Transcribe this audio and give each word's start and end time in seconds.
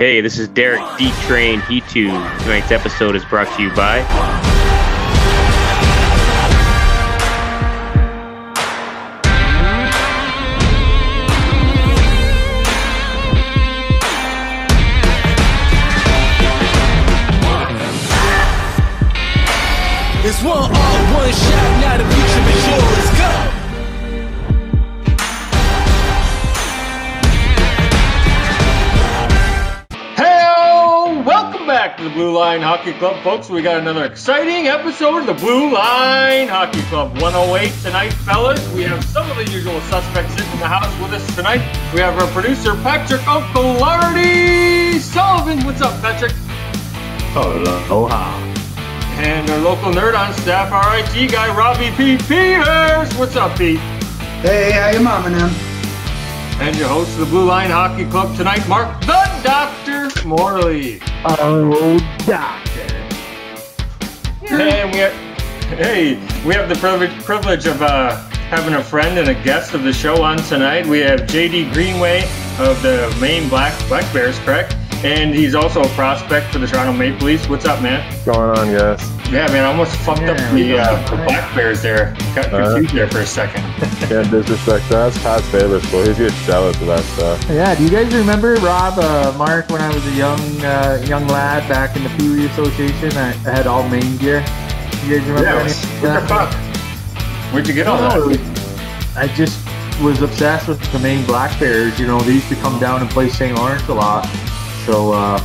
Hey, 0.00 0.22
this 0.22 0.38
is 0.38 0.48
Derek 0.48 0.80
D 0.96 1.12
Train 1.26 1.60
He2. 1.60 2.42
Tonight's 2.44 2.70
episode 2.70 3.14
is 3.14 3.22
brought 3.26 3.54
to 3.54 3.62
you 3.62 3.68
by. 3.74 3.98
It's 20.24 20.42
one 20.42 20.56
all, 20.56 20.70
one 21.12 21.30
shot, 21.30 21.80
now 21.82 21.98
the 21.98 22.19
Blue 32.30 32.38
Line 32.38 32.62
Hockey 32.62 32.92
Club, 32.92 33.20
folks. 33.24 33.50
We 33.50 33.60
got 33.60 33.80
another 33.80 34.04
exciting 34.04 34.68
episode 34.68 35.22
of 35.22 35.26
the 35.26 35.34
Blue 35.34 35.72
Line 35.74 36.46
Hockey 36.46 36.80
Club 36.82 37.20
108 37.20 37.72
tonight, 37.82 38.12
fellas. 38.12 38.72
We 38.72 38.84
have 38.84 39.02
some 39.02 39.28
of 39.28 39.36
the 39.36 39.50
usual 39.50 39.80
suspects 39.80 40.34
in 40.34 40.60
the 40.60 40.68
house 40.68 40.96
with 41.02 41.12
us 41.12 41.34
tonight. 41.34 41.58
We 41.92 41.98
have 41.98 42.16
our 42.22 42.30
producer, 42.30 42.76
Patrick 42.84 43.26
Uncle 43.26 43.74
Lardy 43.80 45.00
Sullivan. 45.00 45.64
What's 45.66 45.80
up, 45.80 46.00
Patrick? 46.00 46.32
Aloha. 47.34 48.38
And 49.18 49.50
our 49.50 49.58
local 49.58 49.90
nerd 49.90 50.16
on 50.16 50.32
staff, 50.34 50.70
our 50.70 50.98
IT 51.00 51.32
guy, 51.32 51.52
Robbie 51.52 51.90
P. 51.96 52.16
Peters. 52.16 53.12
What's 53.18 53.34
up, 53.34 53.58
Pete? 53.58 53.80
Hey, 54.46 54.70
how 54.70 54.90
you 54.90 55.00
mama 55.00 55.30
now? 55.30 55.69
And 56.60 56.76
your 56.76 56.88
host 56.88 57.12
of 57.14 57.20
the 57.20 57.26
Blue 57.26 57.46
Line 57.46 57.70
Hockey 57.70 58.04
Club 58.04 58.36
tonight, 58.36 58.68
Mark 58.68 59.00
the 59.00 59.40
Doctor 59.42 60.10
Morley. 60.28 61.00
Oh, 61.24 61.98
doctor. 62.26 62.80
And 64.50 64.92
we 64.92 64.98
have, 64.98 65.12
hey, 65.78 66.16
we 66.46 66.54
have 66.54 66.68
the 66.68 66.74
privilege, 66.76 67.12
privilege 67.24 67.64
of 67.64 67.80
uh, 67.80 68.14
having 68.50 68.74
a 68.74 68.84
friend 68.84 69.18
and 69.18 69.28
a 69.28 69.42
guest 69.42 69.72
of 69.72 69.84
the 69.84 69.92
show 69.92 70.22
on 70.22 70.36
tonight. 70.36 70.86
We 70.86 70.98
have 70.98 71.20
JD 71.20 71.72
Greenway 71.72 72.24
of 72.58 72.82
the 72.82 73.16
Maine 73.20 73.48
Black 73.48 73.72
Black 73.88 74.12
Bears, 74.12 74.38
correct? 74.40 74.76
And 75.02 75.34
he's 75.34 75.54
also 75.54 75.82
a 75.82 75.88
prospect 75.90 76.52
for 76.52 76.58
the 76.58 76.66
Toronto 76.66 76.92
Maple 76.92 77.26
Leafs. 77.26 77.48
What's 77.48 77.64
up, 77.64 77.80
man? 77.82 78.06
What's 78.12 78.24
going 78.26 78.58
on, 78.58 78.66
guys? 78.76 79.30
Yeah, 79.30 79.46
man, 79.46 79.64
I 79.64 79.68
almost 79.68 79.96
fucked 79.96 80.22
up 80.24 80.36
the, 80.52 80.78
uh, 80.78 81.08
the. 81.10 81.16
Black 81.24 81.54
Bears 81.54 81.80
there. 81.80 82.14
Got 82.34 82.52
Uh, 82.52 82.74
confused 82.74 82.94
there 82.94 83.08
for 83.08 83.20
a 83.20 83.26
second. 83.26 83.62
Can't 84.10 84.30
disrespect 84.30 84.86
that. 84.90 85.10
That's 85.14 85.18
Pat's 85.22 85.48
favorite 85.48 85.82
sport. 85.84 86.08
He's 86.08 86.18
gets 86.18 86.44
jealous 86.46 86.78
of 86.82 86.86
that 86.88 87.00
stuff. 87.04 87.42
Yeah, 87.48 87.74
do 87.74 87.84
you 87.84 87.88
guys 87.90 88.14
remember 88.14 88.54
Rob, 88.56 88.98
uh, 88.98 89.32
Mark, 89.38 89.70
when 89.70 89.80
I 89.80 89.88
was 89.94 90.04
a 90.06 90.12
young 90.16 90.38
uh, 90.62 91.02
young 91.06 91.26
lad 91.28 91.66
back 91.66 91.96
in 91.96 92.02
the 92.04 92.10
Pee 92.18 92.28
Wee 92.28 92.46
Association? 92.46 93.16
I, 93.16 93.28
I 93.30 93.50
had 93.56 93.66
all 93.66 93.88
Maine 93.88 94.18
gear. 94.18 94.40
You 95.06 95.18
guys 95.18 95.26
remember 95.26 95.42
Yeah, 95.44 95.60
any 95.62 95.72
what 96.02 96.20
the 96.20 96.28
fuck? 96.28 96.54
Where'd 97.54 97.66
you 97.66 97.72
get 97.74 97.86
all 97.86 97.98
No, 98.00 98.28
that? 98.28 98.38
was- 98.38 99.16
I 99.16 99.28
just 99.28 99.58
was 100.02 100.20
obsessed 100.20 100.68
with 100.68 100.80
the 100.92 100.98
Maine 100.98 101.24
Black 101.24 101.58
Bears. 101.58 101.98
You 101.98 102.06
know, 102.06 102.20
they 102.20 102.32
used 102.34 102.48
to 102.50 102.56
come 102.56 102.78
down 102.78 103.00
and 103.00 103.08
play 103.08 103.30
St. 103.30 103.56
Lawrence 103.56 103.88
a 103.88 103.94
lot. 103.94 104.28
So 104.90 105.12
uh, 105.12 105.38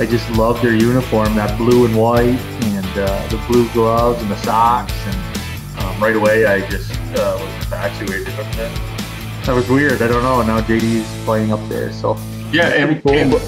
I 0.00 0.06
just 0.06 0.26
loved 0.38 0.62
their 0.62 0.74
uniform, 0.74 1.34
that 1.34 1.58
blue 1.58 1.84
and 1.84 1.94
white, 1.94 2.40
and 2.64 2.86
uh, 2.98 3.28
the 3.28 3.36
blue 3.46 3.68
gloves 3.74 4.22
and 4.22 4.30
the 4.30 4.38
socks. 4.38 4.94
And 5.04 5.78
um, 5.80 6.02
right 6.02 6.16
away, 6.16 6.46
I 6.46 6.66
just 6.66 6.90
uh, 7.14 7.36
was 7.38 7.54
infatuated 7.56 8.28
with 8.28 8.58
it. 8.58 9.44
That 9.44 9.54
was 9.54 9.68
weird. 9.68 10.00
I 10.00 10.08
don't 10.08 10.22
know. 10.22 10.40
Now 10.40 10.62
JD's 10.62 11.06
playing 11.26 11.52
up 11.52 11.60
there. 11.68 11.92
So 11.92 12.16
Yeah, 12.50 12.68
and, 12.68 13.02
Pretty 13.02 13.18
and 13.18 13.32
cool. 13.32 13.40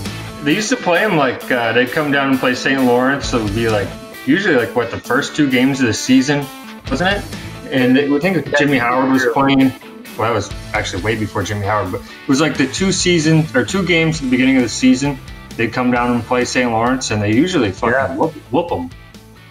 they 0.44 0.54
used 0.54 0.68
to 0.68 0.76
play 0.76 0.98
them 0.98 1.16
like 1.16 1.50
uh, 1.50 1.72
they'd 1.72 1.92
come 1.92 2.12
down 2.12 2.28
and 2.28 2.38
play 2.38 2.54
St. 2.54 2.84
Lawrence. 2.84 3.30
So 3.30 3.38
it 3.38 3.44
would 3.44 3.54
be 3.54 3.70
like 3.70 3.88
usually 4.26 4.56
like 4.56 4.76
what 4.76 4.90
the 4.90 5.00
first 5.00 5.34
two 5.34 5.50
games 5.50 5.80
of 5.80 5.86
the 5.86 5.94
season, 5.94 6.44
wasn't 6.90 7.16
it? 7.16 7.24
And 7.72 7.96
they, 7.96 8.14
I 8.14 8.18
think 8.18 8.54
Jimmy 8.58 8.76
Howard 8.76 9.10
was 9.10 9.24
playing. 9.32 9.72
Well, 10.18 10.28
that 10.28 10.34
was 10.34 10.50
actually 10.74 11.02
way 11.02 11.16
before 11.16 11.42
Jimmy 11.42 11.64
Howard, 11.64 11.92
but 11.92 12.02
it 12.02 12.28
was 12.28 12.42
like 12.42 12.58
the 12.58 12.66
two 12.66 12.92
seasons 12.92 13.56
or 13.56 13.64
two 13.64 13.86
games 13.86 14.18
at 14.18 14.24
the 14.24 14.30
beginning 14.30 14.56
of 14.56 14.62
the 14.62 14.68
season. 14.68 15.18
They'd 15.58 15.72
come 15.72 15.90
down 15.90 16.12
and 16.12 16.22
play 16.22 16.44
St. 16.44 16.70
Lawrence, 16.70 17.10
and 17.10 17.20
they 17.20 17.32
usually 17.34 17.72
fucking 17.72 17.92
Yeah. 17.92 18.14
whoop, 18.16 18.32
whoop 18.52 18.68
them. 18.68 18.90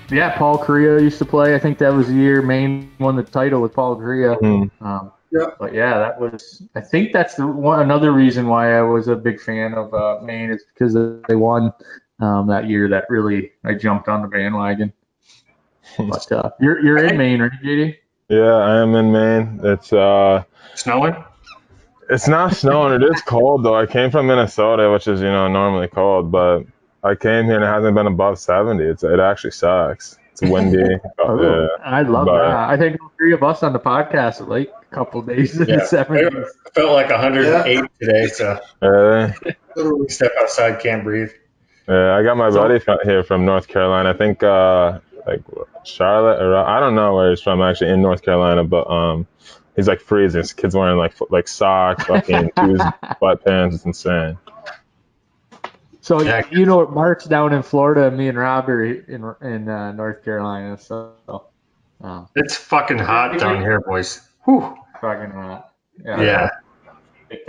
yeah, 0.10 0.38
Paul 0.38 0.58
Kariya 0.58 1.02
used 1.02 1.18
to 1.20 1.26
play. 1.26 1.54
I 1.54 1.60
think 1.60 1.78
that 1.80 1.94
was 1.94 2.08
the 2.08 2.14
year 2.14 2.42
Maine 2.42 2.90
won 2.98 3.18
the 3.18 3.24
title 3.24 3.62
with 3.62 3.74
Paul 3.74 3.98
Kariya. 3.98 4.40
Hmm. 4.40 4.86
Um, 4.88 5.12
Yeah. 5.32 5.48
But 5.60 5.74
yeah, 5.74 6.00
that 6.00 6.18
was. 6.18 6.64
I 6.76 6.80
think 6.80 7.12
that's 7.12 7.36
the 7.36 7.46
one 7.46 7.82
another 7.82 8.14
reason 8.14 8.48
why 8.48 8.78
I 8.78 8.82
was 8.82 9.10
a 9.10 9.16
big 9.18 9.42
fan 9.42 9.74
of 9.74 9.94
uh, 9.94 10.20
Maine 10.24 10.50
is 10.52 10.64
because 10.74 10.94
they 11.28 11.36
won 11.36 11.74
um, 12.22 12.48
that 12.48 12.70
year. 12.70 12.88
That 12.88 13.04
really 13.10 13.52
I 13.66 13.74
jumped 13.74 14.08
on 14.08 14.22
the 14.22 14.30
bandwagon. 14.30 14.94
But 15.98 16.32
uh, 16.32 16.50
you're 16.62 16.80
you're 16.80 17.04
in 17.04 17.18
Maine, 17.18 17.42
right, 17.42 17.52
JD? 17.64 17.96
Yeah, 18.30 18.56
I 18.56 18.82
am 18.82 18.96
in 18.96 19.12
Maine. 19.12 19.60
It's 19.64 19.92
uh, 19.92 20.44
Snowing? 20.76 21.16
It's 22.10 22.28
not 22.28 22.56
snowing. 22.56 23.02
It 23.02 23.06
is 23.06 23.22
cold 23.22 23.64
though. 23.64 23.76
I 23.76 23.86
came 23.86 24.12
from 24.12 24.28
Minnesota, 24.28 24.90
which 24.92 25.08
is 25.08 25.20
you 25.22 25.28
know 25.28 25.48
normally 25.48 25.88
cold, 25.88 26.32
but 26.32 26.64
I 27.04 27.16
came 27.16 27.46
here 27.46 27.56
and 27.56 27.64
it 27.64 27.68
hasn't 27.68 27.96
been 27.96 28.08
above 28.08 28.40
70. 28.40 28.84
It's 28.84 29.04
it 29.04 29.20
actually 29.20 29.52
sucks. 29.52 30.18
It's 30.32 30.42
windy. 30.42 30.98
Oh, 31.20 31.42
yeah. 31.42 31.68
I 31.84 32.04
love 32.04 32.26
but- 32.28 32.38
that. 32.48 32.70
I 32.70 32.78
think 32.78 33.02
all 33.02 33.12
three 33.18 33.34
of 33.34 33.44
us 33.44 33.64
on 33.64 33.74
the 33.74 33.80
podcast 33.80 34.40
are 34.42 34.46
like 34.46 34.72
a 34.92 34.96
couple 34.96 35.22
days 35.24 35.60
in 35.60 35.68
Yeah. 35.68 35.78
the 35.78 35.82
70s. 35.84 36.48
Felt 36.76 36.92
like 36.92 37.10
108 37.10 37.84
today, 38.00 38.28
so 38.28 38.60
Really? 38.82 39.34
Literally. 39.76 40.10
step 40.10 40.32
outside, 40.40 40.80
can't 40.80 41.04
breathe. 41.04 41.32
Yeah, 41.88 42.16
I 42.16 42.24
got 42.24 42.38
my 42.38 42.50
So- 42.52 42.58
buddy 42.62 42.80
from 42.80 43.00
here 43.04 43.24
from 43.24 43.46
North 43.46 43.68
Carolina. 43.68 44.10
I 44.12 44.14
think 44.14 44.44
uh, 44.44 45.00
like 45.26 45.42
Charlotte 45.84 46.42
or 46.42 46.56
I 46.56 46.80
don't 46.80 46.96
know 46.96 47.16
where 47.16 47.30
he's 47.32 47.42
from 47.42 47.62
actually 47.62 47.92
in 47.92 48.02
North 48.02 48.22
Carolina, 48.22 48.64
but 48.64 48.90
um, 48.90 49.26
he's 49.78 49.88
like 49.88 50.02
freezing. 50.02 50.40
His 50.42 50.52
kid's 50.52 50.76
wearing 50.76 50.98
like 50.98 51.14
like 51.30 51.48
socks, 51.48 52.04
fucking 52.04 52.52
shoes, 52.60 52.82
sweatpants. 53.22 53.76
It's 53.76 53.86
insane. 53.86 54.38
So 56.02 56.22
Yeah. 56.22 56.44
you 56.52 56.66
know, 56.66 56.86
Mark's 56.88 57.26
down 57.26 57.54
in 57.54 57.64
Florida, 57.64 58.12
me 58.12 58.28
and 58.28 58.38
Rob 58.38 58.68
are 58.70 58.84
in 58.84 59.34
in 59.42 59.70
uh, 59.70 59.92
North 59.94 60.24
Carolina. 60.26 60.78
So 60.78 61.14
uh, 62.04 62.26
It's 62.36 62.56
fucking 62.58 63.00
hot 63.00 63.40
down 63.40 63.62
here, 63.62 63.80
boys. 63.82 64.22
Whew. 64.44 64.76
fucking 65.02 65.32
hot. 65.32 65.72
Yeah. 66.04 66.50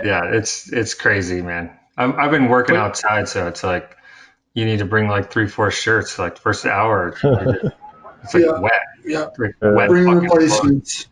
Yeah, 0.03 0.25
it's 0.33 0.71
it's 0.73 0.93
crazy, 0.93 1.41
man. 1.41 1.71
I'm, 1.97 2.13
I've 2.19 2.31
been 2.31 2.49
working 2.49 2.75
outside, 2.75 3.27
so 3.29 3.47
it's 3.47 3.63
like 3.63 3.95
you 4.53 4.65
need 4.65 4.79
to 4.79 4.85
bring 4.85 5.07
like 5.07 5.31
three, 5.31 5.47
four 5.47 5.71
shirts. 5.71 6.19
Like 6.19 6.37
first 6.37 6.65
hour, 6.65 7.09
it's 7.23 8.33
like 8.33 8.43
Yeah. 8.43 8.59
wet, 8.59 8.71
Yeah. 9.05 9.27
like 9.37 9.55
wet 9.61 9.87
Bring 9.89 10.05
fucking 10.05 10.21
the 10.23 10.27
body 10.27 10.47
clothes. 10.47 10.61
suits. 10.61 11.07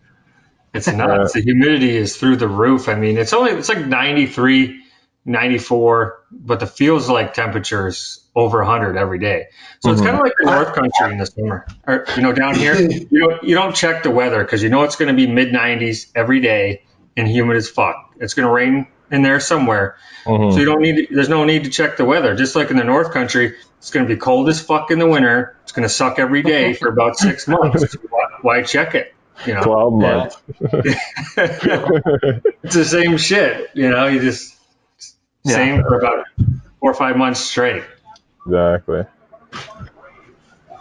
It's 0.77 0.87
nuts. 0.87 1.33
The 1.33 1.41
humidity 1.41 1.95
is 1.95 2.15
through 2.17 2.37
the 2.37 2.47
roof. 2.47 2.87
I 2.89 2.95
mean, 2.95 3.17
it's 3.17 3.33
only 3.33 3.51
it's 3.51 3.69
like 3.69 3.85
93, 3.85 4.81
94, 5.25 6.19
but 6.31 6.59
the 6.59 6.67
feels 6.67 7.09
like 7.09 7.33
temperatures 7.33 8.21
over 8.35 8.59
100 8.59 8.97
every 8.97 9.19
day. 9.19 9.47
So 9.81 9.91
it's 9.91 10.01
Mhm. 10.01 10.05
kind 10.05 10.17
of 10.17 10.23
like 10.23 10.33
the 10.39 10.45
North 10.45 10.73
Country 10.73 11.11
in 11.11 11.17
the 11.17 11.25
summer. 11.25 11.65
Or 11.85 12.05
you 12.15 12.21
know, 12.21 12.31
down 12.33 12.55
here, 12.55 12.75
you 13.11 13.19
don't 13.19 13.43
you 13.43 13.55
don't 13.55 13.75
check 13.75 14.03
the 14.03 14.11
weather 14.11 14.43
because 14.43 14.63
you 14.63 14.69
know 14.69 14.83
it's 14.83 14.95
going 14.95 15.09
to 15.09 15.13
be 15.15 15.27
mid 15.27 15.51
90s 15.53 16.07
every 16.15 16.39
day 16.39 16.83
and 17.15 17.27
humid 17.27 17.57
as 17.57 17.69
fuck. 17.69 17.95
It's 18.19 18.33
going 18.33 18.47
to 18.47 18.53
rain 18.53 18.87
in 19.11 19.21
there 19.21 19.39
somewhere. 19.39 19.95
Mhm. 20.25 20.53
So 20.53 20.59
you 20.59 20.65
don't 20.65 20.81
need. 20.81 21.07
There's 21.11 21.29
no 21.29 21.43
need 21.45 21.63
to 21.65 21.69
check 21.69 21.97
the 21.97 22.05
weather. 22.05 22.35
Just 22.35 22.55
like 22.55 22.71
in 22.71 22.77
the 22.77 22.83
North 22.83 23.11
Country, 23.11 23.55
it's 23.79 23.89
going 23.91 24.07
to 24.07 24.13
be 24.13 24.19
cold 24.19 24.49
as 24.49 24.61
fuck 24.61 24.91
in 24.91 24.99
the 24.99 25.07
winter. 25.07 25.55
It's 25.63 25.71
going 25.71 25.83
to 25.87 25.93
suck 25.93 26.19
every 26.19 26.41
day 26.43 26.73
for 26.79 26.87
about 26.89 27.17
six 27.17 27.47
months. 27.47 27.95
Why, 28.09 28.25
why 28.41 28.61
check 28.63 28.95
it? 28.95 29.13
You 29.45 29.53
know, 29.53 29.61
Twelve 29.63 30.01
Yeah. 30.01 30.15
months. 30.17 30.37
it's 32.63 32.75
the 32.75 32.85
same 32.85 33.17
shit. 33.17 33.69
You 33.73 33.89
know, 33.89 34.07
you 34.07 34.19
just 34.19 34.55
Yeah. 35.43 35.53
same 35.55 35.81
for 35.83 35.99
about 35.99 36.25
four 36.79 36.91
or 36.91 36.93
five 36.93 37.17
months 37.17 37.39
straight. 37.39 37.83
exactly. 38.45 39.03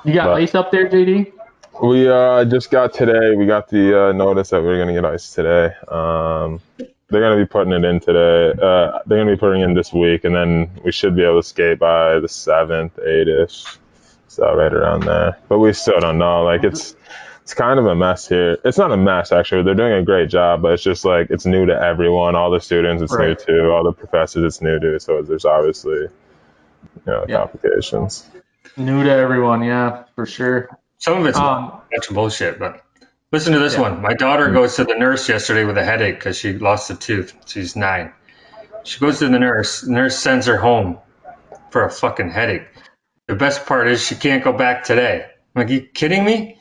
You 0.05 0.15
got 0.15 0.27
But- 0.27 0.35
ice 0.43 0.55
up 0.55 0.71
there, 0.71 0.89
JD? 0.89 1.33
We 1.83 2.09
uh, 2.09 2.45
just 2.47 2.71
got 2.71 2.95
today. 2.95 3.35
We 3.37 3.45
got 3.45 3.69
the 3.69 4.09
uh, 4.09 4.13
notice 4.13 4.49
that 4.51 4.63
we 4.63 4.69
are 4.69 4.79
gonna 4.79 4.95
get 4.95 5.05
ice 5.05 5.35
today. 5.35 5.75
Um, 5.89 6.61
they're 7.09 7.21
gonna 7.21 7.37
be 7.37 7.45
putting 7.45 7.73
it 7.75 7.85
in 7.85 8.01
today. 8.01 8.53
Uh, 8.61 9.01
they're 9.07 9.19
gonna 9.19 9.33
be 9.33 9.37
putting 9.37 9.61
it 9.61 9.65
in 9.65 9.75
this 9.75 9.93
week, 9.93 10.25
and 10.25 10.35
then 10.35 10.71
we 10.85 10.91
should 10.93 11.15
be 11.15 11.23
able 11.23 11.43
to 11.43 11.47
skate 11.47 11.79
by 11.79 12.19
the 12.19 12.29
seventh, 12.29 12.99
eight-ish, 12.99 13.65
so 14.29 14.55
right 14.55 14.73
around 14.73 15.03
there. 15.03 15.37
But 15.49 15.59
we 15.59 15.73
still 15.75 16.01
don't 16.01 16.17
know. 16.19 16.45
Like 16.45 16.65
it's 16.65 16.97
it's 17.47 17.55
kind 17.55 17.79
of 17.79 17.87
a 17.87 17.95
mess 17.95 18.27
here. 18.29 18.59
It's 18.65 18.77
not 18.77 18.91
a 18.91 18.97
mess 18.97 19.31
actually. 19.31 19.63
They're 19.63 19.77
doing 19.77 19.93
a 19.93 20.03
great 20.03 20.31
job, 20.31 20.63
but 20.63 20.73
it's 20.73 20.83
just 20.83 21.05
like 21.05 21.31
it's 21.31 21.47
new 21.47 21.67
to 21.67 21.81
everyone. 21.81 22.35
All 22.35 22.51
the 22.51 22.61
students, 22.61 23.05
it's 23.05 23.13
Right. 23.13 23.29
new 23.29 23.37
to. 23.37 23.71
All 23.71 23.85
the 23.85 23.93
professors, 23.93 24.43
it's 24.45 24.61
new 24.61 24.81
to. 24.81 24.99
So 24.99 25.23
there's 25.23 25.45
obviously 25.45 25.95
you 26.01 26.11
know 27.07 27.25
Yeah. 27.29 27.39
complications. 27.39 28.29
New 28.77 29.05
to 29.05 29.13
everyone, 29.13 29.63
yeah, 29.63 30.05
for 30.17 30.27
sure. 30.27 30.69
Some 30.99 31.21
of 31.21 31.27
it's 31.27 31.39
Um, 31.39 31.45
a 31.45 31.83
bunch 31.93 32.09
of 32.09 32.17
bullshit, 32.17 32.59
but 32.59 32.83
listen 33.33 33.53
to 33.53 33.61
this 33.61 33.75
Yeah. 33.75 33.83
one. 33.83 34.03
My 34.03 34.15
daughter 34.15 34.51
goes 34.51 34.77
to 34.77 34.85
the 34.85 34.97
nurse 34.97 35.29
yesterday 35.29 35.65
with 35.65 35.79
a 35.79 35.85
headache 35.85 36.17
because 36.19 36.37
she 36.39 36.55
lost 36.55 36.91
a 36.91 36.97
tooth. 36.97 37.33
She's 37.47 37.77
nine. 37.77 38.13
She 38.85 39.01
goes 39.01 39.21
to 39.21 39.29
the 39.29 39.39
nurse. 39.39 39.83
The 39.83 39.93
nurse 39.93 40.19
sends 40.19 40.47
her 40.47 40.59
home. 40.59 40.99
for 41.71 41.85
a 41.85 41.91
fucking 41.91 42.31
headache. 42.31 42.67
The 43.29 43.35
best 43.35 43.67
part 43.67 43.89
is 43.89 44.03
she 44.05 44.15
can't 44.15 44.45
go 44.45 44.53
back 44.53 44.85
today. 44.85 45.27
I'm 45.55 45.63
like, 45.63 45.71
you 45.71 45.83
kidding 45.83 46.25
me? 46.25 46.56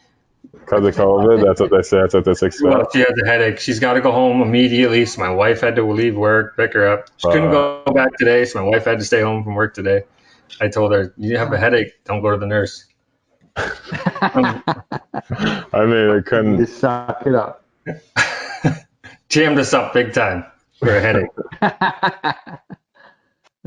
Because 0.66 0.86
of 0.88 0.96
COVID, 0.96 1.46
that's 1.46 1.62
what 1.62 1.72
they 1.72 1.82
say. 1.84 2.02
That's 2.02 2.14
what 2.14 2.26
they 2.26 2.50
Well, 2.64 2.88
she 2.92 3.00
has 3.00 3.14
a 3.24 3.26
headache. 3.28 3.60
She's 3.60 3.80
got 3.80 3.94
to 3.94 4.02
go 4.02 4.12
home 4.12 4.42
immediately. 4.42 5.06
So 5.06 5.22
my 5.22 5.30
wife 5.30 5.62
had 5.62 5.76
to 5.76 5.84
leave 5.84 6.16
work, 6.16 6.58
pick 6.58 6.74
her 6.74 6.88
up. 6.88 7.10
She 7.18 7.28
couldn't 7.28 7.50
uh. 7.50 7.84
go 7.86 7.94
back 7.94 8.18
today. 8.18 8.46
So 8.46 8.64
my 8.64 8.70
wife 8.70 8.86
had 8.86 9.00
to 9.00 9.06
stay 9.06 9.22
home 9.22 9.44
from 9.44 9.56
work 9.56 9.74
today. 9.74 10.04
I 10.60 10.68
told 10.70 10.92
her, 10.92 11.14
you 11.18 11.38
have 11.38 11.54
a 11.54 11.58
headache. 11.58 12.04
Don't 12.06 12.22
go 12.22 12.32
to 12.32 12.38
the 12.38 12.48
nurse. 12.48 12.86
I 13.58 14.62
mean, 15.74 16.18
it 16.18 16.26
couldn't. 16.26 16.58
Just 16.58 16.80
suck 16.80 17.24
it 17.26 17.36
up. 17.36 17.64
jammed 19.30 19.60
us 19.60 19.74
up 19.74 19.94
big 19.94 20.14
time 20.14 20.46
for 20.80 20.96
a 20.96 21.02
headache. 21.02 21.30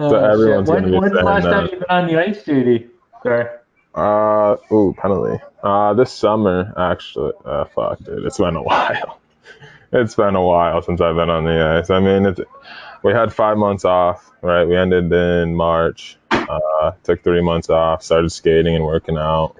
Oh, 0.01 0.15
everyone's 0.15 0.69
shit. 0.69 0.77
gonna 0.77 0.83
When, 0.83 0.93
be 0.93 0.99
when's 0.99 1.13
the 1.13 1.23
last 1.25 1.43
that. 1.43 1.51
time 1.51 1.69
you've 1.73 1.81
been 1.81 1.91
on 1.91 2.07
the 2.07 2.21
ice, 2.21 2.45
JD? 2.45 2.89
Sorry. 3.25 3.47
Uh, 3.95 4.57
ooh, 4.73 4.95
penalty. 4.97 5.43
Uh, 5.63 5.95
this 5.95 6.13
summer, 6.13 6.73
actually. 6.77 7.33
Uh, 7.45 7.65
fuck, 7.65 7.99
dude. 7.99 8.25
It's 8.25 8.39
been 8.39 8.57
a 8.57 8.63
while. 8.71 9.21
It's 9.93 10.15
been 10.15 10.35
a 10.35 10.45
while 10.45 10.83
since 10.83 11.01
I've 11.01 11.17
been 11.17 11.31
on 11.31 11.45
the 11.45 11.81
ice. 11.81 11.91
I 11.91 12.01
mean, 12.01 12.27
it's, 12.27 12.41
we 13.03 13.13
had 13.13 13.33
five 13.33 13.57
months 13.57 13.85
off, 13.85 14.31
right? 14.43 14.65
We 14.65 14.77
ended 14.77 15.13
in 15.13 15.55
March. 15.55 16.19
Uh, 16.31 16.93
took 17.03 17.23
three 17.23 17.43
months 17.43 17.71
off, 17.71 18.03
started 18.03 18.31
skating 18.31 18.75
and 18.75 18.85
working 18.85 19.17
out. 19.17 19.57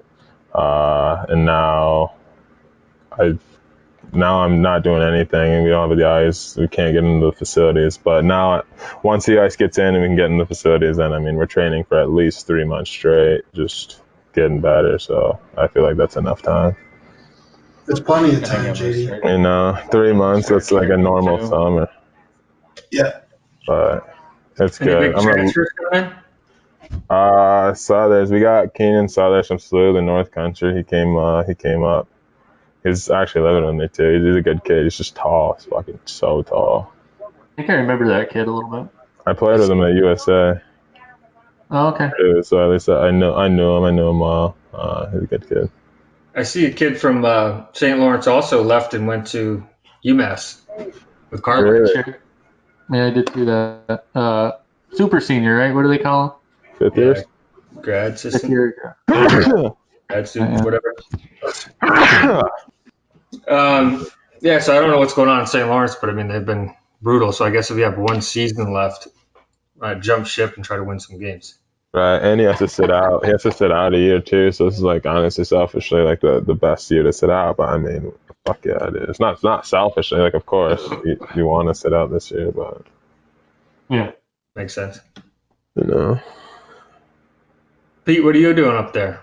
Uh, 0.53 1.25
and 1.29 1.45
now 1.45 2.13
I 3.11 3.37
now 4.11 4.41
I'm 4.41 4.61
not 4.63 4.83
doing 4.83 5.03
anything 5.03 5.51
and 5.51 5.63
we 5.63 5.69
don't 5.69 5.89
have 5.89 5.97
the 5.97 6.07
ice. 6.07 6.55
We 6.55 6.67
can't 6.67 6.93
get 6.93 7.03
into 7.03 7.27
the 7.27 7.31
facilities. 7.31 7.97
But 7.97 8.23
now 8.25 8.63
once 9.03 9.25
the 9.25 9.41
ice 9.41 9.55
gets 9.55 9.77
in 9.77 9.93
and 9.93 10.01
we 10.01 10.07
can 10.07 10.15
get 10.15 10.25
in 10.25 10.37
the 10.37 10.45
facilities, 10.45 10.97
then 10.97 11.13
I 11.13 11.19
mean 11.19 11.35
we're 11.35 11.45
training 11.45 11.83
for 11.83 11.99
at 11.99 12.09
least 12.09 12.47
three 12.47 12.65
months 12.65 12.89
straight, 12.89 13.41
just 13.53 14.01
getting 14.41 14.61
better. 14.61 14.99
So 14.99 15.39
I 15.57 15.67
feel 15.67 15.83
like 15.83 15.97
that's 15.97 16.15
enough 16.15 16.41
time. 16.41 16.75
It's 17.87 17.99
plenty 17.99 18.35
of 18.35 18.43
time, 18.43 18.73
JD. 18.73 19.23
You 19.25 19.37
know, 19.39 19.77
three 19.91 20.13
months 20.13 20.49
that's 20.49 20.71
like 20.71 20.89
a 20.89 20.97
normal 20.97 21.45
summer. 21.47 21.89
Yeah. 22.91 23.21
But 23.65 24.07
it's 24.59 24.79
Any 24.81 24.89
good. 24.91 24.99
big 24.99 25.15
I'm 25.15 25.23
gonna, 25.23 25.33
transfers 25.33 25.69
coming 25.91 26.11
in? 26.11 26.13
uh 27.09 27.73
Suthers. 27.73 28.31
We 28.31 28.39
got 28.39 28.73
Keenan 28.73 29.09
Suthers 29.09 29.47
from 29.47 29.59
Slough, 29.59 29.93
the 29.93 30.01
North 30.01 30.31
Country. 30.31 30.75
He 30.77 30.83
came 30.83 31.17
uh 31.17 31.43
he 31.43 31.55
came 31.55 31.83
up. 31.83 32.07
He's 32.83 33.09
actually 33.09 33.41
living 33.41 33.63
on 33.65 33.77
me 33.77 33.87
too. 33.89 34.13
He's, 34.13 34.23
he's 34.23 34.35
a 34.37 34.41
good 34.41 34.63
kid. 34.63 34.83
He's 34.83 34.97
just 34.97 35.15
tall. 35.15 35.53
He's 35.55 35.65
fucking 35.65 35.99
so 36.05 36.41
tall. 36.43 36.93
I 37.21 37.27
think 37.55 37.69
I 37.69 37.73
remember 37.73 38.07
that 38.09 38.29
kid 38.29 38.47
a 38.47 38.51
little 38.51 38.69
bit. 38.69 38.91
I 39.25 39.33
played 39.33 39.59
with 39.59 39.69
him 39.69 39.83
at 39.83 39.93
USA. 39.95 40.61
Oh, 41.71 41.89
okay. 41.89 42.09
so 42.41 42.63
at 42.63 42.69
least 42.71 42.89
I 42.89 43.11
know 43.11 43.35
I 43.35 43.47
know 43.47 43.77
him. 43.77 43.83
I 43.83 43.91
know 43.91 44.09
him 44.09 44.19
well. 44.19 44.55
Uh, 44.73 45.09
he's 45.11 45.23
a 45.23 45.25
good 45.27 45.47
kid. 45.47 45.69
I 46.35 46.43
see 46.43 46.65
a 46.65 46.71
kid 46.71 46.99
from 46.99 47.23
uh, 47.25 47.65
St. 47.73 47.99
Lawrence 47.99 48.27
also 48.27 48.63
left 48.63 48.93
and 48.93 49.07
went 49.07 49.27
to 49.27 49.65
UMass 50.05 50.61
with 51.31 51.41
Carvel. 51.41 51.71
Really? 51.71 51.91
Yeah, 52.91 53.05
I 53.05 53.09
did 53.11 53.31
see 53.33 53.45
that. 53.45 54.05
Uh, 54.15 54.51
super 54.93 55.19
senior, 55.19 55.57
right? 55.57 55.73
What 55.73 55.83
do 55.83 55.89
they 55.89 55.97
call 55.99 56.41
Fifth 56.77 56.93
Yeah, 56.97 57.03
years. 57.03 57.19
grad 57.81 58.07
him? 58.07 58.13
assistant, 58.13 58.51
Year- 58.51 58.95
grad 60.09 60.27
student, 60.27 60.53
Yeah. 60.53 60.63
whatever. 60.63 60.95
Um, 63.47 64.05
yeah, 64.41 64.59
so 64.59 64.75
I 64.75 64.79
don't 64.79 64.89
know 64.91 64.99
what's 64.99 65.13
going 65.13 65.29
on 65.29 65.41
in 65.41 65.47
St. 65.47 65.67
Lawrence, 65.67 65.95
but 65.99 66.09
I 66.09 66.13
mean 66.13 66.27
they've 66.27 66.45
been 66.45 66.73
brutal. 67.01 67.31
So 67.31 67.45
I 67.45 67.49
guess 67.51 67.69
if 67.69 67.75
we 67.75 67.83
have 67.83 67.97
one 67.97 68.21
season 68.21 68.71
left, 68.73 69.07
uh, 69.81 69.95
jump 69.95 70.27
ship 70.27 70.55
and 70.55 70.65
try 70.65 70.77
to 70.77 70.83
win 70.83 70.99
some 70.99 71.19
games. 71.19 71.55
Right, 71.93 72.17
and 72.21 72.39
he 72.39 72.45
has 72.45 72.59
to 72.59 72.67
sit 72.67 72.91
out. 72.91 73.25
He 73.25 73.31
has 73.31 73.41
to 73.43 73.51
sit 73.51 73.71
out 73.71 73.95
a 73.95 73.97
year 73.97 74.21
too. 74.21 74.51
So 74.51 74.65
this 74.65 74.75
is 74.75 74.83
like 74.83 75.05
honestly, 75.07 75.43
selfishly, 75.43 76.01
like 76.01 76.21
the, 76.21 76.39
the 76.39 76.53
best 76.53 76.89
year 76.91 77.03
to 77.03 77.11
sit 77.11 77.31
out. 77.31 77.57
But 77.57 77.69
I 77.69 77.77
mean, 77.77 78.11
fuck 78.45 78.63
yeah, 78.63 78.87
it 78.87 79.09
is. 79.09 79.19
Not 79.19 79.33
it's 79.33 79.43
not 79.43 79.65
selfishly. 79.65 80.19
Like 80.19 80.35
of 80.35 80.45
course 80.45 80.87
you, 81.03 81.17
you 81.35 81.45
want 81.47 81.67
to 81.69 81.73
sit 81.73 81.93
out 81.93 82.11
this 82.11 82.29
year, 82.29 82.51
but 82.51 82.85
Yeah. 83.89 84.11
Makes 84.55 84.75
sense. 84.75 84.99
you 85.75 85.83
know. 85.85 86.19
Pete, 88.05 88.23
what 88.23 88.35
are 88.35 88.39
you 88.39 88.53
doing 88.53 88.75
up 88.75 88.93
there? 88.93 89.21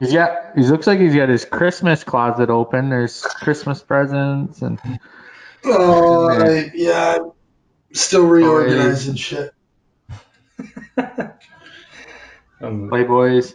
He's 0.00 0.12
got. 0.12 0.56
He 0.56 0.62
looks 0.62 0.86
like 0.86 1.00
he's 1.00 1.14
got 1.14 1.28
his 1.28 1.44
Christmas 1.44 2.04
closet 2.04 2.50
open. 2.50 2.88
There's 2.90 3.22
Christmas 3.22 3.82
presents 3.82 4.62
and 4.62 4.78
Oh, 5.64 6.28
I, 6.28 6.70
yeah. 6.74 7.18
I'm 7.90 7.94
Still 7.94 8.26
reorganizing 8.26 9.16
shit. 9.16 9.52
Um, 12.60 12.90
Playboys. 12.90 13.54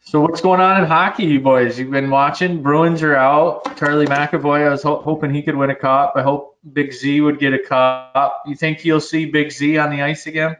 So 0.00 0.20
what's 0.22 0.40
going 0.40 0.60
on 0.60 0.80
in 0.80 0.88
hockey, 0.88 1.24
you 1.26 1.40
boys? 1.40 1.78
You've 1.78 1.90
been 1.90 2.08
watching. 2.10 2.62
Bruins 2.62 3.02
are 3.02 3.14
out. 3.14 3.76
Charlie 3.76 4.06
McAvoy. 4.06 4.66
I 4.66 4.70
was 4.70 4.82
ho- 4.82 5.02
hoping 5.02 5.32
he 5.34 5.42
could 5.42 5.54
win 5.54 5.68
a 5.70 5.74
cup. 5.74 6.14
I 6.16 6.22
hope 6.22 6.56
Big 6.72 6.92
Z 6.92 7.20
would 7.20 7.38
get 7.38 7.52
a 7.52 7.58
cup. 7.58 8.42
You 8.46 8.54
think 8.56 8.84
you'll 8.86 9.00
see 9.00 9.26
Big 9.26 9.52
Z 9.52 9.76
on 9.76 9.90
the 9.90 10.02
ice 10.02 10.26
again? 10.26 10.56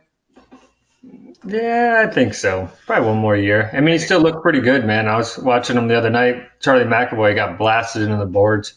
yeah, 1.47 2.05
I 2.07 2.13
think 2.13 2.35
so. 2.35 2.69
Probably 2.87 3.09
one 3.09 3.19
more 3.19 3.37
year. 3.37 3.71
I 3.73 3.81
mean, 3.81 3.95
he 3.95 3.99
still 3.99 4.21
looked 4.21 4.43
pretty 4.43 4.61
good, 4.61 4.85
man. 4.85 5.09
I 5.09 5.17
was 5.17 5.39
watching 5.39 5.79
him 5.79 5.89
the 5.89 5.97
other 5.97 6.11
night. 6.11 6.43
Charlie 6.61 6.85
McAvoy 6.85 7.35
got 7.35 7.57
blasted 7.57 8.03
into 8.03 8.19
the 8.19 8.27
boards. 8.27 8.75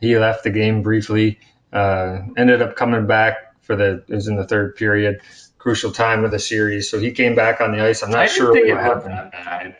He 0.00 0.16
left 0.16 0.44
the 0.44 0.50
game 0.50 0.82
briefly. 0.82 1.40
Uh, 1.74 2.22
ended 2.36 2.62
up 2.62 2.76
coming 2.76 3.06
back 3.06 3.36
for 3.62 3.74
the. 3.76 4.04
It 4.08 4.14
was 4.14 4.28
in 4.28 4.36
the 4.36 4.46
third 4.46 4.76
period, 4.76 5.20
crucial 5.58 5.90
time 5.92 6.24
of 6.24 6.30
the 6.30 6.38
series. 6.38 6.88
So 6.88 7.00
he 7.00 7.10
came 7.10 7.34
back 7.34 7.60
on 7.60 7.72
the 7.72 7.82
ice. 7.84 8.02
I'm 8.02 8.10
not 8.10 8.20
I 8.20 8.26
sure 8.26 8.54
didn't 8.54 8.76
what 8.76 8.84
it 8.84 8.88
looked 8.88 9.06
happened. 9.08 9.32
that 9.32 9.32
bad. 9.32 9.76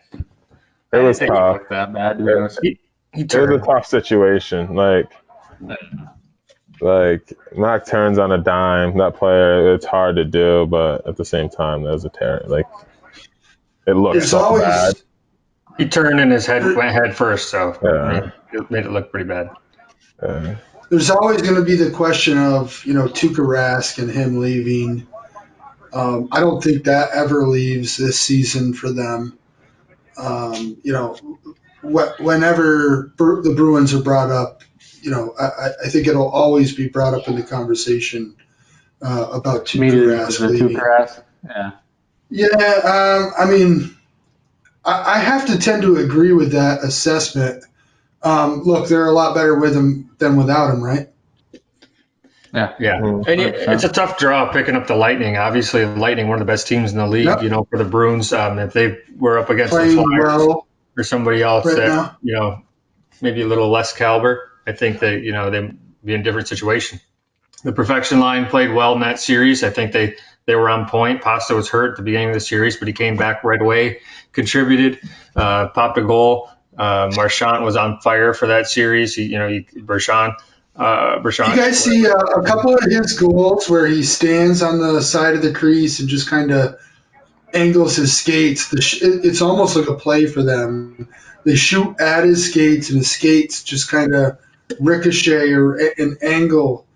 It 0.93 1.02
was 1.02 1.23
I 1.23 1.26
tough. 1.26 1.52
looked 1.55 1.70
that 1.70 1.93
bad. 1.93 2.19
to 2.19 2.61
be. 2.61 2.69
He, 2.69 2.79
he 3.19 3.23
It 3.23 3.35
was 3.35 3.62
a 3.62 3.64
tough 3.64 3.87
situation. 3.87 4.75
Like, 4.75 5.06
like 6.81 7.32
Mac 7.56 7.87
turns 7.87 8.19
on 8.19 8.32
a 8.32 8.38
dime. 8.38 8.99
That 8.99 9.14
player, 9.17 9.75
it's 9.75 9.87
hard 9.87 10.17
to 10.17 10.25
do, 10.25 10.67
but 10.67 11.06
at 11.06 11.17
the 11.17 11.25
same 11.25 11.49
time, 11.49 11.82
that 11.85 11.93
was 11.93 12.05
a 12.05 12.08
terror. 12.11 12.43
Like, 12.47 12.67
it 13.87 13.93
looked 13.94 14.17
It's 14.17 14.31
so 14.31 14.38
always 14.38 14.62
bad. 14.64 14.94
He 15.79 15.88
turned 15.88 16.20
and 16.20 16.31
his 16.31 16.47
head 16.47 16.64
went 16.76 16.93
head 16.93 17.17
first, 17.17 17.50
so 17.50 17.76
Yeah. 17.82 18.31
it 18.52 18.70
made 18.70 18.85
it 18.87 18.90
look 18.93 19.11
pretty 19.11 19.29
bad. 19.29 19.50
Uh, 20.23 20.55
there's 20.90 21.10
always 21.10 21.42
going 21.42 21.56
to 21.56 21.62
be 21.64 21.76
the 21.76 21.90
question 21.90 22.38
of 22.38 22.84
you 22.84 22.94
know 22.94 23.06
Tuukka 23.08 23.36
Rask 23.44 23.98
and 23.98 24.10
him 24.10 24.38
leaving. 24.38 25.06
Um, 25.92 26.28
I 26.32 26.40
don't 26.40 26.62
think 26.62 26.84
that 26.84 27.10
ever 27.14 27.46
leaves 27.46 27.96
this 27.96 28.18
season 28.20 28.73
for 28.75 28.90
them. 28.92 29.38
Um, 30.16 30.76
you 30.82 30.92
know, 30.92 31.14
wh- 31.82 32.20
whenever 32.20 33.12
Bru- 33.16 33.42
the 33.42 33.54
Bruins 33.54 33.94
are 33.94 34.02
brought 34.02 34.30
up, 34.30 34.62
you 35.02 35.11
know, 35.11 35.35
I, 35.38 35.70
I- 35.85 35.88
think 35.88 36.06
it'll 36.09 36.28
always 36.30 36.75
be 36.75 36.88
brought 36.88 37.14
up 37.14 37.28
in 37.28 37.37
the 37.37 37.42
conversation 37.44 38.37
uh, 39.02 39.28
about 39.32 39.73
Immediately 39.75 40.14
Rask 40.14 40.40
leaving. 40.50 40.73
grass. 40.76 41.20
Yeah. 41.49 41.70
Yeah, 42.30 42.49
um, 42.49 43.32
I 43.38 43.44
mean, 43.49 43.97
I, 44.85 45.14
I 45.14 45.18
have 45.18 45.47
to 45.47 45.59
tend 45.59 45.82
to 45.82 45.97
agree 45.99 46.32
with 46.32 46.52
that 46.52 46.82
assessment. 46.82 47.64
Um, 48.23 48.62
look, 48.62 48.88
they're 48.88 49.06
a 49.06 49.12
lot 49.12 49.35
better 49.35 49.54
with 49.59 49.76
him 49.76 50.11
than 50.18 50.37
without 50.37 50.73
him, 50.73 50.83
right? 50.83 51.09
Yeah, 52.52 53.00
Mhm. 53.00 53.26
and 53.26 53.40
it, 53.40 53.54
it's 53.56 53.83
a 53.83 53.88
tough 53.88 54.16
draw 54.16 54.52
picking 54.52 54.76
up 54.76 54.87
the 54.87 54.94
Lightning. 54.94 55.37
Obviously, 55.37 55.85
the 55.85 55.97
Lightning 55.97 56.28
one 56.28 56.40
of 56.40 56.47
the 56.47 56.52
best 56.52 56.68
teams 56.68 56.92
in 56.92 56.99
the 56.99 57.06
league. 57.06 57.25
Yep. 57.26 57.42
You 57.42 57.49
know, 57.49 57.66
for 57.68 57.78
the 57.78 57.85
Bruins, 57.85 58.33
um, 58.33 58.61
if 58.61 58.73
they 58.73 58.99
were 59.16 59.40
up 59.40 59.50
against 59.50 59.73
the 59.73 59.80
Flyers 59.80 60.47
well. 60.47 60.68
or 60.97 61.02
somebody 61.02 61.42
else 61.42 61.66
right 61.66 61.76
that 61.76 61.88
now. 61.88 62.16
you 62.23 62.35
know 62.35 62.62
maybe 63.21 63.42
a 63.42 63.47
little 63.47 63.71
less 63.71 63.92
caliber, 63.92 64.52
I 64.66 64.73
think 64.73 65.00
that 65.00 65.23
you 65.23 65.33
know 65.33 65.50
they'd 65.50 65.76
be 66.04 66.14
in 66.14 66.21
a 66.21 66.23
different 66.23 66.47
situation. 66.47 67.00
The 67.64 67.73
perfection 67.73 68.21
line 68.21 68.47
played 68.47 68.73
well 68.73 68.92
in 68.94 69.00
that 69.00 69.18
series. 69.18 69.64
I 69.64 69.71
think 69.71 69.90
they 69.90 70.14
they 70.47 70.54
were 70.54 70.71
on 70.71 70.87
point. 70.88 71.23
Pasta 71.23 71.56
was 71.56 71.68
hurt 71.68 71.92
at 71.92 71.97
the 71.97 72.02
beginning 72.02 72.28
of 72.28 72.35
the 72.35 72.40
series, 72.40 72.76
but 72.76 72.87
he 72.87 72.94
came 72.94 73.16
back 73.16 73.42
right 73.42 73.61
away, 73.61 74.00
contributed, 74.33 75.00
uh, 75.35 75.68
popped 75.68 75.99
a 75.99 76.02
goal. 76.02 76.50
Uh, 76.76 77.11
Marchand 77.14 77.64
was 77.64 77.76
on 77.76 78.00
fire 78.00 78.35
for 78.35 78.49
that 78.49 78.66
series. 78.66 79.14
He, 79.14 79.25
you 79.25 79.38
know, 79.38 79.49
he, 79.49 79.61
Bershon, 79.76 80.35
uh. 80.76 81.21
You 81.25 81.31
guys 81.57 81.83
see 81.83 82.07
uh, 82.07 82.14
a 82.16 82.43
couple 82.43 82.75
of 82.75 82.83
his 82.83 83.19
goals 83.19 83.71
where 83.71 83.87
he 83.87 84.02
stands 84.02 84.61
on 84.62 84.81
the 84.81 85.02
side 85.02 85.35
of 85.35 85.43
the 85.43 85.52
crease 85.52 86.00
and 86.00 86.09
just 86.09 86.28
kind 86.28 86.50
of 86.50 86.76
angles 87.52 87.97
his 87.97 88.16
skates. 88.16 88.71
The 88.71 88.83
sh- 88.83 89.02
it's 89.02 89.40
almost 89.40 89.76
like 89.76 89.88
a 89.88 89.95
play 89.95 90.26
for 90.26 90.43
them. 90.43 91.09
They 91.45 91.54
shoot 91.54 92.00
at 92.00 92.25
his 92.25 92.50
skates, 92.50 92.88
and 92.88 92.99
his 92.99 93.11
skates 93.11 93.62
just 93.62 93.88
kind 93.90 94.14
of 94.14 94.38
ricochet 94.81 95.52
or 95.52 95.76
a- 95.76 95.95
and 95.99 96.16
angle 96.23 96.87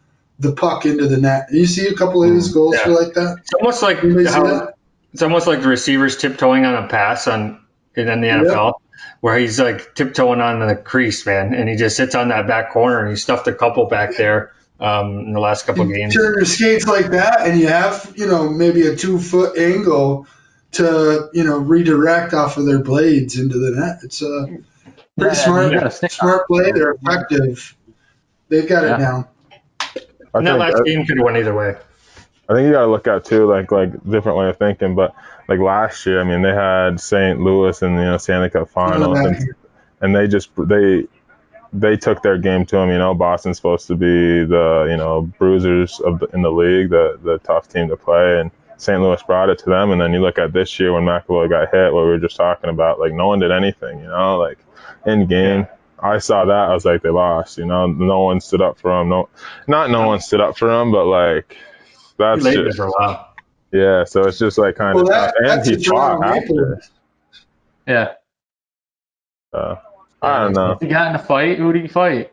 the 0.40 0.52
puck 0.52 0.86
into 0.86 1.06
the 1.06 1.16
net. 1.18 1.48
You 1.52 1.66
see 1.66 1.86
a 1.88 1.94
couple 1.94 2.24
of 2.24 2.32
his 2.32 2.52
goals 2.52 2.76
Yeah. 2.76 2.92
like 2.92 3.14
that. 3.14 3.38
It's 3.40 3.54
almost 3.54 3.82
like 3.82 3.98
how, 3.98 4.44
that? 4.44 4.74
it's 5.12 5.22
almost 5.22 5.46
like 5.46 5.62
the 5.62 5.68
receivers 5.68 6.16
tiptoeing 6.16 6.64
on 6.64 6.84
a 6.84 6.88
pass 6.88 7.26
on 7.28 7.60
in 7.94 8.06
the 8.06 8.26
NFL, 8.28 8.74
where 9.20 9.38
he's 9.38 9.60
like 9.60 9.94
tiptoeing 9.94 10.40
on 10.40 10.66
the 10.66 10.76
crease, 10.76 11.26
man, 11.26 11.54
and 11.54 11.68
he 11.68 11.76
just 11.76 11.96
sits 11.96 12.14
on 12.14 12.28
that 12.28 12.46
back 12.46 12.72
corner 12.72 13.00
and 13.00 13.10
he 13.10 13.16
stuffed 13.16 13.46
a 13.48 13.54
couple 13.54 13.86
back 13.86 14.16
there. 14.16 14.52
um, 14.80 15.18
in 15.20 15.32
the 15.32 15.40
last 15.40 15.66
couple 15.66 15.84
of 15.84 15.90
You 15.90 15.94
games. 15.94 16.14
turn 16.14 16.34
your 16.36 16.44
skates 16.44 16.86
like 16.86 17.10
that, 17.12 17.46
and 17.46 17.58
you 17.60 17.68
have 17.68 18.14
you 18.16 18.26
know 18.26 18.48
maybe 18.50 18.86
a 18.86 18.96
two 18.96 19.18
foot 19.18 19.58
angle 19.58 20.26
to 20.72 21.30
you 21.32 21.44
know 21.44 21.58
redirect 21.58 22.34
off 22.34 22.56
of 22.58 22.66
their 22.66 22.82
blades 22.82 23.38
into 23.38 23.58
the 23.58 23.72
net. 23.80 23.98
It's 24.04 24.22
a 24.22 24.48
pretty 25.18 25.34
Yeah, 25.34 25.36
smart, 25.36 25.72
you 25.72 25.80
smart 26.08 26.46
play. 26.48 26.72
They're 26.72 26.92
effective. 26.92 27.76
They've 28.48 28.68
got 28.68 28.84
Yeah. 28.84 28.94
it 28.94 28.98
down. 28.98 29.26
I 30.34 30.40
And 30.40 30.46
that 30.46 30.58
last 30.58 30.76
I, 30.76 30.82
game 30.84 31.04
could 31.06 31.18
have 31.18 31.24
went 31.24 31.38
either 31.38 31.54
way. 31.54 31.76
I 32.48 32.54
think 32.54 32.66
you 32.66 32.72
got 32.72 32.82
to 32.82 32.90
look 32.90 33.06
at 33.06 33.24
too, 33.24 33.46
like 33.46 33.70
like 33.72 33.92
different 34.08 34.38
way 34.38 34.48
of 34.48 34.58
thinking. 34.58 34.94
But 34.94 35.14
like 35.48 35.60
last 35.60 36.04
year, 36.04 36.20
I 36.20 36.24
mean, 36.24 36.42
they 36.42 36.54
had 36.54 37.00
St. 37.00 37.40
Louis 37.40 37.80
in 37.82 37.96
the 37.96 38.02
you 38.02 38.08
know, 38.08 38.16
Stanley 38.18 38.50
Cup 38.50 38.68
Finals, 38.68 39.18
and, 39.18 39.54
and 40.02 40.14
they 40.14 40.28
just 40.28 40.50
they 40.56 41.08
they 41.72 41.96
took 41.96 42.22
their 42.22 42.36
game 42.38 42.66
to 42.66 42.76
them. 42.76 42.90
You 42.90 42.98
know, 42.98 43.14
Boston's 43.14 43.56
supposed 43.56 43.86
to 43.88 43.94
be 43.94 44.44
the 44.44 44.86
you 44.90 44.96
know 44.96 45.22
bruisers 45.38 46.00
of 46.00 46.20
the, 46.20 46.26
in 46.26 46.42
the 46.42 46.52
league, 46.52 46.90
the 46.90 47.18
the 47.22 47.38
tough 47.38 47.68
team 47.68 47.88
to 47.88 47.96
play, 47.96 48.40
and 48.40 48.50
St. 48.76 49.00
Louis 49.00 49.22
brought 49.26 49.48
it 49.48 49.58
to 49.60 49.70
them. 49.70 49.90
And 49.90 50.00
then 50.00 50.12
you 50.12 50.20
look 50.20 50.38
at 50.38 50.52
this 50.52 50.78
year 50.78 50.92
when 50.92 51.04
McAvoy 51.04 51.48
got 51.48 51.74
hit, 51.74 51.92
what 51.94 52.04
we 52.04 52.10
were 52.10 52.18
just 52.18 52.36
talking 52.36 52.68
about, 52.68 53.00
like 53.00 53.12
no 53.12 53.28
one 53.28 53.38
did 53.38 53.50
anything. 53.50 54.00
You 54.00 54.08
know, 54.08 54.38
like 54.38 54.58
in 55.06 55.26
game. 55.26 55.66
I 56.00 56.18
saw 56.18 56.44
that. 56.44 56.70
I 56.70 56.72
was 56.74 56.84
like, 56.84 57.02
they 57.02 57.08
lost. 57.08 57.58
You 57.58 57.66
know, 57.66 57.86
no 57.86 58.20
one 58.20 58.40
stood 58.40 58.62
up 58.62 58.78
for 58.78 59.00
him. 59.00 59.08
No, 59.08 59.28
not 59.66 59.90
no 59.90 60.06
one 60.06 60.20
stood 60.20 60.40
up 60.40 60.56
for 60.56 60.70
him, 60.70 60.92
but 60.92 61.06
like 61.06 61.56
that's 62.18 62.44
just 62.44 62.76
for 62.76 62.86
a 62.86 62.90
while. 62.90 63.27
Yeah. 63.72 64.04
So 64.04 64.22
it's 64.24 64.38
just 64.38 64.58
like 64.58 64.76
kind 64.76 64.94
Well, 64.96 65.04
of 65.04 65.10
that, 65.10 65.34
and 65.38 65.66
he 65.66 65.76
the 65.76 65.84
fought 65.84 66.24
after. 66.24 66.80
Yeah. 67.86 68.12
Uh, 69.52 69.76
I 70.20 70.40
don't 70.40 70.52
know. 70.52 70.76
He 70.80 70.88
got 70.88 71.08
in 71.08 71.16
a 71.16 71.18
fight? 71.18 71.58
Who 71.58 71.72
did 71.72 71.82
he 71.82 71.88
fight? 71.88 72.32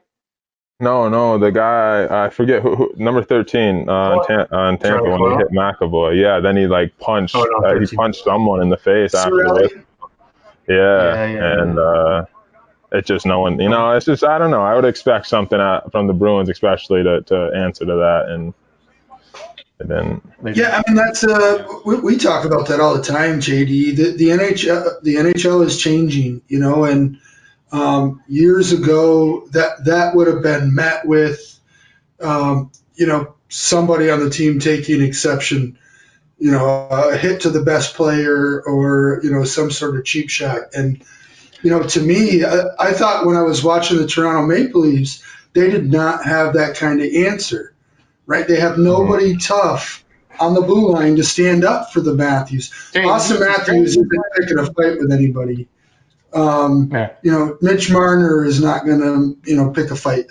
No, 0.82 1.08
no, 1.08 1.38
the 1.38 1.52
guy 1.52 2.26
I 2.26 2.30
forget 2.30 2.62
who, 2.62 2.76
who 2.76 2.94
number 2.98 3.24
thirteen 3.24 3.88
uh, 3.88 3.94
on, 3.94 4.28
Ta- 4.28 4.48
on 4.56 4.78
Tampa 4.78 4.88
Charlie 5.06 5.10
when 5.22 5.32
he 5.32 5.38
hit 5.38 5.52
McAvoy. 5.52 6.22
Yeah, 6.22 6.42
then 6.42 6.58
he 6.58 6.68
like 6.68 6.98
punched. 7.00 7.36
Oh, 7.38 7.46
no, 7.62 7.66
uh, 7.68 7.80
he 7.80 7.96
punched 7.96 8.26
someone 8.26 8.62
in 8.62 8.68
the 8.70 8.76
face 8.78 9.16
Cirelli? 9.16 9.46
afterwards. 9.64 9.74
Yeah, 10.68 10.76
Yeah, 10.76 11.26
yeah, 11.28 11.62
and 11.62 11.80
uh, 11.80 12.26
it's 12.92 13.08
just 13.08 13.26
no 13.26 13.40
one. 13.40 13.58
You 13.58 13.70
know, 13.70 13.92
it's 13.92 14.06
just 14.06 14.26
I 14.26 14.38
don't 14.38 14.52
know. 14.52 14.64
I 14.64 14.76
would 14.76 14.84
expect 14.84 15.28
something 15.28 15.60
at, 15.62 15.90
from 15.94 16.08
the 16.08 16.14
Bruins, 16.14 16.50
especially 16.50 17.04
to, 17.04 17.22
to 17.22 17.52
answer 17.56 17.86
to 17.86 17.96
that, 17.96 18.26
and 18.28 18.54
didn't. 19.80 20.24
Yeah, 20.54 20.82
I 20.86 20.90
mean 20.90 20.96
that's 20.96 21.24
uh 21.24 21.68
we, 21.86 21.96
we 21.96 22.18
talk 22.18 22.46
about 22.46 22.68
that 22.70 22.80
all 22.80 22.96
the 22.96 23.04
time, 23.04 23.40
JD. 23.40 23.96
The 23.96 24.12
the 24.18 24.28
NHL 24.30 25.02
the 25.02 25.16
NHL 25.16 25.66
is 25.66 25.78
changing, 25.78 26.42
you 26.48 26.60
know, 26.60 26.86
and 26.86 27.20
um, 27.72 28.24
years 28.28 28.72
ago 28.72 29.48
that 29.48 29.86
that 29.86 30.16
would 30.16 30.28
have 30.28 30.42
been 30.42 30.74
met 30.74 31.06
with 31.06 31.60
um, 32.22 32.72
you 32.96 33.08
know 33.08 33.36
somebody 33.50 34.10
on 34.10 34.22
the 34.22 34.30
team 34.30 34.60
taking 34.60 35.02
exception, 35.02 35.78
you 36.40 36.52
know, 36.52 36.88
a 36.90 37.18
hit 37.18 37.42
to 37.42 37.50
the 37.50 37.64
best 37.64 37.96
player 37.96 38.62
or 38.62 39.20
you 39.24 39.32
know 39.32 39.44
some 39.44 39.72
sort 39.72 39.98
of 39.98 40.06
cheap 40.06 40.30
shot. 40.30 40.74
And 40.74 41.04
you 41.62 41.70
know, 41.70 41.84
to 41.84 42.00
me, 42.00 42.46
I, 42.46 42.64
I 42.80 42.94
thought 42.94 43.26
when 43.26 43.36
I 43.36 43.42
was 43.42 43.64
watching 43.64 43.98
the 43.98 44.08
Toronto 44.08 44.46
Maple 44.46 44.82
Leafs, 44.82 45.22
they 45.54 45.70
did 45.70 45.92
not 45.92 46.24
have 46.24 46.54
that 46.54 46.78
kind 46.78 47.02
of 47.02 47.14
answer 47.14 47.75
right? 48.26 48.48
They 48.48 48.60
have 48.60 48.78
nobody 48.78 49.38
tough 49.38 50.04
on 50.40 50.54
the 50.54 50.62
blue 50.62 50.92
line 50.92 51.16
to 51.18 51.24
stand 51.24 51.64
up 51.64 51.94
for 51.94 52.02
the 52.02 52.14
Matthews. 52.14 52.72
Austin 52.96 53.40
Matthews 53.40 53.92
isn't 53.92 54.10
picking 54.38 54.60
a 54.60 54.66
fight 54.66 54.98
with 55.00 55.12
anybody. 55.12 55.68
Um, 56.34 56.90
Yeah. 56.92 57.12
You 57.22 57.32
know, 57.32 57.58
Mitch 57.62 57.90
Marner 57.90 58.44
is 58.44 58.62
not 58.62 58.86
going 58.86 59.00
to, 59.00 59.50
you 59.50 59.56
know, 59.56 59.72
pick 59.72 59.92
a 59.92 59.96
fight 59.96 60.26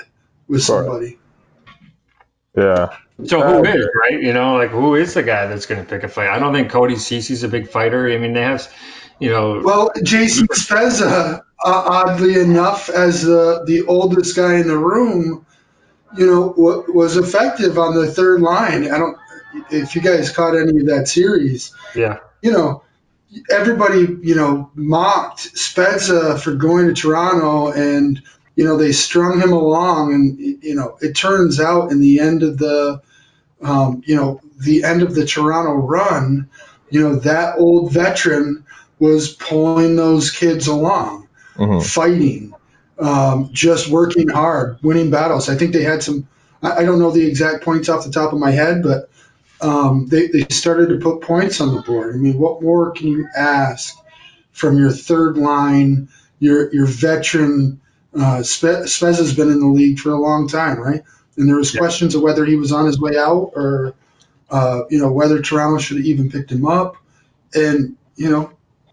with 0.47 0.63
Sure. 0.63 0.85
somebody. 0.85 1.19
Yeah, 2.57 2.91
So 3.25 3.41
who 3.43 3.65
is 3.65 3.89
right? 4.01 4.23
You 4.23 4.33
know, 4.33 4.55
like 4.57 4.71
who 4.71 4.95
is 4.95 5.15
the 5.15 5.23
guy 5.23 5.47
that's 5.47 5.67
going 5.67 5.81
to 5.81 5.89
pick 5.89 6.05
a 6.05 6.09
fight? 6.09 6.29
I 6.29 6.39
don't 6.39 6.53
think 6.53 6.71
Cody 6.71 6.97
Ceci's 6.97 7.43
a 7.43 7.49
big 7.49 7.69
fighter. 7.69 8.09
I 8.09 8.17
mean, 8.19 8.33
they 8.33 8.43
have, 8.43 8.73
you 9.19 9.31
know, 9.31 9.61
Well, 9.65 9.91
Jason 10.03 10.47
Spezza, 10.49 11.41
uh, 11.41 11.43
oddly 11.65 12.39
enough, 12.41 12.91
as 12.91 13.23
the 13.23 13.65
the 13.67 13.83
oldest 13.87 14.37
guy 14.37 14.57
in 14.57 14.69
the 14.69 14.79
room, 14.79 15.47
you 16.17 16.27
know, 16.27 16.55
wa 16.57 16.83
was 16.89 17.17
effective 17.17 17.79
on 17.79 17.95
the 17.95 18.11
third 18.11 18.41
line. 18.41 18.91
I 18.91 18.99
don't, 18.99 19.17
if 19.71 19.95
you 19.95 20.03
guys 20.03 20.31
caught 20.31 20.57
any 20.57 20.81
of 20.81 20.87
that 20.87 21.09
series, 21.09 21.75
yeah, 21.95 22.19
you 22.43 22.53
know, 22.53 22.83
everybody, 23.51 24.07
you 24.23 24.35
know, 24.35 24.71
mocked 24.75 25.55
Spezza 25.55 26.39
for 26.39 26.55
going 26.55 26.89
to 26.89 26.95
Toronto 26.95 27.73
and, 27.73 28.23
you 28.57 28.65
know, 28.65 28.77
they 28.77 28.93
strung 28.93 29.41
him 29.41 29.53
along. 29.53 30.15
And, 30.15 30.63
you 30.63 30.75
know, 30.75 30.97
it 31.01 31.15
turns 31.15 31.61
out 31.61 31.91
in 31.91 32.01
the 32.01 32.21
end 32.21 32.43
of 32.43 32.59
the, 32.59 33.03
um, 33.63 34.03
you 34.07 34.17
know, 34.17 34.41
the 34.59 34.85
end 34.85 35.03
of 35.03 35.15
the 35.15 35.27
Toronto 35.27 35.73
run, 35.73 36.49
you 36.91 37.01
know, 37.01 37.17
that 37.21 37.59
old 37.59 37.93
veteran 37.93 38.65
was 38.99 39.33
pulling 39.33 39.97
those 39.97 40.31
kids 40.31 40.67
along, 40.67 41.29
hmm 41.57 41.81
fighting, 41.81 42.55
um, 42.99 43.51
just 43.53 43.89
working 43.89 44.29
hard, 44.29 44.79
winning 44.83 45.11
battles. 45.11 45.49
I 45.49 45.57
think 45.57 45.73
they 45.73 45.83
had 45.83 46.03
some, 46.03 46.29
I, 46.63 46.79
I 46.79 46.85
don't 46.85 46.99
know 46.99 47.11
the 47.11 47.27
exact 47.27 47.65
points 47.65 47.89
off 47.89 48.05
the 48.05 48.13
top 48.13 48.33
of 48.33 48.39
my 48.39 48.51
head, 48.51 48.83
but 48.83 49.11
um, 49.61 50.07
they, 50.09 50.29
they 50.29 50.45
started 50.51 50.89
to 50.91 50.99
put 50.99 51.23
points 51.23 51.61
on 51.61 51.75
the 51.75 51.83
board. 51.83 52.15
I 52.15 52.19
mean, 52.19 52.39
what 52.39 52.63
more 52.63 52.93
can 52.93 53.09
you 53.09 53.29
ask 53.37 53.95
from 54.53 54.79
your 54.79 54.91
third 54.91 55.37
line, 55.39 56.09
your 56.39 56.73
your 56.75 56.87
veteran? 56.87 57.81
Uh, 58.17 58.43
Spe- 58.43 58.87
Spez 58.87 59.19
has 59.19 59.35
been 59.35 59.51
in 59.51 59.59
the 59.61 59.67
league 59.67 59.99
for 59.99 60.11
a 60.11 60.21
long 60.21 60.49
time, 60.49 60.79
right? 60.79 61.03
And 61.37 61.49
there 61.49 61.57
was 61.57 61.75
Yeah. 61.75 61.81
questions 61.81 62.15
of 62.15 62.23
whether 62.23 62.45
he 62.45 62.57
was 62.57 62.71
on 62.73 62.87
his 62.87 63.01
way 63.01 63.17
out 63.17 63.53
or, 63.57 63.95
uh, 64.51 64.83
you 64.91 64.99
know, 65.01 65.11
whether 65.11 65.41
Toronto 65.43 65.79
should 65.79 65.97
have 65.97 66.07
even 66.07 66.31
picked 66.31 66.53
him 66.53 66.67
up. 66.67 66.97
And 67.55 67.97
you 68.17 68.31
know, 68.31 68.53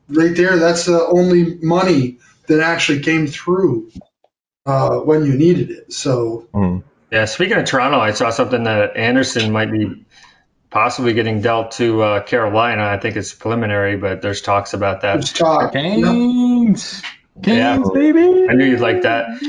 right 0.09 0.35
there, 0.35 0.57
that's 0.57 0.85
the 0.85 1.05
only 1.05 1.57
money 1.61 2.17
that 2.51 2.61
actually 2.61 2.99
came 3.01 3.27
through 3.27 3.91
uh, 4.65 4.99
when 4.99 5.25
you 5.25 5.33
needed 5.33 5.71
it. 5.71 5.93
So 5.93 6.47
hmm 6.53 6.79
yeah. 7.11 7.25
Speaking 7.25 7.57
of 7.57 7.65
Toronto, 7.65 7.99
I 7.99 8.11
saw 8.11 8.29
something 8.29 8.63
that 8.63 8.95
Anderson 8.95 9.51
might 9.51 9.69
be 9.69 10.05
possibly 10.69 11.11
getting 11.11 11.41
dealt 11.41 11.71
to 11.73 12.01
uh, 12.01 12.23
Carolina. 12.23 12.85
I 12.85 12.99
think 12.99 13.17
it's 13.17 13.33
preliminary, 13.33 13.97
but 13.97 14.21
there's 14.21 14.41
talks 14.41 14.73
about 14.73 15.01
that. 15.01 15.15
there's 15.15 15.33
talk. 15.33 15.73
Yep. 15.73 15.73
Canes. 15.73 17.01
Yeah. 17.43 17.75
Canes, 17.75 17.89
baby. 17.93 18.47
I 18.49 18.53
knew 18.53 18.63
you'd 18.65 18.79
like 18.79 19.01
that. 19.01 19.41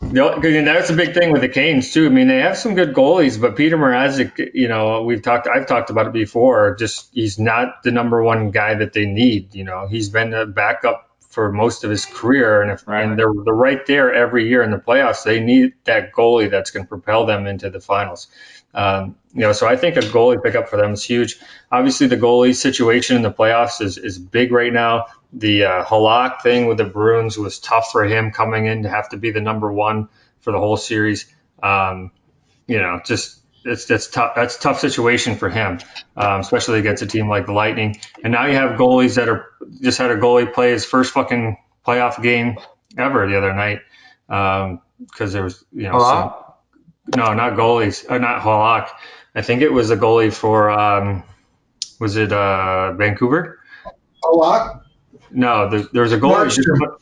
No, 0.00 0.30
'cause, 0.34 0.44
and 0.54 0.66
that's 0.66 0.90
a 0.90 0.94
big 0.94 1.14
thing 1.14 1.30
with 1.32 1.40
the 1.42 1.48
Canes 1.48 1.92
too. 1.92 2.06
I 2.06 2.08
mean, 2.08 2.28
they 2.28 2.38
have 2.40 2.56
some 2.56 2.74
good 2.74 2.94
goalies, 2.94 3.40
but 3.40 3.56
Peter 3.56 3.76
Mrazek, 3.76 4.50
you 4.54 4.68
know, 4.68 5.02
we've 5.02 5.22
talked, 5.22 5.46
I've 5.46 5.66
talked 5.66 5.90
about 5.90 6.06
it 6.06 6.12
before. 6.12 6.74
Just 6.76 7.08
he's 7.12 7.38
not 7.38 7.82
the 7.82 7.90
number 7.90 8.22
one 8.22 8.50
guy 8.50 8.74
that 8.74 8.92
they 8.92 9.06
need. 9.06 9.54
You 9.54 9.64
know, 9.64 9.86
he's 9.86 10.08
been 10.10 10.32
a 10.34 10.46
backup 10.46 11.10
for 11.34 11.52
most 11.52 11.84
of 11.84 11.90
his 11.90 12.06
career, 12.06 12.62
and 12.62 12.70
if 12.70 12.86
Right. 12.86 13.04
and 13.04 13.18
they're 13.18 13.32
they're 13.44 13.54
right 13.54 13.84
there 13.86 14.14
every 14.14 14.48
year 14.48 14.62
in 14.62 14.70
the 14.70 14.78
playoffs. 14.78 15.24
They 15.24 15.40
need 15.40 15.74
that 15.84 16.12
goalie 16.12 16.50
that's 16.50 16.70
going 16.70 16.84
to 16.86 16.88
propel 16.88 17.26
them 17.26 17.46
into 17.46 17.70
the 17.70 17.80
finals. 17.80 18.28
Um, 18.72 19.16
you 19.32 19.40
know, 19.40 19.52
so 19.52 19.66
I 19.68 19.76
think 19.76 19.96
a 19.96 20.00
goalie 20.00 20.42
pickup 20.42 20.68
for 20.68 20.76
them 20.76 20.92
is 20.92 21.04
huge. 21.04 21.38
Obviously, 21.70 22.06
the 22.06 22.16
goalie 22.16 22.54
situation 22.54 23.16
in 23.16 23.22
the 23.22 23.32
playoffs 23.32 23.80
is, 23.80 23.98
is 23.98 24.18
big 24.18 24.52
right 24.52 24.72
now. 24.72 25.06
The 25.32 25.64
uh, 25.64 25.84
Halak 25.84 26.42
thing 26.42 26.66
with 26.66 26.78
the 26.78 26.84
Bruins 26.84 27.36
was 27.38 27.58
tough 27.58 27.90
for 27.92 28.04
him 28.04 28.30
coming 28.30 28.66
in 28.66 28.82
to 28.84 28.88
have 28.88 29.08
to 29.10 29.16
be 29.16 29.30
the 29.30 29.40
number 29.40 29.72
one 29.72 30.08
for 30.40 30.52
the 30.52 30.58
whole 30.58 30.76
series. 30.76 31.26
Um, 31.62 32.10
you 32.66 32.78
know, 32.78 33.00
just 33.04 33.40
it's 33.64 33.86
that's 33.86 34.08
tough. 34.08 34.34
That's 34.36 34.56
a 34.56 34.60
tough 34.60 34.80
situation 34.80 35.36
for 35.36 35.48
him, 35.48 35.80
um, 36.16 36.40
especially 36.40 36.78
against 36.78 37.02
a 37.02 37.06
team 37.06 37.28
like 37.28 37.46
the 37.46 37.52
Lightning. 37.52 37.96
And 38.22 38.32
now 38.32 38.46
you 38.46 38.54
have 38.54 38.78
goalies 38.78 39.16
that 39.16 39.28
are 39.28 39.46
just 39.80 39.98
had 39.98 40.10
a 40.10 40.16
goalie 40.16 40.52
play 40.52 40.72
his 40.72 40.84
first 40.84 41.12
fucking 41.12 41.56
playoff 41.86 42.22
game 42.22 42.58
ever 42.96 43.26
the 43.28 43.36
other 43.36 43.52
night 43.52 43.80
because 44.26 45.32
there 45.32 45.44
was 45.44 45.64
you 45.72 45.84
know 45.84 45.98
some, 45.98 46.34
no, 47.16 47.34
not 47.34 47.54
goalies, 47.54 48.08
uh, 48.08 48.18
not 48.18 48.42
Halak. 48.42 48.88
I 49.34 49.42
think 49.42 49.62
it 49.62 49.72
was 49.72 49.90
a 49.90 49.96
goalie 49.96 50.32
for 50.32 50.70
um, 50.70 51.22
was 52.00 52.16
it 52.16 52.32
uh, 52.32 52.92
Vancouver? 52.92 53.60
A 54.24 54.28
lot. 54.28 54.82
No, 55.30 55.68
there, 55.68 55.82
there 55.92 56.02
was 56.02 56.12
a 56.12 56.18
goalie. 56.18 56.46
Markstrom. 56.46 56.98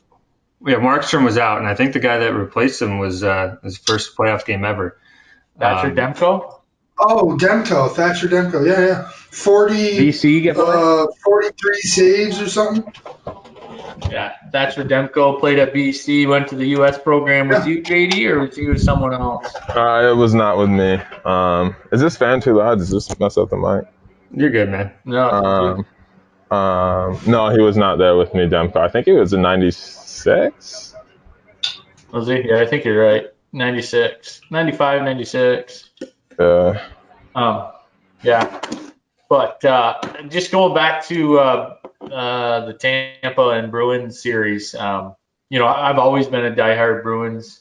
Yeah, 0.65 0.77
Markstrom 0.77 1.25
was 1.25 1.39
out, 1.39 1.59
and 1.59 1.67
I 1.67 1.75
think 1.75 1.93
the 1.93 1.99
guy 1.99 2.19
that 2.19 2.35
replaced 2.35 2.81
him 2.81 2.99
was 2.99 3.25
uh, 3.25 3.57
his 3.65 3.79
first 3.79 4.17
playoff 4.17 4.45
game 4.45 4.65
ever. 4.65 4.97
That's 5.59 5.85
Um, 5.85 5.89
your 5.89 5.97
Demko. 5.97 6.59
Oh, 6.99 7.37
Demko, 7.41 7.91
Thatcher 7.95 8.29
Demko. 8.29 8.67
Yeah, 8.67 8.87
yeah. 8.87 9.09
40, 9.31 9.75
BC 9.99 10.43
get 10.43 10.57
uh, 10.59 11.07
43 11.25 11.75
saves 11.81 12.41
or 12.41 12.49
something. 12.49 12.85
Yeah, 14.11 14.33
Thatcher 14.53 14.85
Demko 14.85 15.39
played 15.41 15.59
at 15.59 15.73
BC, 15.73 16.29
went 16.29 16.49
to 16.49 16.55
the 16.57 16.67
U.S. 16.71 16.99
program. 16.99 17.49
Was 17.49 17.67
you 17.67 17.83
JD 17.83 18.29
or 18.31 18.41
was 18.41 18.57
you 18.59 18.69
with 18.71 18.83
someone 18.83 19.15
else? 19.15 19.55
Uh, 19.69 20.11
it 20.13 20.17
was 20.17 20.35
not 20.35 20.59
with 20.59 20.69
me. 20.71 21.01
Um, 21.25 21.75
is 21.93 22.01
this 22.01 22.17
fan 22.17 22.41
too 22.41 22.55
loud? 22.55 22.79
Does 22.79 22.91
this 22.91 23.19
mess 23.19 23.39
up 23.39 23.49
the 23.51 23.57
mic? 23.57 23.87
You're 24.35 24.51
good, 24.51 24.71
man. 24.71 24.93
No, 25.05 25.31
Um, 25.31 26.57
um, 26.57 27.21
no, 27.27 27.49
he 27.51 27.61
was 27.61 27.77
not 27.77 27.97
there 27.97 28.17
with 28.17 28.35
me, 28.35 28.47
Demko. 28.49 28.77
I 28.77 28.89
think 28.89 29.07
he 29.07 29.13
was 29.13 29.33
in 29.33 29.41
'96. 29.43 30.95
was 32.13 32.27
he? 32.29 32.49
Yeah, 32.49 32.61
I 32.61 32.67
think 32.67 32.85
you're 32.85 33.03
right. 33.03 33.27
96, 33.53 34.41
95, 34.51 35.03
96. 35.03 35.91
Yeah. 36.39 36.83
Um, 37.35 37.73
yeah, 38.23 38.61
but 39.29 39.65
uh, 39.65 39.99
just 40.29 40.53
going 40.53 40.75
back 40.75 41.05
to 41.07 41.39
uh, 41.39 41.77
uh, 42.03 42.67
the 42.67 42.75
Tampa 42.75 43.49
and 43.51 43.71
Bruins 43.71 44.21
series, 44.21 44.75
um, 44.75 45.17
you 45.49 45.59
know, 45.59 45.67
I've 45.67 45.99
always 45.99 46.27
been 46.27 46.45
a 46.45 46.55
diehard 46.55 47.03
Bruins 47.03 47.59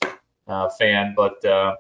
uh, 0.48 0.70
fan, 0.70 1.14
but 1.16 1.44
uh, 1.46 1.76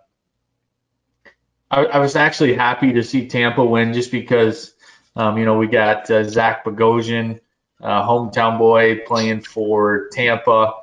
I, 1.69 1.85
I 1.85 1.99
was 1.99 2.15
actually 2.15 2.53
happy 2.53 2.93
to 2.93 3.03
see 3.03 3.27
Tampa 3.27 3.63
win 3.63 3.93
just 3.93 4.11
because, 4.11 4.73
um, 5.15 5.37
you 5.37 5.45
know, 5.45 5.57
we 5.57 5.67
got 5.67 6.09
uh, 6.09 6.23
Zach 6.23 6.65
Bogosian, 6.65 7.39
uh, 7.81 8.07
hometown 8.07 8.57
boy, 8.57 8.99
playing 9.05 9.41
for 9.41 10.09
Tampa. 10.11 10.73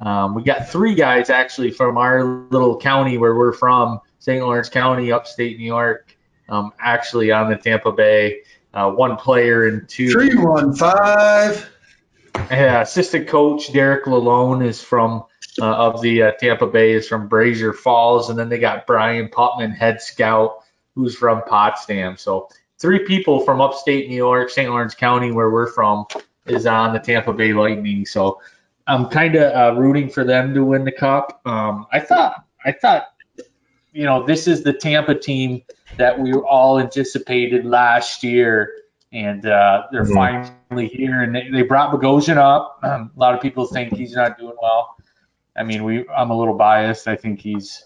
Um, 0.00 0.34
we 0.34 0.42
got 0.42 0.68
three 0.68 0.94
guys 0.94 1.30
actually 1.30 1.70
from 1.70 1.98
our 1.98 2.24
little 2.24 2.78
county 2.78 3.18
where 3.18 3.34
we're 3.34 3.52
from, 3.52 4.00
St. 4.18 4.42
Lawrence 4.42 4.68
County, 4.68 5.12
upstate 5.12 5.58
New 5.58 5.64
York, 5.64 6.16
um, 6.48 6.72
actually 6.78 7.32
on 7.32 7.50
the 7.50 7.56
Tampa 7.56 7.92
Bay. 7.92 8.42
Uh, 8.72 8.90
one 8.90 9.16
player 9.16 9.66
and 9.66 9.88
two. 9.88 10.10
Three 10.10 10.36
one 10.36 10.74
five. 10.74 11.70
Yeah, 12.50 12.82
assistant 12.82 13.26
coach 13.26 13.72
Derek 13.72 14.04
Lalonde 14.04 14.64
is 14.64 14.80
from 14.80 15.24
uh, 15.60 15.64
of 15.66 16.02
the 16.02 16.22
uh, 16.22 16.32
Tampa 16.32 16.66
Bay 16.66 16.92
is 16.92 17.08
from 17.08 17.28
Brasher 17.28 17.74
Falls, 17.74 18.30
and 18.30 18.38
then 18.38 18.48
they 18.48 18.58
got 18.58 18.86
Brian 18.86 19.28
Putman, 19.28 19.74
head 19.74 20.00
scout, 20.00 20.62
who's 20.94 21.16
from 21.16 21.42
Potsdam. 21.42 22.16
So 22.16 22.48
three 22.78 23.04
people 23.04 23.40
from 23.40 23.60
upstate 23.60 24.08
New 24.08 24.16
York, 24.16 24.50
St. 24.50 24.70
Lawrence 24.70 24.94
County, 24.94 25.32
where 25.32 25.50
we're 25.50 25.72
from, 25.72 26.06
is 26.46 26.66
on 26.66 26.92
the 26.92 27.00
Tampa 27.00 27.32
Bay 27.32 27.52
Lightning. 27.52 28.06
So 28.06 28.40
I'm 28.88 29.08
kind 29.10 29.34
of 29.36 29.52
uh, 29.76 29.78
rooting 29.80 30.08
for 30.08 30.24
them 30.24 30.54
to 30.54 30.64
win 30.64 30.84
the 30.84 30.92
cup. 30.92 31.40
Um, 31.44 31.86
I 31.92 32.00
thought 32.00 32.42
I 32.64 32.72
thought 32.72 33.04
you 33.92 34.04
know 34.04 34.24
this 34.24 34.48
is 34.48 34.62
the 34.62 34.72
Tampa 34.72 35.14
team 35.14 35.62
that 35.98 36.18
we 36.18 36.32
all 36.32 36.78
anticipated 36.80 37.64
last 37.66 38.24
year, 38.24 38.72
and 39.12 39.44
uh, 39.46 39.82
they're 39.92 40.04
Mhm. 40.04 40.14
finally 40.68 40.88
here. 40.88 41.22
And 41.22 41.34
they, 41.34 41.48
they 41.50 41.62
brought 41.62 41.92
Bogosian 41.92 42.36
up. 42.38 42.78
Um, 42.82 43.10
a 43.14 43.20
lot 43.20 43.34
of 43.34 43.40
people 43.40 43.66
think 43.66 43.92
he's 43.94 44.14
not 44.14 44.38
doing 44.38 44.56
well. 44.60 44.96
I 45.56 45.64
mean, 45.64 45.84
we 45.84 46.08
I'm 46.08 46.30
a 46.30 46.38
little 46.38 46.54
biased. 46.54 47.08
I 47.08 47.16
think 47.16 47.40
he's 47.40 47.84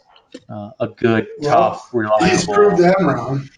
uh, 0.48 0.70
a 0.78 0.88
good, 0.88 1.26
Well, 1.38 1.50
tough, 1.50 1.92
reliable. 1.92 2.26
He's 2.26 2.46
proved 2.46 2.78
them 2.78 2.94
wrong. 3.06 3.48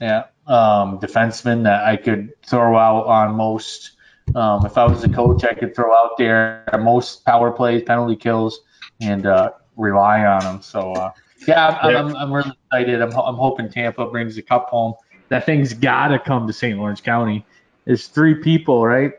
Yeah, 0.00 0.24
um, 0.46 0.98
defenseman 1.00 1.64
that 1.64 1.84
I 1.84 1.96
could 1.96 2.30
throw 2.46 2.76
out 2.76 3.06
on 3.06 3.34
most. 3.34 3.92
Um, 4.34 4.64
if 4.64 4.78
I 4.78 4.84
was 4.86 5.04
a 5.04 5.08
coach, 5.08 5.44
I 5.44 5.52
could 5.54 5.74
throw 5.74 5.94
out 5.94 6.16
there 6.16 6.64
most 6.80 7.24
power 7.24 7.50
plays, 7.50 7.82
penalty 7.82 8.16
kills, 8.16 8.60
and 9.00 9.26
uh, 9.26 9.50
rely 9.76 10.24
on 10.24 10.40
them. 10.40 10.62
So 10.62 10.92
uh, 10.92 11.10
yeah, 11.46 11.78
I'm, 11.82 11.92
Yeah. 11.92 11.98
I'm, 12.00 12.16
I'm 12.16 12.32
really 12.32 12.52
excited. 12.70 13.02
I'm, 13.02 13.12
I'm 13.12 13.34
hoping 13.34 13.68
Tampa 13.70 14.06
brings 14.06 14.36
the 14.36 14.42
cup 14.42 14.68
home. 14.68 14.94
That 15.28 15.44
thing's 15.46 15.74
got 15.74 16.08
to 16.08 16.18
come 16.18 16.46
to 16.46 16.52
St. 16.52 16.78
Lawrence 16.78 17.00
County. 17.00 17.44
It's 17.86 18.06
three 18.06 18.34
people, 18.34 18.86
right? 18.86 19.12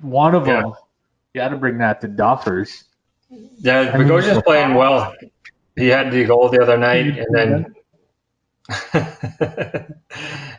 One 0.00 0.34
of 0.34 0.46
Yeah. 0.46 0.62
them 0.62 0.72
got 1.34 1.48
to 1.48 1.56
bring 1.56 1.78
that 1.78 2.00
to 2.02 2.08
Duffers. 2.08 2.84
Yeah, 3.58 3.92
Bogosian's 3.92 4.42
playing 4.42 4.74
well. 4.74 5.14
He 5.76 5.88
had 5.88 6.10
the 6.10 6.24
goal 6.24 6.48
the 6.48 6.60
other 6.62 6.76
night, 6.76 7.18
and 7.18 7.26
then 7.32 7.74
and 8.92 9.94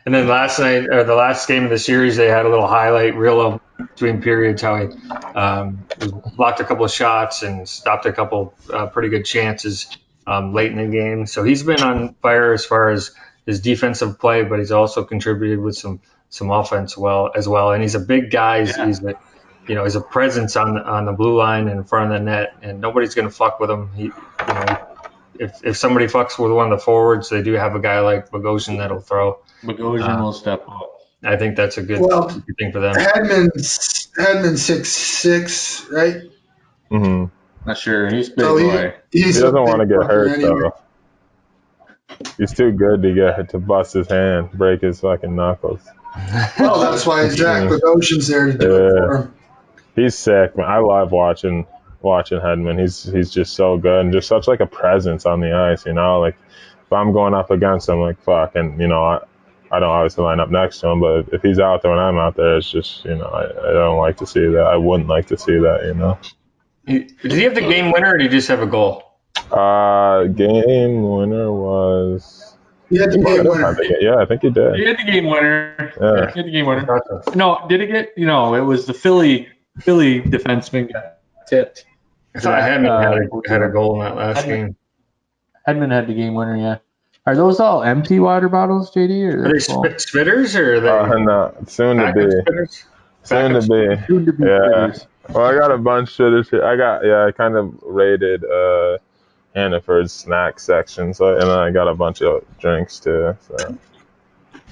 then 0.04 0.26
last 0.26 0.58
night 0.58 0.88
or 0.90 1.04
the 1.04 1.14
last 1.14 1.46
game 1.46 1.64
of 1.64 1.70
the 1.70 1.78
series, 1.78 2.16
they 2.16 2.26
had 2.28 2.44
a 2.44 2.48
little 2.48 2.66
highlight 2.66 3.14
reel 3.14 3.40
of 3.40 3.60
between 3.78 4.20
periods 4.20 4.62
how 4.62 4.76
he 4.76 4.88
um, 5.34 5.86
blocked 6.36 6.60
a 6.60 6.64
couple 6.64 6.84
of 6.84 6.90
shots 6.90 7.42
and 7.42 7.68
stopped 7.68 8.06
a 8.06 8.12
couple 8.12 8.54
uh, 8.72 8.86
pretty 8.86 9.08
good 9.08 9.24
chances 9.24 9.96
um, 10.26 10.52
late 10.52 10.72
in 10.72 10.78
the 10.78 10.96
game. 10.96 11.26
So 11.26 11.44
he's 11.44 11.62
been 11.62 11.82
on 11.82 12.14
fire 12.14 12.52
as 12.52 12.64
far 12.64 12.90
as 12.90 13.12
his 13.46 13.60
defensive 13.60 14.18
play, 14.18 14.42
but 14.42 14.58
he's 14.58 14.72
also 14.72 15.04
contributed 15.04 15.60
with 15.60 15.76
some 15.76 16.00
some 16.28 16.50
offense 16.50 16.96
well 16.96 17.30
as 17.34 17.48
well. 17.48 17.72
And 17.72 17.82
he's 17.82 17.94
a 17.96 18.00
big 18.00 18.30
guy. 18.30 18.60
He's, 18.60 18.76
Yeah. 18.76 18.86
he's 18.86 19.02
a, 19.02 19.14
you 19.66 19.74
know, 19.74 19.84
he's 19.84 19.96
a 19.96 20.00
presence 20.00 20.56
on 20.56 20.74
the, 20.74 20.82
on 20.82 21.04
the 21.04 21.12
blue 21.12 21.36
line 21.36 21.68
and 21.68 21.78
in 21.78 21.84
front 21.84 22.12
of 22.12 22.18
the 22.18 22.24
net, 22.24 22.54
and 22.62 22.80
nobody's 22.80 23.14
going 23.14 23.28
to 23.28 23.34
fuck 23.34 23.60
with 23.60 23.70
him. 23.70 23.90
He, 23.94 24.04
you 24.04 24.12
know, 24.46 24.89
if 25.40 25.64
if 25.64 25.76
somebody 25.76 26.06
fucks 26.06 26.38
with 26.38 26.52
one 26.52 26.70
of 26.70 26.78
the 26.78 26.84
forwards, 26.84 27.28
they 27.30 27.42
do 27.42 27.54
have 27.54 27.74
a 27.74 27.80
guy 27.80 28.00
like 28.00 28.30
Bogosian 28.30 28.78
that'll 28.78 29.00
throw. 29.00 29.38
Bogosian 29.64 30.18
Uh, 30.18 30.22
will 30.22 30.32
step 30.32 30.62
up. 30.68 31.00
I 31.24 31.36
think 31.36 31.56
that's 31.56 31.76
a 31.78 31.82
good, 31.82 32.00
Well, 32.00 32.28
good 32.28 32.56
thing 32.58 32.72
for 32.72 32.80
them. 32.80 32.94
Hedman's 32.94 34.08
Hedman's 34.18 34.62
six 34.64 34.88
six, 34.90 35.86
right? 35.90 36.22
hmm 36.90 37.24
Not 37.66 37.76
sure. 37.78 38.08
He's 38.08 38.28
big 38.28 38.44
Oh, 38.44 38.56
he- 38.56 38.64
boy. 38.64 38.94
He's 39.10 39.36
He 39.36 39.42
doesn't 39.42 39.62
want 39.62 39.80
to 39.80 39.86
get 39.86 40.02
hurt 40.06 40.28
anyway. 40.30 40.60
though. 40.60 42.26
He's 42.38 42.52
too 42.54 42.72
good 42.72 43.02
to 43.02 43.14
get 43.14 43.50
to 43.50 43.58
bust 43.58 43.94
his 43.94 44.08
hand, 44.08 44.50
break 44.52 44.82
his 44.82 45.00
fucking 45.00 45.34
knuckles. 45.34 45.80
Well, 46.58 46.80
that's 46.80 47.06
why 47.06 47.28
Zach 47.28 47.68
Bogosian's 47.68 48.28
there 48.28 48.46
to 48.46 48.58
do 48.58 48.76
it 48.76 48.90
for 48.90 49.16
him. 49.16 49.34
He's 49.94 50.16
sick, 50.16 50.56
man. 50.56 50.66
I 50.66 50.78
love 50.78 51.12
watching 51.12 51.66
watching 52.02 52.38
Hedman. 52.40 52.80
He's 52.80 53.04
he's 53.04 53.30
just 53.30 53.54
so 53.54 53.76
good 53.78 54.00
and 54.00 54.12
just 54.12 54.28
such 54.28 54.48
like 54.48 54.60
a 54.60 54.66
presence 54.66 55.26
on 55.26 55.40
the 55.40 55.52
ice. 55.52 55.86
You 55.86 55.92
know, 55.94 56.20
like 56.20 56.36
if 56.86 56.92
I'm 56.92 57.12
going 57.12 57.34
up 57.34 57.50
against 57.50 57.88
him, 57.88 58.00
like 58.00 58.20
fuck, 58.22 58.56
and 58.56 58.80
you 58.80 58.88
know 58.88 59.04
I. 59.04 59.20
I 59.72 59.78
don't 59.78 59.88
obviously 59.88 60.24
line 60.24 60.40
up 60.40 60.50
next 60.50 60.80
to 60.80 60.88
him, 60.88 60.98
but 60.98 61.28
if 61.32 61.42
he's 61.42 61.60
out 61.60 61.82
there 61.82 61.92
and 61.92 62.00
I'm 62.00 62.18
out 62.18 62.34
there, 62.34 62.56
it's 62.56 62.68
just 62.68 63.04
you 63.04 63.14
know 63.14 63.26
I, 63.26 63.44
I 63.44 63.72
don't 63.72 63.98
like 63.98 64.16
to 64.16 64.26
see 64.26 64.44
that. 64.48 64.64
I 64.66 64.76
wouldn't 64.76 65.08
like 65.08 65.26
to 65.28 65.38
see 65.38 65.58
that, 65.58 65.84
you 65.84 65.94
know. 65.94 66.18
He- 66.88 67.04
Did 67.22 67.30
he 67.30 67.42
have 67.44 67.54
the 67.54 67.60
game 67.60 67.92
winner, 67.92 68.14
or 68.14 68.18
did 68.18 68.32
he 68.32 68.36
just 68.36 68.48
have 68.48 68.62
a 68.62 68.66
goal? 68.66 69.04
Uh, 69.52 70.24
game 70.24 71.08
winner 71.08 71.52
was. 71.52 72.56
He 72.88 72.96
had 72.98 73.12
the 73.12 73.18
game 73.18 73.44
winner. 73.44 73.78
Yeah, 74.00 74.16
I 74.16 74.24
think 74.26 74.42
he 74.42 74.50
did. 74.50 74.74
He 74.74 74.84
had 74.86 74.98
the 74.98 75.04
game 75.04 75.26
winner. 75.26 75.92
Yeah. 76.00 76.32
He 76.32 76.38
had 76.40 76.46
the 76.46 76.50
game 76.50 76.66
winner. 76.66 77.00
No, 77.36 77.64
did 77.68 77.80
it 77.80 77.86
get? 77.86 78.08
You 78.16 78.26
know, 78.26 78.54
it 78.56 78.62
was 78.62 78.86
the 78.86 78.94
Philly 78.94 79.46
Philly 79.78 80.20
defenseman 80.20 80.92
got 80.92 81.18
tipped. 81.46 81.84
I 82.34 82.40
thought 82.40 82.62
Hedman 82.62 82.88
Uh, 82.90 83.00
had, 83.00 83.18
a, 83.22 83.48
had 83.48 83.62
a 83.62 83.68
goal 83.72 83.94
in 83.94 84.00
that 84.06 84.16
last 84.16 84.44
Hedman. 84.44 84.48
game. 84.48 84.76
Hedman 85.68 85.90
had 85.90 86.06
the 86.06 86.14
game 86.14 86.34
winner. 86.34 86.56
Yeah. 86.56 86.78
Are 87.26 87.36
those 87.36 87.60
all 87.60 87.82
empty 87.82 88.18
water 88.18 88.48
bottles, 88.48 88.90
JD? 88.92 89.22
Or 89.34 89.40
Are 89.40 89.42
they 89.44 89.50
they're 89.50 89.60
full? 89.60 89.84
spit, 89.84 89.96
spitters 89.98 90.58
or 90.58 90.76
are 90.76 90.80
they 90.80 90.88
Uh, 90.88 91.18
no, 91.18 91.54
soon 91.66 91.98
to 91.98 92.12
be. 92.12 92.20
spitters? 92.20 92.84
Soon 93.24 93.52
to 93.52 93.60
be. 93.60 94.06
Soon 94.06 94.26
to 94.26 94.32
be 94.32 94.44
Yeah. 94.44 94.58
spitters. 94.58 95.06
Well, 95.34 95.44
I 95.44 95.54
got 95.56 95.70
a 95.70 95.78
bunch 95.78 96.18
of 96.18 96.32
this. 96.32 96.52
I 96.60 96.76
got 96.76 97.04
yeah, 97.04 97.26
I 97.26 97.30
kind 97.32 97.56
of 97.56 97.74
raided 97.82 98.42
uh 98.44 98.98
Hannaford's 99.54 100.12
snack 100.12 100.58
section, 100.58 101.12
so 101.12 101.32
and 101.32 101.42
then 101.42 101.50
I 101.50 101.70
got 101.70 101.88
a 101.88 101.94
bunch 101.94 102.22
of 102.22 102.42
drinks 102.58 102.98
too. 102.98 103.36
So 103.46 103.76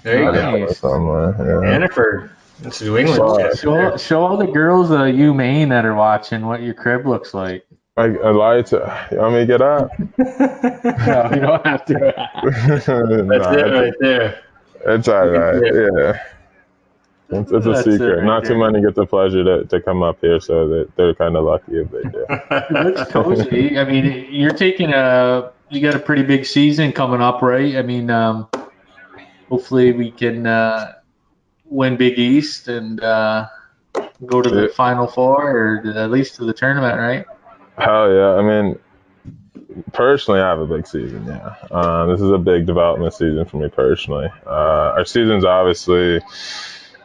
There 0.03 0.23
you 0.23 0.29
I 0.31 0.35
go. 0.35 0.67
got 0.67 0.77
somewhere. 0.77 1.35
Yeah. 1.39 1.71
Hannaford. 1.71 2.31
That's 2.61 2.83
New 2.83 2.97
England. 2.99 3.21
Well. 3.23 3.55
Show, 3.55 3.97
show 3.97 4.25
all 4.25 4.37
the 4.37 4.47
girls 4.47 4.91
uh, 4.91 5.05
you 5.05 5.33
Maine 5.33 5.69
that 5.69 5.85
are 5.85 5.95
watching 5.95 6.47
what 6.47 6.63
your 6.63 6.75
crib 6.75 7.07
looks 7.07 7.33
like. 7.35 7.65
I, 7.97 8.05
I 8.05 8.31
lied 8.31 8.67
to. 8.67 9.09
You 9.11 9.19
want 9.19 9.35
me 9.35 9.41
to 9.41 9.47
get 9.47 9.63
up? 9.63 9.91
No, 10.19 11.31
you 11.35 11.41
don't 11.41 11.67
have 11.67 11.85
to. 11.87 11.95
That's 12.69 12.87
Nah, 12.89 13.53
it 13.53 13.73
right 13.73 13.95
there. 14.01 14.43
It's 14.87 15.09
all 15.09 15.29
right. 15.29 15.63
Yeah. 15.65 15.89
Yeah. 15.99 17.41
It's, 17.41 17.51
it's 17.53 17.67
a 17.67 17.71
That's 17.73 17.87
it 17.87 17.93
secret. 17.93 18.17
right 18.19 18.25
Not 18.25 18.45
too 18.45 18.51
there. 18.51 18.71
many 18.71 18.81
get 18.85 18.95
the 18.95 19.05
pleasure 19.07 19.45
to, 19.45 19.65
to 19.65 19.81
come 19.81 20.03
up 20.03 20.19
here, 20.21 20.41
so 20.41 20.69
that 20.69 20.97
they're 20.97 21.15
kind 21.15 21.37
of 21.37 21.45
lucky 21.45 21.79
if 21.81 21.91
they 21.91 22.03
do. 22.03 22.27
It's 23.01 23.11
cozy. 23.11 23.79
I 23.79 23.85
mean, 23.85 24.29
you're 24.31 24.55
taking 24.55 24.93
a 24.93 25.51
you 25.69 25.81
got 25.83 25.95
a 25.95 25.99
pretty 25.99 26.23
big 26.23 26.47
season 26.47 26.93
coming 26.93 27.21
up, 27.21 27.43
right? 27.43 27.77
I 27.77 27.83
mean, 27.83 28.11
um, 28.11 28.49
hopefully 29.49 29.93
we 29.93 30.11
can 30.11 30.47
uh, 30.47 30.95
win 31.71 31.97
Big 31.97 32.19
East 32.19 32.69
and 32.69 33.01
uh, 33.03 33.47
go 34.27 34.43
to 34.43 34.51
the 34.51 34.63
Yeah. 34.63 34.69
Final 34.75 35.07
Four 35.07 35.83
or 35.85 35.93
at 35.97 36.11
least 36.11 36.37
to 36.37 36.45
the 36.45 36.53
tournament, 36.53 36.99
right? 36.99 37.25
Hell 37.79 38.13
yeah. 38.13 38.35
I 38.35 38.43
mean, 38.43 38.79
personally, 39.93 40.41
I 40.41 40.49
have 40.49 40.61
a 40.61 40.67
big 40.67 40.87
season. 40.87 41.27
Yeah. 41.27 41.55
Uh, 41.71 42.07
this 42.07 42.21
is 42.21 42.31
a 42.31 42.39
big 42.39 42.67
development 42.67 43.15
season 43.15 43.45
for 43.45 43.59
me 43.59 43.69
personally. 43.69 44.29
Uh, 44.47 44.95
our 44.97 45.05
season's 45.05 45.45
obviously 45.45 46.21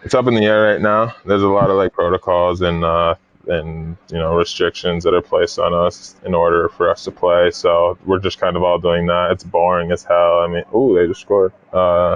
it's 0.04 0.14
up 0.14 0.28
in 0.28 0.34
the 0.34 0.46
air 0.46 0.64
right 0.74 0.82
now. 0.82 1.14
There's 1.26 1.44
a 1.44 1.48
lot 1.48 1.70
of 1.70 1.78
like 1.78 1.94
protocols 1.94 2.62
and 2.62 2.84
uh, 2.84 3.16
and 3.48 3.98
you 4.10 4.18
know 4.18 4.36
restrictions 4.36 5.04
that 5.04 5.14
are 5.14 5.22
placed 5.22 5.60
on 5.60 5.74
us 5.74 6.16
in 6.26 6.34
order 6.34 6.70
for 6.70 6.90
us 6.90 7.04
to 7.06 7.12
play. 7.12 7.52
So 7.52 7.98
we're 8.06 8.20
just 8.20 8.40
kind 8.40 8.56
of 8.56 8.64
all 8.64 8.80
doing 8.80 9.06
that. 9.08 9.32
It's 9.32 9.44
boring 9.44 9.92
as 9.92 10.04
hell. 10.04 10.40
I 10.40 10.48
mean, 10.48 10.64
ooh, 10.76 10.96
they 10.96 11.08
just 11.08 11.22
scored. 11.22 11.54
Uh, 11.72 12.16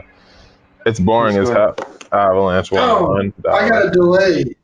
it's 0.86 1.00
boring 1.00 1.38
as 1.38 1.50
hell. 1.50 1.76
Avalanche 2.12 2.72
one 2.72 2.89
Oh, 2.89 3.08
one. 3.10 3.34
I 3.50 3.70
got 3.70 3.88
a 3.88 3.91
delay. 3.91 4.56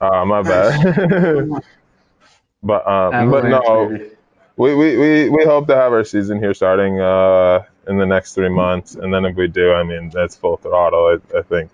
Uh, 0.00 0.24
my 0.24 0.42
bad. 0.42 1.48
but 2.62 2.86
um, 2.86 3.30
but 3.30 3.44
no, 3.44 3.88
baby. 3.88 4.10
we, 4.56 4.74
we, 4.74 4.96
we, 4.96 5.28
we 5.30 5.44
hope 5.44 5.66
to 5.68 5.74
have 5.74 5.92
our 5.92 6.04
season 6.04 6.38
here 6.38 6.54
starting 6.54 7.00
uh, 7.00 7.64
in 7.88 7.98
the 7.98 8.06
next 8.06 8.34
three 8.34 8.48
months, 8.48 8.94
and 8.94 9.12
then 9.12 9.24
if 9.24 9.36
we 9.36 9.46
do, 9.48 9.72
I 9.72 9.82
mean 9.82 10.10
that's 10.10 10.36
full 10.36 10.56
throttle. 10.56 11.18
I, 11.34 11.38
I 11.38 11.42
think 11.42 11.70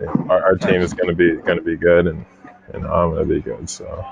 yeah, 0.00 0.08
our, 0.28 0.42
our 0.44 0.54
team 0.56 0.80
is 0.80 0.92
going 0.94 1.08
to 1.08 1.14
be 1.14 1.36
going 1.42 1.58
to 1.58 1.64
be 1.64 1.76
good, 1.76 2.06
and 2.06 2.24
and 2.72 2.84
I'm 2.86 3.10
going 3.10 3.28
to 3.28 3.34
be 3.34 3.40
good. 3.40 3.68
So 3.68 4.06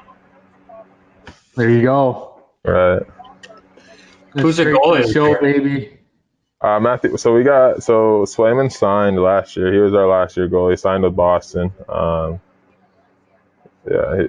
There 1.57 1.68
you 1.70 1.83
go. 1.83 2.42
right, 2.64 3.02
Who's 4.33 4.57
the 4.57 4.64
goalie 4.64 5.02
this 5.02 5.12
Show 5.12 5.40
baby. 5.40 5.98
Uh, 6.64 6.81
Matthew. 6.81 7.18
So 7.18 7.35
we 7.35 7.42
got 7.42 7.83
so 7.83 8.24
Swayman 8.24 8.72
signed 8.72 9.22
last 9.22 9.55
year. 9.55 9.70
He 9.70 9.79
was 9.79 9.92
our 9.92 10.07
last 10.07 10.35
year 10.38 10.48
goal. 10.48 10.70
He 10.70 10.77
signed 10.77 11.03
with 11.03 11.14
Boston. 11.14 11.70
Um, 11.90 12.40
yeah, 13.87 14.22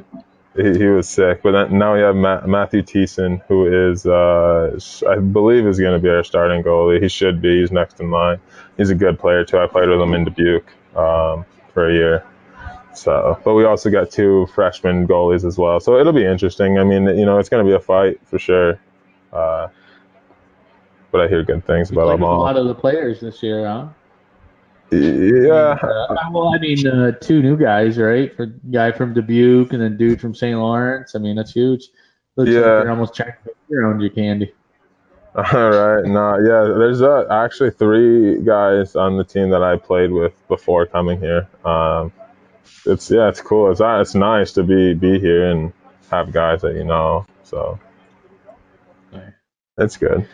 he, 0.57 0.61
he, 0.61 0.77
he 0.79 0.85
was 0.87 1.07
sick. 1.07 1.41
But 1.41 1.53
then, 1.53 1.77
now 1.77 1.93
we 1.93 2.01
have 2.01 2.13
Ma- 2.13 2.45
Matthew 2.45 2.81
Thiessen, 2.81 3.41
who 3.47 3.91
is 3.91 4.05
uh, 4.05 4.77
I 5.09 5.15
believe 5.19 5.65
is 5.65 5.79
going 5.79 5.93
to 5.93 6.03
be 6.03 6.09
our 6.09 6.25
starting 6.25 6.61
goalie. 6.61 7.01
He 7.01 7.07
should 7.07 7.41
be. 7.41 7.61
He's 7.61 7.71
next 7.71 8.01
in 8.01 8.11
line. 8.11 8.41
He's 8.75 8.89
a 8.89 8.95
good 8.95 9.17
player 9.17 9.45
too. 9.45 9.57
I 9.59 9.67
played 9.67 9.87
with 9.87 10.01
him 10.01 10.13
in 10.13 10.25
Dubuque 10.25 10.67
um, 10.93 11.45
for 11.73 11.89
a 11.89 11.93
year. 11.93 12.25
So, 12.93 13.39
but 13.45 13.53
we 13.53 13.63
also 13.63 13.89
got 13.89 14.11
two 14.11 14.47
freshman 14.53 15.07
goalies 15.07 15.45
as 15.45 15.57
well. 15.57 15.79
So 15.79 15.97
it'll 15.97 16.11
be 16.11 16.25
interesting. 16.25 16.79
I 16.79 16.83
mean, 16.83 17.05
you 17.17 17.25
know, 17.25 17.39
it's 17.39 17.47
going 17.47 17.65
to 17.65 17.69
be 17.69 17.75
a 17.75 17.79
fight 17.79 18.19
for 18.27 18.39
sure. 18.39 18.77
Uh, 19.31 19.69
but 21.15 21.23
I 21.23 21.29
hear 21.29 21.43
good 21.43 21.65
things 21.65 21.91
about 21.91 22.07
them 22.07 22.23
a 22.23 22.37
lot 22.37 22.57
of 22.57 22.67
the 22.67 22.75
players 22.75 23.21
this 23.21 23.41
year, 23.41 23.65
huh? 23.65 23.87
Yeah, 24.91 25.77
Uh, 25.81 26.15
well, 26.29 26.53
I 26.53 26.57
mean, 26.59 26.85
uh, 26.85 27.11
two 27.13 27.41
new 27.41 27.55
guys, 27.55 27.97
right? 27.97 28.35
For 28.35 28.47
guy 28.47 28.91
from 28.91 29.13
Dubuque 29.13 29.71
and 29.71 29.81
then 29.81 29.95
dude 29.95 30.19
from 30.19 30.35
St. 30.35 30.59
Lawrence. 30.59 31.15
I 31.15 31.19
mean, 31.19 31.37
that's 31.37 31.53
huge. 31.53 31.87
Looks 32.35 32.51
Yeah. 32.51 32.59
like 32.59 32.83
you're 32.83 32.89
almost 32.89 33.13
checking 33.15 33.53
around 33.73 34.01
your 34.01 34.09
candy. 34.09 34.53
All 35.35 35.43
right. 35.69 36.03
No, 36.03 36.37
yeah. 36.37 36.73
There's 36.77 37.01
uh, 37.01 37.25
actually 37.31 37.71
three 37.71 38.41
guys 38.41 38.97
on 38.97 39.15
the 39.15 39.23
team 39.23 39.51
that 39.51 39.63
I 39.63 39.77
played 39.77 40.11
with 40.11 40.33
before 40.49 40.85
coming 40.85 41.17
here. 41.21 41.47
Um, 41.63 42.11
it's 42.85 43.09
yeah, 43.09 43.29
it's 43.29 43.39
cool. 43.39 43.71
It's 43.71 43.79
uh, 43.79 43.99
it's 44.01 44.15
nice 44.15 44.51
to 44.53 44.63
be 44.63 44.93
be 44.93 45.17
here 45.19 45.49
and 45.49 45.71
have 46.11 46.33
guys 46.33 46.61
that 46.63 46.75
you 46.75 46.83
know. 46.83 47.25
So 47.43 47.79
it's 49.77 49.95
good. 49.97 50.27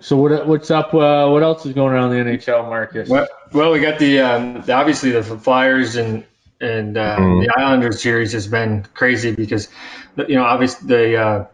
So 0.00 0.16
what 0.16 0.46
what's 0.46 0.70
up? 0.70 0.92
Uh, 0.92 1.28
what 1.28 1.42
else 1.42 1.64
is 1.64 1.72
going 1.72 1.96
on 1.96 2.12
in 2.12 2.26
the 2.26 2.32
NHL, 2.32 2.64
Marcus? 2.68 3.08
Well, 3.08 3.26
well, 3.52 3.72
we 3.72 3.80
got 3.80 3.98
the, 3.98 4.20
um, 4.20 4.64
obviously 4.68 5.12
the 5.12 5.22
Flyers 5.22 5.96
and 5.96 6.24
and 6.60 6.96
uh, 6.96 7.16
Mhm. 7.18 7.46
the 7.46 7.58
Islanders 7.58 8.02
series 8.02 8.32
has 8.32 8.46
been 8.46 8.84
crazy 8.94 9.32
because 9.32 9.68
you 10.16 10.36
know 10.36 10.44
obviously 10.44 10.88
the 10.88 11.16
uh, 11.16 11.44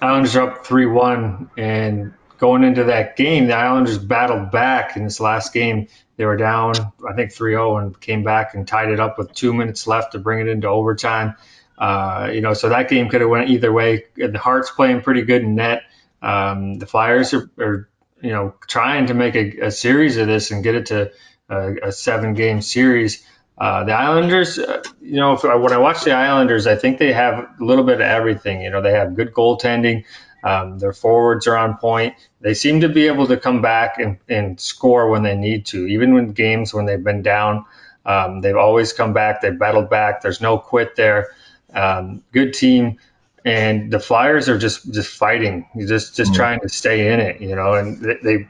Islanders 0.00 0.36
are 0.36 0.50
up 0.50 0.66
three 0.66 0.86
one 0.86 1.50
and 1.56 2.12
going 2.38 2.64
into 2.64 2.84
that 2.84 3.16
game 3.16 3.46
the 3.46 3.54
Islanders 3.56 3.98
battled 3.98 4.50
back 4.50 4.96
in 4.96 5.04
this 5.04 5.20
last 5.20 5.52
game 5.54 5.86
they 6.16 6.24
were 6.26 6.36
down 6.36 6.74
I 7.08 7.14
think 7.14 7.30
3-0 7.32 7.82
and 7.82 8.00
came 8.00 8.22
back 8.24 8.54
and 8.54 8.66
tied 8.68 8.90
it 8.90 9.00
up 9.00 9.16
with 9.16 9.32
two 9.32 9.54
minutes 9.54 9.86
left 9.86 10.12
to 10.12 10.18
bring 10.18 10.40
it 10.40 10.48
into 10.48 10.68
overtime. 10.68 11.36
Uh, 11.78 12.30
you 12.32 12.40
know 12.40 12.52
so 12.52 12.68
that 12.68 12.88
game 12.88 13.08
could 13.08 13.20
have 13.20 13.30
went 13.30 13.48
either 13.48 13.72
way. 13.72 14.04
The 14.16 14.38
Hart's 14.38 14.70
playing 14.70 15.02
pretty 15.02 15.22
good 15.22 15.42
in 15.42 15.54
net. 15.54 15.82
Um, 16.22 16.74
the 16.78 16.86
Flyers 16.86 17.34
are, 17.34 17.50
are 17.58 17.88
you 18.22 18.30
know 18.30 18.54
trying 18.66 19.06
to 19.06 19.14
make 19.14 19.34
a, 19.34 19.66
a 19.66 19.70
series 19.70 20.16
of 20.16 20.26
this 20.26 20.50
and 20.50 20.62
get 20.62 20.74
it 20.74 20.86
to 20.86 21.12
a, 21.48 21.88
a 21.88 21.92
seven 21.92 22.34
game 22.34 22.62
series. 22.62 23.24
Uh, 23.58 23.84
the 23.84 23.92
Islanders, 23.92 24.58
uh, 24.58 24.82
you 25.00 25.16
know, 25.16 25.34
if, 25.34 25.44
when 25.44 25.72
I 25.72 25.78
watch 25.78 26.04
the 26.04 26.12
Islanders, 26.12 26.66
I 26.66 26.76
think 26.76 26.98
they 26.98 27.12
have 27.12 27.38
a 27.60 27.64
little 27.64 27.84
bit 27.84 27.96
of 27.96 28.00
everything. 28.00 28.62
You 28.62 28.70
know, 28.70 28.80
they 28.80 28.92
have 28.92 29.14
good 29.14 29.32
goaltending. 29.32 30.04
Um, 30.42 30.78
their 30.78 30.92
forwards 30.92 31.46
are 31.46 31.56
on 31.56 31.76
point. 31.76 32.14
They 32.40 32.54
seem 32.54 32.80
to 32.80 32.88
be 32.88 33.06
able 33.06 33.28
to 33.28 33.36
come 33.36 33.62
back 33.62 33.98
and, 33.98 34.18
and 34.28 34.58
score 34.58 35.08
when 35.08 35.22
they 35.22 35.36
need 35.36 35.66
to, 35.66 35.86
even 35.86 36.14
when 36.14 36.32
games 36.32 36.74
when 36.74 36.86
they've 36.86 37.02
been 37.02 37.22
down. 37.22 37.64
Um, 38.04 38.40
they've 38.40 38.56
always 38.56 38.92
come 38.92 39.12
back. 39.12 39.40
They've 39.40 39.56
battled 39.56 39.88
back. 39.88 40.22
There's 40.22 40.40
no 40.40 40.58
quit 40.58 40.96
there. 40.96 41.28
Um, 41.72 42.24
good 42.32 42.54
team 42.54 42.98
and 43.44 43.92
the 43.92 44.00
Flyers 44.00 44.48
are 44.48 44.58
just 44.58 44.92
just 44.92 45.16
fighting, 45.16 45.66
just 45.86 46.16
just 46.16 46.34
trying 46.34 46.60
to 46.60 46.68
stay 46.68 47.12
in 47.12 47.20
it, 47.20 47.40
you 47.40 47.56
know. 47.56 47.74
And 47.74 48.00
they, 48.22 48.48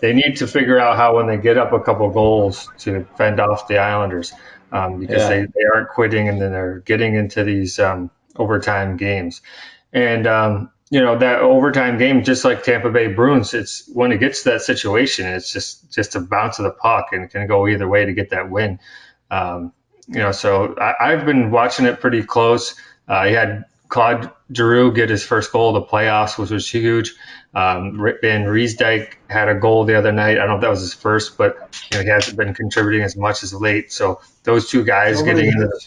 they 0.00 0.12
need 0.12 0.36
to 0.38 0.46
figure 0.46 0.78
out 0.78 0.96
how 0.96 1.16
when 1.16 1.26
they 1.26 1.38
get 1.38 1.58
up 1.58 1.72
a 1.72 1.80
couple 1.80 2.10
goals 2.10 2.70
to 2.78 3.06
fend 3.16 3.40
off 3.40 3.66
the 3.68 3.78
Islanders 3.78 4.32
um, 4.70 4.98
because 5.00 5.22
Yeah. 5.22 5.28
they, 5.28 5.40
they 5.42 5.64
aren't 5.74 5.88
quitting 5.90 6.28
and 6.28 6.40
then 6.40 6.52
they're 6.52 6.80
getting 6.80 7.14
into 7.14 7.44
these 7.44 7.78
um, 7.78 8.10
overtime 8.36 8.96
games. 8.96 9.42
And 9.92 10.26
um, 10.26 10.70
you 10.90 11.00
know 11.00 11.18
that 11.18 11.40
overtime 11.40 11.98
game, 11.98 12.22
just 12.24 12.44
like 12.44 12.62
Tampa 12.62 12.90
Bay 12.90 13.08
Bruins, 13.08 13.54
it's 13.54 13.88
when 13.92 14.12
it 14.12 14.18
gets 14.18 14.42
to 14.44 14.50
that 14.50 14.62
situation, 14.62 15.26
it's 15.26 15.52
just 15.52 15.92
just 15.92 16.14
a 16.14 16.20
bounce 16.20 16.58
of 16.58 16.64
the 16.64 16.70
puck 16.70 17.08
and 17.12 17.24
it 17.24 17.30
can 17.30 17.46
go 17.46 17.66
either 17.68 17.88
way 17.88 18.04
to 18.04 18.12
get 18.12 18.30
that 18.30 18.50
win. 18.50 18.78
Um, 19.30 19.72
you 20.06 20.18
know, 20.20 20.32
so 20.32 20.74
I, 20.78 20.94
I've 21.12 21.26
been 21.26 21.50
watching 21.50 21.86
it 21.86 22.00
pretty 22.00 22.22
close. 22.22 22.74
Uh, 23.06 23.24
he 23.26 23.32
had 23.32 23.64
Claude 23.88 24.30
Giroux 24.52 24.92
get 24.92 25.08
his 25.08 25.24
first 25.24 25.50
goal 25.52 25.74
of 25.74 25.82
the 25.82 25.90
playoffs, 25.90 26.38
which 26.38 26.50
was 26.50 26.68
huge. 26.68 27.14
Um, 27.54 27.98
Van 28.22 28.44
had 29.28 29.48
a 29.48 29.54
goal 29.54 29.84
the 29.84 29.96
other 29.96 30.12
night. 30.12 30.38
I 30.38 30.40
don't 30.40 30.48
know 30.48 30.54
if 30.56 30.60
that 30.60 30.70
was 30.70 30.80
his 30.80 30.94
first, 30.94 31.38
but 31.38 31.56
you 31.90 31.98
know, 31.98 32.04
he 32.04 32.10
hasn't 32.10 32.36
been 32.36 32.54
contributing 32.54 33.02
as 33.02 33.16
much 33.16 33.42
as 33.42 33.54
late. 33.54 33.90
So 33.90 34.20
those 34.44 34.68
two 34.68 34.84
guys 34.84 35.22
getting 35.22 35.46
into 35.46 35.66
the, 35.66 35.86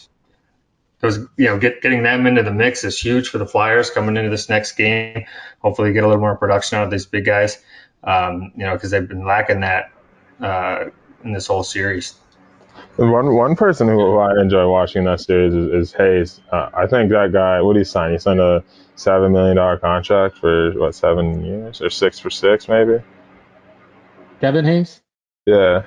those, 1.00 1.18
you 1.36 1.46
know, 1.46 1.58
get, 1.58 1.80
getting 1.80 2.02
them 2.02 2.26
into 2.26 2.42
the 2.42 2.52
mix 2.52 2.84
is 2.84 2.98
huge 2.98 3.28
for 3.28 3.38
the 3.38 3.46
Flyers 3.46 3.90
coming 3.90 4.16
into 4.16 4.30
this 4.30 4.48
next 4.48 4.72
game. 4.72 5.26
Hopefully, 5.60 5.92
get 5.92 6.04
a 6.04 6.08
little 6.08 6.20
more 6.20 6.36
production 6.36 6.78
out 6.78 6.84
of 6.84 6.90
these 6.90 7.06
big 7.06 7.24
guys. 7.24 7.58
Um, 8.04 8.52
you 8.56 8.64
know, 8.64 8.74
because 8.74 8.90
they've 8.90 9.08
been 9.08 9.24
lacking 9.24 9.60
that 9.60 9.92
uh, 10.40 10.86
in 11.22 11.32
this 11.32 11.46
whole 11.46 11.62
series. 11.62 12.14
And 12.98 13.10
One 13.10 13.34
one 13.34 13.56
person 13.56 13.88
who 13.88 14.18
I 14.18 14.40
enjoy 14.40 14.68
watching 14.68 15.04
that 15.04 15.20
series 15.20 15.54
is, 15.54 15.72
is 15.72 15.92
Hayes. 15.94 16.40
Uh, 16.52 16.68
I 16.74 16.86
think 16.86 17.10
that 17.10 17.32
guy. 17.32 17.60
What 17.62 17.72
did 17.72 17.80
he 17.80 17.84
sign? 17.84 18.12
He 18.12 18.18
signed 18.18 18.40
a 18.40 18.62
seven 18.96 19.32
million 19.32 19.56
dollar 19.56 19.78
contract 19.78 20.38
for 20.38 20.72
what 20.72 20.94
seven 20.94 21.44
years 21.44 21.80
or 21.80 21.88
six 21.90 22.18
for 22.18 22.30
six 22.30 22.68
maybe. 22.68 23.02
Kevin 24.40 24.64
Hayes? 24.64 25.00
Yeah, 25.46 25.84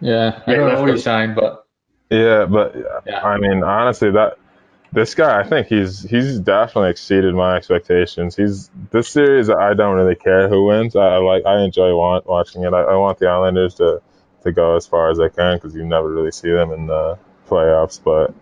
Yeah, 0.00 0.42
I 0.46 0.54
don't 0.54 0.72
know 0.72 0.80
what 0.80 0.90
he 0.90 0.98
signed, 0.98 1.34
but 1.34 1.66
yeah, 2.10 2.44
but 2.44 2.76
Yeah. 3.06 3.24
I 3.24 3.38
mean 3.38 3.64
honestly 3.64 4.10
that 4.12 4.38
this 4.92 5.14
guy 5.14 5.40
I 5.40 5.44
think 5.44 5.66
he's 5.66 6.02
he's 6.02 6.38
definitely 6.38 6.90
exceeded 6.90 7.34
my 7.34 7.56
expectations. 7.56 8.36
He's 8.36 8.70
this 8.90 9.08
series 9.08 9.50
I 9.50 9.74
don't 9.74 9.96
really 9.96 10.14
care 10.14 10.48
who 10.48 10.66
wins. 10.66 10.94
I, 10.94 11.16
I 11.16 11.16
like 11.18 11.44
I 11.44 11.62
enjoy 11.64 11.94
want, 11.96 12.26
watching 12.26 12.62
it. 12.62 12.72
I, 12.72 12.82
I 12.82 12.96
want 12.96 13.18
the 13.18 13.26
Islanders 13.28 13.74
to 13.76 14.00
to 14.44 14.52
go 14.52 14.76
as 14.76 14.86
far 14.86 15.10
as 15.10 15.18
they 15.18 15.28
can 15.28 15.56
because 15.56 15.74
you 15.74 15.84
never 15.84 16.08
really 16.10 16.30
see 16.32 16.50
them 16.50 16.70
in 16.72 16.86
the 16.86 17.18
playoffs. 17.48 18.00
But 18.02 18.32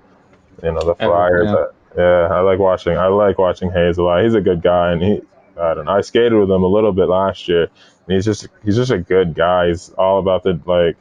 you 0.62 0.72
know 0.72 0.80
the 0.80 0.94
Ever, 1.02 1.12
Flyers. 1.12 1.48
yeah. 1.50 1.54
I, 1.54 1.66
yeah, 2.00 2.28
I 2.36 2.40
like 2.40 2.58
watching. 2.58 2.96
I 2.96 3.06
like 3.08 3.38
watching 3.38 3.70
Hayes 3.70 3.98
a 3.98 4.02
lot. 4.02 4.22
He's 4.22 4.34
a 4.34 4.40
good 4.40 4.62
guy, 4.62 4.92
and 4.92 5.02
he. 5.02 5.20
I 5.60 5.74
don't 5.74 5.84
know. 5.84 5.92
I 5.92 6.00
skated 6.00 6.32
with 6.32 6.50
him 6.50 6.62
a 6.62 6.66
little 6.66 6.92
bit 6.92 7.08
last 7.08 7.46
year, 7.48 7.62
and 7.64 7.70
he's 8.14 8.24
just 8.24 8.48
he's 8.64 8.76
just 8.76 8.90
a 8.90 8.98
good 8.98 9.34
guy. 9.34 9.68
He's 9.68 9.90
all 9.90 10.18
about 10.18 10.42
the 10.42 10.58
like, 10.64 10.96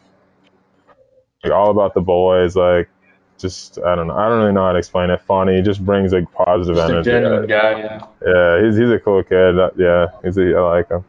like 1.44 1.54
all 1.54 1.72
about 1.72 1.94
the 1.94 2.02
boys. 2.02 2.56
Like, 2.56 2.90
just 3.38 3.80
I 3.80 3.96
don't 3.96 4.08
know. 4.08 4.16
I 4.16 4.28
don't 4.28 4.40
really 4.40 4.52
know 4.52 4.66
how 4.66 4.74
to 4.74 4.78
explain 4.78 5.10
it. 5.10 5.22
Funny. 5.22 5.56
He 5.56 5.62
just 5.62 5.84
brings 5.86 6.12
like 6.12 6.30
positive 6.34 6.76
just 6.76 6.90
a 6.90 6.94
energy. 6.94 7.10
genuine 7.12 7.48
guy. 7.48 7.80
Yeah. 7.80 8.06
Yeah, 8.26 8.66
he's 8.66 8.78
he's 8.78 8.90
a 8.90 9.00
cool 9.00 9.24
kid. 9.24 9.56
Yeah, 9.78 10.08
he's 10.24 10.38
a, 10.38 10.54
I 10.58 10.62
like 10.78 10.90
him. 10.90 11.06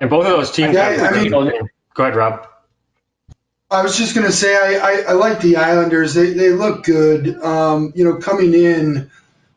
And 0.00 0.10
both 0.10 0.26
of 0.26 0.32
those 0.32 0.50
teams. 0.50 0.74
Yeah, 0.74 0.90
have- 0.90 1.14
I 1.14 1.22
mean- 1.22 1.30
go 1.94 2.02
ahead, 2.04 2.16
Rob. 2.16 2.46
I 3.70 3.82
was 3.82 3.98
just 3.98 4.16
gonna 4.16 4.32
say 4.32 4.56
I, 4.56 4.80
I, 4.80 5.00
I 5.10 5.12
like 5.12 5.40
the 5.40 5.56
Islanders. 5.58 6.14
They 6.14 6.32
they 6.32 6.50
look 6.50 6.84
good. 6.84 7.36
Um, 7.42 7.92
you 7.94 8.04
know, 8.04 8.16
coming 8.16 8.54
in, 8.54 9.10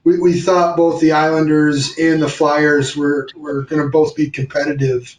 we, 0.03 0.19
we 0.19 0.39
thought 0.39 0.77
both 0.77 1.01
the 1.01 1.13
Islanders 1.13 1.97
and 1.97 2.21
the 2.21 2.29
Flyers 2.29 2.95
were 2.95 3.27
were 3.35 3.63
gonna 3.63 3.89
both 3.89 4.15
be 4.15 4.29
competitive, 4.29 5.15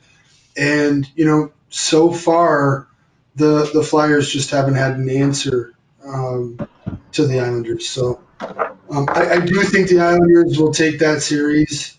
and 0.57 1.09
you 1.17 1.25
know, 1.25 1.53
so 1.71 2.13
far, 2.13 2.87
the 3.35 3.69
the 3.75 3.83
Flyers 3.83 4.31
just 4.31 4.51
haven't 4.51 4.75
had 4.77 4.93
an 4.97 5.11
answer 5.11 5.75
um, 6.07 6.59
to 7.13 7.27
the 7.27 7.41
Islanders. 7.41 7.89
So 7.89 8.21
um, 8.41 9.09
I, 9.11 9.33
I 9.33 9.41
do 9.41 9.61
think 9.65 9.89
the 9.89 10.03
Islanders 10.03 10.57
will 10.59 10.73
take 10.73 11.01
that 11.01 11.21
series, 11.21 11.99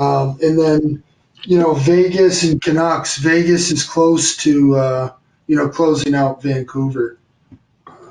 um, 0.00 0.38
and 0.42 0.58
then 0.58 1.04
you 1.44 1.60
know 1.60 1.74
Vegas 1.74 2.42
and 2.42 2.60
Canucks. 2.60 3.18
Vegas 3.18 3.70
is 3.70 3.84
close 3.84 4.38
to. 4.38 4.76
Uh, 4.76 5.10
you 5.48 5.56
know, 5.56 5.68
closing 5.68 6.14
out 6.14 6.40
Vancouver. 6.42 7.18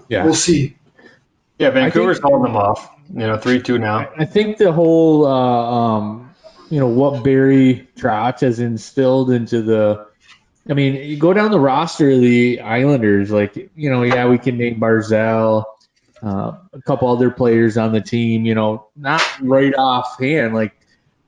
Yeah. 0.09 0.25
We'll 0.25 0.33
see. 0.33 0.75
Yeah, 1.57 1.69
Vancouver's 1.69 2.17
think- 2.17 2.29
holding 2.29 2.51
them 2.51 2.57
off. 2.57 2.91
You 3.09 3.19
know, 3.25 3.37
three 3.37 3.61
two 3.61 3.77
now. 3.77 4.09
I 4.17 4.25
think 4.25 4.57
the 4.57 4.73
whole, 4.73 5.25
uh, 5.25 5.29
um, 5.31 6.29
you 6.69 6.77
know, 6.77 6.87
what 6.87 7.23
Barry 7.23 7.87
Trotz 7.95 8.41
has 8.41 8.59
instilled 8.59 9.31
into 9.31 9.61
the. 9.61 10.07
I 10.69 10.73
mean, 10.73 10.95
you 10.95 11.15
go 11.15 11.31
down 11.31 11.51
the 11.51 11.59
roster 11.59 12.11
of 12.11 12.19
the 12.19 12.59
Islanders, 12.59 13.31
like, 13.31 13.55
you 13.55 13.89
know, 13.89 14.03
yeah, 14.03 14.27
we 14.27 14.37
can 14.37 14.57
name 14.57 14.81
Barzal, 14.81 15.63
uh, 16.21 16.57
a 16.73 16.81
couple 16.81 17.07
other 17.07 17.31
players 17.31 17.77
on 17.77 17.93
the 17.93 18.01
team, 18.01 18.45
you 18.45 18.53
know, 18.53 18.87
not 18.97 19.23
right 19.39 19.73
offhand. 19.73 20.53
Like, 20.53 20.73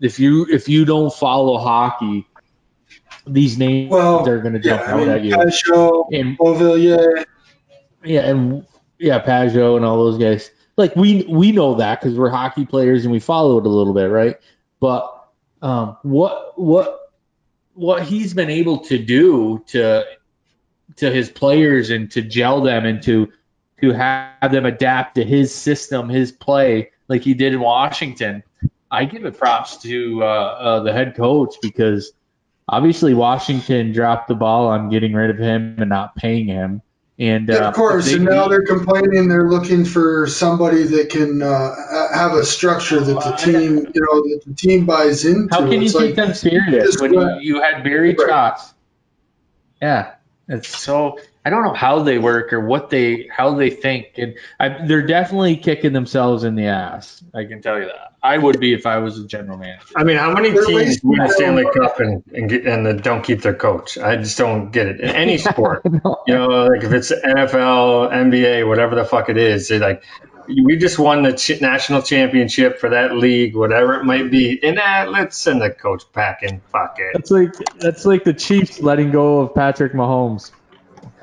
if 0.02 0.19
you 0.19 0.45
if 0.50 0.67
you 0.67 0.84
don't 0.84 1.13
follow 1.13 1.58
hockey, 1.58 2.28
these 3.34 3.58
names 3.58 3.92
Well, 3.92 4.28
are 4.28 4.39
going 4.39 4.54
to 4.54 4.60
jump 4.60 4.82
Yeah, 4.82 4.88
I 4.88 4.92
out 4.94 5.00
mean, 5.00 5.10
at 5.10 5.24
you. 5.24 5.34
And 6.12 6.38
Beauvillier, 6.38 7.26
yeah, 8.04 8.22
and 8.30 8.65
yeah, 8.98 9.20
Pageau 9.20 9.76
and 9.76 9.86
all 9.86 9.98
those 9.98 10.18
guys. 10.18 10.52
Like 10.78 10.96
we 10.96 11.24
we 11.30 11.52
know 11.52 11.76
that 11.76 12.00
because 12.00 12.18
we're 12.18 12.30
hockey 12.30 12.65
players 12.65 13.04
and 13.04 13.12
we 13.12 13.20
follow 13.20 13.58
it 13.60 13.65
a 13.65 13.70
little 13.70 13.94
bit, 13.94 14.06
right? 14.06 14.36
but 14.80 15.28
um, 15.62 15.98
what 16.04 16.60
what 16.60 17.00
what 17.74 18.04
he's 18.04 18.34
been 18.34 18.50
able 18.50 18.80
to 18.86 18.98
do 18.98 19.63
to 19.68 20.04
to 20.98 21.12
his 21.12 21.30
players 21.30 21.89
and 21.89 22.12
to 22.12 22.22
gel 22.22 22.62
them 22.62 22.86
and 22.86 23.02
to 23.04 23.32
to 23.82 23.92
have 23.92 24.52
them 24.52 24.65
adapt 24.65 25.15
to 25.15 25.24
his 25.24 25.54
system, 25.54 26.10
his 26.10 26.32
play, 26.32 26.92
like 27.08 27.22
he 27.24 27.34
did 27.34 27.54
in 27.54 27.60
Washington. 27.60 28.44
I 28.92 29.06
give 29.06 29.26
it 29.26 29.38
props 29.38 29.78
to 29.84 30.24
uh, 30.24 30.26
uh, 30.26 30.80
the 30.82 30.92
head 30.92 31.15
coach 31.15 31.56
because 31.62 32.12
obviously 32.72 33.14
Washington 33.14 33.92
dropped 33.92 34.28
the 34.28 34.36
ball 34.36 34.68
on 34.68 34.90
getting 34.90 35.14
rid 35.14 35.30
of 35.30 35.38
him 35.38 35.76
and 35.80 35.90
not 35.90 36.16
paying 36.16 36.48
him. 36.48 36.82
And 37.18 37.50
Yeah, 37.50 37.66
uh, 37.66 37.70
of 37.70 37.76
course, 37.76 38.06
they 38.06 38.16
and 38.16 38.24
now 38.24 38.48
they're 38.48 38.66
complaining. 38.66 39.28
They're 39.28 39.50
looking 39.50 39.84
for 39.84 40.26
somebody 40.28 40.84
that 40.84 41.10
can 41.10 41.42
uh, 41.42 41.76
have 42.14 42.34
a 42.34 42.46
structure 42.46 43.02
that 43.02 43.14
the 43.14 43.32
team, 43.32 43.78
you 43.94 44.02
know, 44.02 44.22
that 44.30 44.42
the 44.46 44.54
team 44.56 44.86
buys 44.86 45.26
into. 45.26 45.54
How 45.54 45.62
can 45.62 45.82
you 45.82 45.82
It's 45.82 45.94
keep 45.94 46.02
like, 46.02 46.16
them 46.16 46.34
serious 46.34 47.02
when 47.02 47.14
you, 47.14 47.40
you 47.42 47.62
had 47.62 47.84
Barry 47.84 48.16
Right. 48.16 48.30
Trotz? 48.30 48.74
Yeah, 49.82 50.14
it's 50.48 50.68
so 50.70 51.20
I 51.45 51.49
don't 51.49 51.63
know 51.63 51.73
how 51.73 52.04
they 52.04 52.17
work 52.17 52.52
or 52.52 52.60
what 52.60 52.89
they 52.89 53.30
how 53.32 53.54
they 53.54 53.69
think, 53.69 54.17
and 54.17 54.36
I, 54.60 54.86
they're 54.86 55.06
definitely 55.06 55.56
kicking 55.56 55.93
themselves 55.93 56.43
in 56.43 56.56
the 56.56 56.65
ass. 56.65 57.23
I 57.34 57.45
can 57.45 57.62
tell 57.62 57.80
you 57.80 57.86
that. 57.86 58.13
I 58.21 58.38
would 58.38 58.60
be 58.60 58.73
if 58.73 58.86
I 58.86 58.97
was 58.97 59.17
a 59.17 59.25
general 59.25 59.58
manager. 59.58 59.86
I 59.95 60.04
mean, 60.04 60.17
how 60.17 60.34
many 60.34 60.52
teams 60.52 60.67
wasting 60.67 61.10
win 61.10 61.19
the 61.19 61.30
Stanley 61.30 61.65
Cup 61.73 62.02
and 62.02 62.23
and, 62.34 62.49
get, 62.49 62.65
and 62.65 62.86
then 62.86 62.97
don't 62.97 63.23
keep 63.23 63.41
their 63.41 63.54
coach? 63.54 63.97
I 63.97 64.17
just 64.17 64.38
don't 64.38 64.71
get 64.71 64.88
it 64.88 64.99
in 64.99 65.10
any 65.10 65.38
sport. 65.49 65.84
You 65.86 66.02
know, 66.28 66.67
like 66.67 66.84
if 66.84 66.91
it's 66.91 67.12
NFL, 67.12 68.12
NBA, 68.12 68.67
whatever 68.67 68.95
the 68.95 69.06
fuck 69.06 69.30
it 69.30 69.38
is, 69.38 69.69
they're 69.69 69.80
like 69.80 70.04
we 70.49 70.78
just 70.78 70.97
won 70.97 71.23
the 71.23 71.34
ch- 71.34 71.62
national 71.62 72.02
championship 72.02 72.80
for 72.80 72.89
that 72.89 73.15
league, 73.15 73.56
whatever 73.56 73.95
it 73.95 74.04
might 74.04 74.32
be. 74.32 74.60
And 74.63 74.78
that 74.78 75.12
let's 75.12 75.38
send 75.38 75.62
the 75.62 75.69
coach 75.69 76.04
packing. 76.12 76.49
and 76.49 76.63
fuck 76.63 76.97
it. 76.97 77.12
That's 77.13 77.32
like 77.32 77.54
that's 77.80 78.06
like 78.06 78.23
the 78.23 78.34
Chiefs 78.34 78.82
letting 78.82 79.12
go 79.12 79.39
of 79.39 79.54
Patrick 79.54 79.93
Mahomes. 79.93 80.52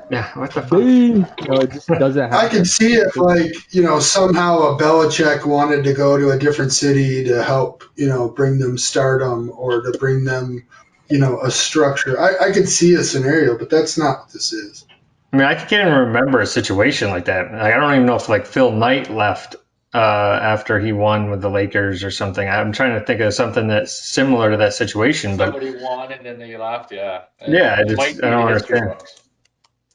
Yeah, 0.09 0.31
what 0.39 0.53
the 0.53 0.61
fuck? 0.61 0.79
You 0.79 1.19
know, 1.19 1.61
it 1.61 1.71
just 1.71 1.87
doesn't 1.87 2.31
I 2.33 2.43
happen. 2.43 2.49
can 2.57 2.65
see 2.65 2.93
it 2.93 3.15
like 3.17 3.51
you 3.73 3.83
know 3.83 3.99
somehow 3.99 4.59
a 4.59 4.77
Belichick 4.77 5.45
wanted 5.45 5.83
to 5.83 5.93
go 5.93 6.17
to 6.17 6.31
a 6.31 6.39
different 6.39 6.71
city 6.71 7.25
to 7.25 7.43
help 7.43 7.83
you 7.95 8.07
know 8.07 8.29
bring 8.29 8.57
them 8.59 8.77
stardom 8.77 9.51
or 9.55 9.81
to 9.81 9.97
bring 9.99 10.23
them 10.23 10.65
you 11.09 11.19
know 11.19 11.41
a 11.41 11.51
structure. 11.51 12.19
I, 12.19 12.47
I 12.49 12.51
could 12.51 12.69
see 12.69 12.93
a 12.93 13.03
scenario, 13.03 13.57
but 13.57 13.69
that's 13.69 13.97
not 13.97 14.19
what 14.19 14.29
this 14.33 14.53
is. 14.53 14.85
I 15.33 15.37
mean, 15.37 15.45
I 15.45 15.55
can't 15.55 15.87
even 15.87 15.99
remember 16.07 16.39
a 16.39 16.45
situation 16.47 17.09
like 17.09 17.25
that. 17.25 17.51
Like, 17.51 17.73
I 17.73 17.77
don't 17.77 17.93
even 17.95 18.05
know 18.05 18.15
if 18.15 18.29
like 18.29 18.45
Phil 18.45 18.71
Knight 18.71 19.09
left 19.09 19.57
uh, 19.93 19.97
after 19.97 20.79
he 20.79 20.93
won 20.93 21.29
with 21.29 21.41
the 21.41 21.49
Lakers 21.49 22.05
or 22.05 22.11
something. 22.11 22.47
I'm 22.47 22.71
trying 22.71 22.97
to 22.97 23.05
think 23.05 23.19
of 23.19 23.33
something 23.33 23.67
that's 23.67 23.91
similar 23.93 24.51
to 24.51 24.57
that 24.57 24.73
situation, 24.73 25.35
but 25.35 25.51
Somebody 25.51 25.75
won 25.81 26.13
and 26.13 26.25
then 26.25 26.39
they 26.39 26.55
left. 26.57 26.93
Yeah. 26.93 27.23
Yeah, 27.45 27.75
I 27.77 27.83
just- 27.83 28.23
I 28.23 28.29
don't 28.29 28.41
in 28.41 28.47
the 28.47 28.53
history 28.53 28.79
understand. 28.79 28.99
books. 28.99 29.21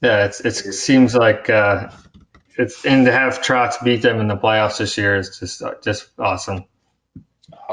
Yeah, 0.03 0.25
it's 0.25 0.41
it 0.41 0.73
seems 0.73 1.15
like 1.15 1.49
uh, 1.49 1.89
it's 2.57 2.85
and 2.85 3.05
to 3.05 3.11
have 3.11 3.39
Trotz 3.39 3.81
beat 3.83 4.01
them 4.01 4.19
in 4.19 4.27
the 4.27 4.35
playoffs 4.35 4.77
this 4.77 4.97
year 4.97 5.15
is 5.15 5.39
just 5.39 5.63
just 5.81 6.07
awesome. 6.19 6.65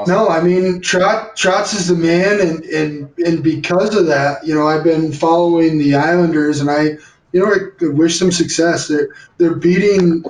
No, 0.07 0.29
I 0.29 0.41
mean 0.41 0.79
Trot 0.81 1.35
Trotz 1.35 1.75
is 1.75 1.89
the 1.89 1.95
man, 1.95 2.39
and 2.39 2.63
and 2.63 3.19
and 3.19 3.43
because 3.43 3.95
of 3.95 4.07
that, 4.07 4.47
you 4.47 4.55
know, 4.55 4.65
I've 4.65 4.83
been 4.83 5.11
following 5.11 5.77
the 5.77 5.95
Islanders, 5.95 6.61
and 6.61 6.71
I, 6.71 6.97
you 7.33 7.39
know, 7.41 7.53
I 7.53 7.91
wish 7.91 8.19
them 8.19 8.31
success. 8.31 8.87
They're 8.87 9.09
they're 9.37 9.55
beating 9.55 10.23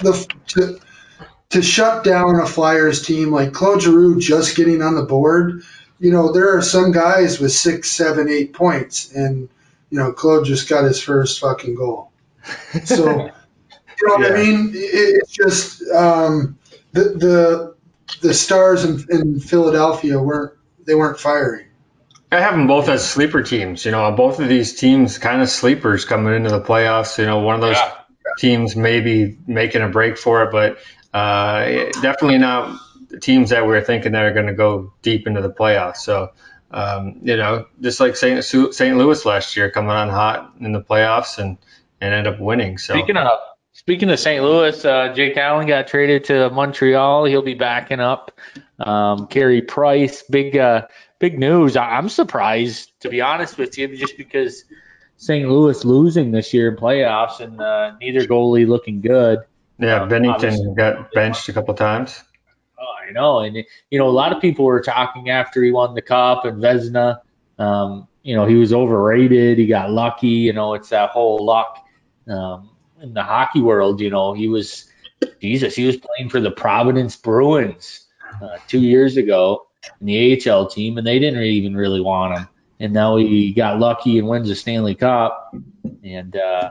the 0.00 0.34
to, 0.48 0.80
to 1.50 1.62
shut 1.62 2.02
down 2.02 2.40
a 2.40 2.46
Flyers 2.46 3.02
team 3.02 3.30
like 3.30 3.52
Claude 3.52 3.82
Giroux 3.82 4.18
just 4.18 4.56
getting 4.56 4.80
on 4.80 4.94
the 4.94 5.04
board. 5.04 5.62
You 5.98 6.12
know, 6.12 6.32
there 6.32 6.56
are 6.56 6.62
some 6.62 6.92
guys 6.92 7.38
with 7.38 7.52
six, 7.52 7.90
seven, 7.90 8.28
eight 8.28 8.54
points, 8.54 9.12
and 9.12 9.50
you 9.92 9.98
know, 9.98 10.10
Claude 10.12 10.46
just 10.46 10.70
got 10.70 10.84
his 10.84 11.00
first 11.00 11.38
fucking 11.38 11.74
goal. 11.74 12.10
So, 12.84 13.04
you 14.00 14.08
know 14.08 14.14
what 14.14 14.32
I 14.32 14.34
mean? 14.34 14.70
It, 14.74 15.20
it's 15.20 15.30
just 15.30 15.82
um, 15.90 16.58
the 16.92 17.04
the 17.04 17.76
the 18.22 18.32
stars 18.32 18.84
in, 18.84 19.04
in 19.10 19.38
Philadelphia 19.38 20.18
weren't 20.18 20.54
they 20.86 20.94
weren't 20.94 21.20
firing. 21.20 21.66
I 22.32 22.40
have 22.40 22.54
them 22.54 22.66
both 22.66 22.88
as 22.88 23.06
sleeper 23.06 23.42
teams. 23.42 23.84
You 23.84 23.90
know, 23.92 24.10
both 24.12 24.40
of 24.40 24.48
these 24.48 24.80
teams 24.80 25.18
kind 25.18 25.42
of 25.42 25.50
sleepers 25.50 26.06
coming 26.06 26.34
into 26.34 26.48
the 26.48 26.62
playoffs. 26.62 27.18
You 27.18 27.26
know, 27.26 27.40
one 27.40 27.56
of 27.56 27.60
those 27.60 27.76
Yeah. 27.76 27.92
teams 28.38 28.74
maybe 28.74 29.36
making 29.46 29.82
a 29.82 29.88
break 29.88 30.16
for 30.16 30.42
it, 30.44 30.52
but 30.52 30.78
uh, 31.12 31.90
definitely 32.00 32.38
not 32.38 32.80
the 33.10 33.20
teams 33.20 33.50
that 33.50 33.66
we're 33.66 33.82
thinking 33.82 34.12
that 34.12 34.24
are 34.24 34.32
going 34.32 34.46
to 34.46 34.54
go 34.54 34.94
deep 35.02 35.26
into 35.26 35.42
the 35.42 35.50
playoffs. 35.50 35.98
So, 35.98 36.30
um, 36.72 37.20
you 37.22 37.36
know, 37.36 37.66
just 37.80 38.00
like 38.00 38.16
St. 38.16 38.42
St. 38.44 38.96
Louis 38.96 39.24
last 39.24 39.56
year, 39.56 39.70
coming 39.70 39.90
on 39.90 40.08
hot 40.08 40.54
in 40.60 40.72
the 40.72 40.80
playoffs 40.80 41.38
and 41.38 41.58
and 42.00 42.14
end 42.14 42.26
up 42.26 42.40
winning. 42.40 42.78
So. 42.78 42.94
Speaking 42.94 43.16
of 43.16 43.38
speaking 43.72 44.10
of 44.10 44.18
St. 44.18 44.42
Louis, 44.42 44.84
uh, 44.84 45.12
Jake 45.14 45.36
Allen 45.36 45.66
got 45.66 45.86
traded 45.88 46.24
to 46.24 46.50
Montreal. 46.50 47.24
He'll 47.26 47.42
be 47.42 47.54
backing 47.54 48.00
up 48.00 48.32
um, 48.78 49.26
Carey 49.28 49.62
Price. 49.62 50.22
Big 50.22 50.56
uh, 50.56 50.86
big 51.18 51.38
news. 51.38 51.76
I- 51.76 51.96
I'm 51.96 52.08
surprised 52.08 52.92
to 53.00 53.08
be 53.08 53.20
honest 53.20 53.58
with 53.58 53.76
you, 53.78 53.96
just 53.96 54.16
because 54.16 54.64
St. 55.16 55.48
Louis 55.48 55.84
losing 55.84 56.32
this 56.32 56.52
year 56.52 56.68
in 56.70 56.76
playoffs 56.76 57.40
and 57.40 57.60
uh, 57.60 57.92
neither 58.00 58.26
goalie 58.26 58.66
looking 58.66 59.00
good. 59.00 59.40
Yeah, 59.78 60.02
Um, 60.02 60.08
Binnington 60.08 60.76
got 60.76 61.12
benched 61.12 61.48
a 61.48 61.52
couple 61.52 61.74
times. 61.74 62.22
I 63.12 63.20
know, 63.20 63.40
and 63.40 63.56
you 63.90 63.98
know, 63.98 64.08
a 64.08 64.10
lot 64.10 64.32
of 64.32 64.40
people 64.40 64.64
were 64.64 64.80
talking 64.80 65.30
after 65.30 65.62
he 65.62 65.70
won 65.70 65.94
the 65.94 66.02
cup 66.02 66.44
and 66.44 66.62
Vezina. 66.62 67.20
Um, 67.58 68.08
you 68.22 68.34
know, 68.34 68.46
he 68.46 68.54
was 68.54 68.72
overrated. 68.72 69.58
He 69.58 69.66
got 69.66 69.90
lucky. 69.90 70.28
You 70.28 70.52
know, 70.52 70.74
it's 70.74 70.88
that 70.90 71.10
whole 71.10 71.44
luck 71.44 71.84
um, 72.28 72.70
in 73.00 73.14
the 73.14 73.22
hockey 73.22 73.60
world. 73.60 74.00
You 74.00 74.10
know, 74.10 74.32
he 74.32 74.48
was 74.48 74.90
Jesus. 75.40 75.74
He 75.74 75.86
was 75.86 75.96
playing 75.96 76.30
for 76.30 76.40
the 76.40 76.50
Providence 76.50 77.16
Bruins 77.16 78.06
uh, 78.42 78.58
two 78.68 78.80
years 78.80 79.16
ago 79.16 79.66
in 80.00 80.06
the 80.06 80.50
AHL 80.50 80.68
team, 80.68 80.98
and 80.98 81.06
they 81.06 81.18
didn't 81.18 81.42
even 81.42 81.76
really 81.76 82.00
want 82.00 82.38
him. 82.38 82.48
And 82.80 82.92
now 82.92 83.16
he 83.16 83.52
got 83.52 83.78
lucky 83.78 84.18
and 84.18 84.26
wins 84.26 84.50
a 84.50 84.56
Stanley 84.56 84.94
Cup. 84.94 85.54
And 86.02 86.36
uh, 86.36 86.70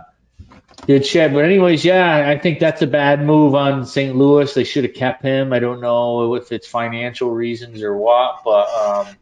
Good 0.88 1.06
shed. 1.06 1.34
But 1.34 1.46
anyways, 1.46 1.86
yeah, 1.86 2.28
I 2.28 2.38
think 2.38 2.60
that's 2.60 2.82
a 2.82 2.88
bad 2.88 3.24
move 3.24 3.54
on 3.56 3.86
St. 3.86 4.16
Louis. 4.16 4.52
They 4.54 4.64
should 4.64 4.84
have 4.84 4.94
kept 4.94 5.24
him. 5.24 5.54
I 5.54 5.60
don't 5.60 5.80
know 5.80 6.36
if 6.36 6.52
it's 6.52 6.68
financial 6.68 7.32
reasons 7.32 7.84
or 7.84 7.96
what, 7.96 8.42
but 8.44 8.68
um, 8.70 9.16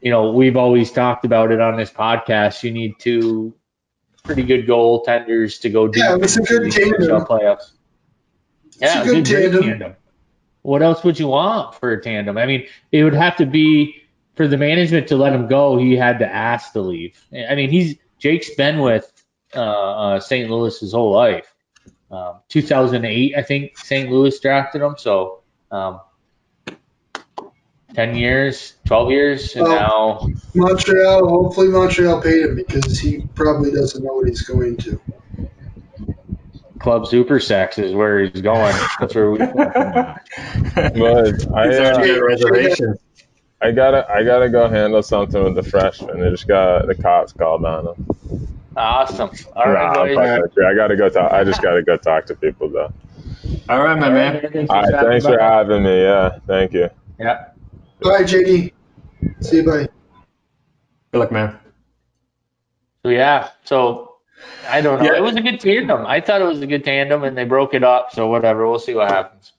you 0.00 0.10
know, 0.10 0.32
we've 0.32 0.56
always 0.56 0.90
talked 0.90 1.24
about 1.24 1.52
it 1.52 1.60
on 1.60 1.76
this 1.76 1.90
podcast. 1.90 2.62
You 2.62 2.70
need 2.70 2.94
two 2.98 3.54
pretty 4.24 4.42
good 4.42 4.66
goaltenders 4.66 5.60
to 5.60 5.70
go 5.70 5.86
deep. 5.86 6.02
Yeah, 6.02 6.16
it's 6.20 6.36
a 6.36 6.42
good 6.42 6.72
tandem. 6.72 7.24
Playoffs. 7.24 7.72
Yeah, 8.78 9.02
a 9.02 9.04
good 9.04 9.26
great 9.26 9.52
tandem. 9.52 9.96
What 10.62 10.82
else 10.82 11.04
would 11.04 11.18
you 11.18 11.28
want 11.28 11.76
for 11.76 11.92
a 11.92 12.02
tandem? 12.02 12.36
I 12.36 12.46
mean, 12.46 12.66
it 12.90 13.04
would 13.04 13.14
have 13.14 13.36
to 13.36 13.46
be 13.46 14.02
for 14.34 14.48
the 14.48 14.56
management 14.56 15.08
to 15.08 15.16
let 15.16 15.32
him 15.32 15.46
go. 15.46 15.78
He 15.78 15.96
had 15.96 16.18
to 16.18 16.26
ask 16.26 16.72
to 16.72 16.80
leave. 16.80 17.16
I 17.32 17.54
mean, 17.54 17.70
he's 17.70 17.96
Jake's 18.18 18.54
been 18.54 18.80
with 18.80 19.10
uh, 19.56 19.60
uh, 19.60 20.20
St. 20.20 20.50
Louis 20.50 20.78
his 20.78 20.92
whole 20.92 21.12
life. 21.12 21.52
Um, 22.10 22.36
2008, 22.48 23.34
I 23.36 23.42
think 23.42 23.78
St. 23.78 24.10
Louis 24.10 24.38
drafted 24.38 24.82
him. 24.82 24.94
So, 24.96 25.40
um, 25.70 26.00
10 27.94 28.14
years, 28.14 28.74
12 28.86 29.10
years, 29.10 29.56
and 29.56 29.64
Well- 29.64 30.20
now 30.24 30.28
Montreal, 30.54 31.28
hopefully 31.28 31.68
Montreal 31.68 32.20
paid 32.20 32.42
him 32.44 32.56
because 32.56 32.98
he 32.98 33.24
probably 33.34 33.72
doesn't 33.72 34.04
know 34.04 34.12
what 34.14 34.28
he's 34.28 34.42
going 34.42 34.76
to. 34.78 35.00
Club 36.78 37.06
Super 37.06 37.40
Sexe 37.40 37.78
is 37.78 37.94
where 37.94 38.20
he's 38.20 38.42
going. 38.42 38.74
That's 39.00 39.14
where 39.14 39.30
we. 39.30 39.38
But 39.38 39.56
I, 39.56 40.20
He's 40.76 41.48
already 41.48 42.12
uh, 42.12 42.16
got 42.16 42.22
reservations. 42.22 42.98
I 43.60 43.70
gotta, 43.72 44.06
I 44.08 44.22
gotta 44.22 44.50
go 44.50 44.68
handle 44.68 45.02
something 45.02 45.42
with 45.42 45.54
the 45.54 45.62
freshman. 45.62 46.20
They 46.20 46.30
just 46.30 46.46
got 46.46 46.86
the 46.86 46.94
cops 46.94 47.32
called 47.32 47.64
on 47.64 47.86
him. 47.88 48.55
Awesome. 48.76 49.30
All 49.54 49.64
right, 49.64 49.72
Nah, 49.72 49.88
right, 49.88 49.98
I'm 49.98 50.06
boys. 50.08 50.16
fucking 50.16 50.42
with 50.42 50.52
you. 50.56 50.66
I 50.66 50.74
gotta 50.74 50.96
go 50.96 51.08
talk. 51.08 51.32
I 51.32 51.44
just 51.44 51.62
gotta 51.62 51.82
go 51.82 51.96
talk 51.96 52.26
to 52.26 52.34
people 52.34 52.68
though. 52.68 52.92
All 53.68 53.82
right, 53.82 53.98
my 53.98 54.10
man. 54.10 54.40
Thanks 54.52 54.70
All 54.70 54.82
right, 54.82 54.92
thanks 55.06 55.24
for 55.24 55.38
having 55.38 55.82
me. 55.82 56.02
Yeah, 56.02 56.38
thank 56.46 56.72
you. 56.72 56.90
Yeah. 57.18 57.48
Bye, 58.02 58.22
JD. 58.24 58.72
See 59.40 59.56
you. 59.56 59.64
Bye. 59.64 59.88
Good 61.12 61.18
luck, 61.18 61.32
man. 61.32 61.58
So 63.04 63.10
yeah, 63.10 63.48
so 63.64 64.16
I 64.68 64.80
don't 64.82 64.98
know. 65.02 65.06
Yeah. 65.10 65.16
It 65.18 65.22
was 65.22 65.36
a 65.36 65.40
good 65.40 65.60
tandem. 65.60 66.04
I 66.06 66.20
thought 66.20 66.42
it 66.42 66.46
was 66.46 66.60
a 66.60 66.66
good 66.66 66.84
tandem, 66.84 67.24
and 67.24 67.36
they 67.36 67.44
broke 67.44 67.72
it 67.72 67.82
up. 67.84 68.12
So 68.12 68.26
whatever, 68.26 68.68
we'll 68.68 68.78
see 68.78 68.94
what 68.94 69.10
happens. 69.10 69.52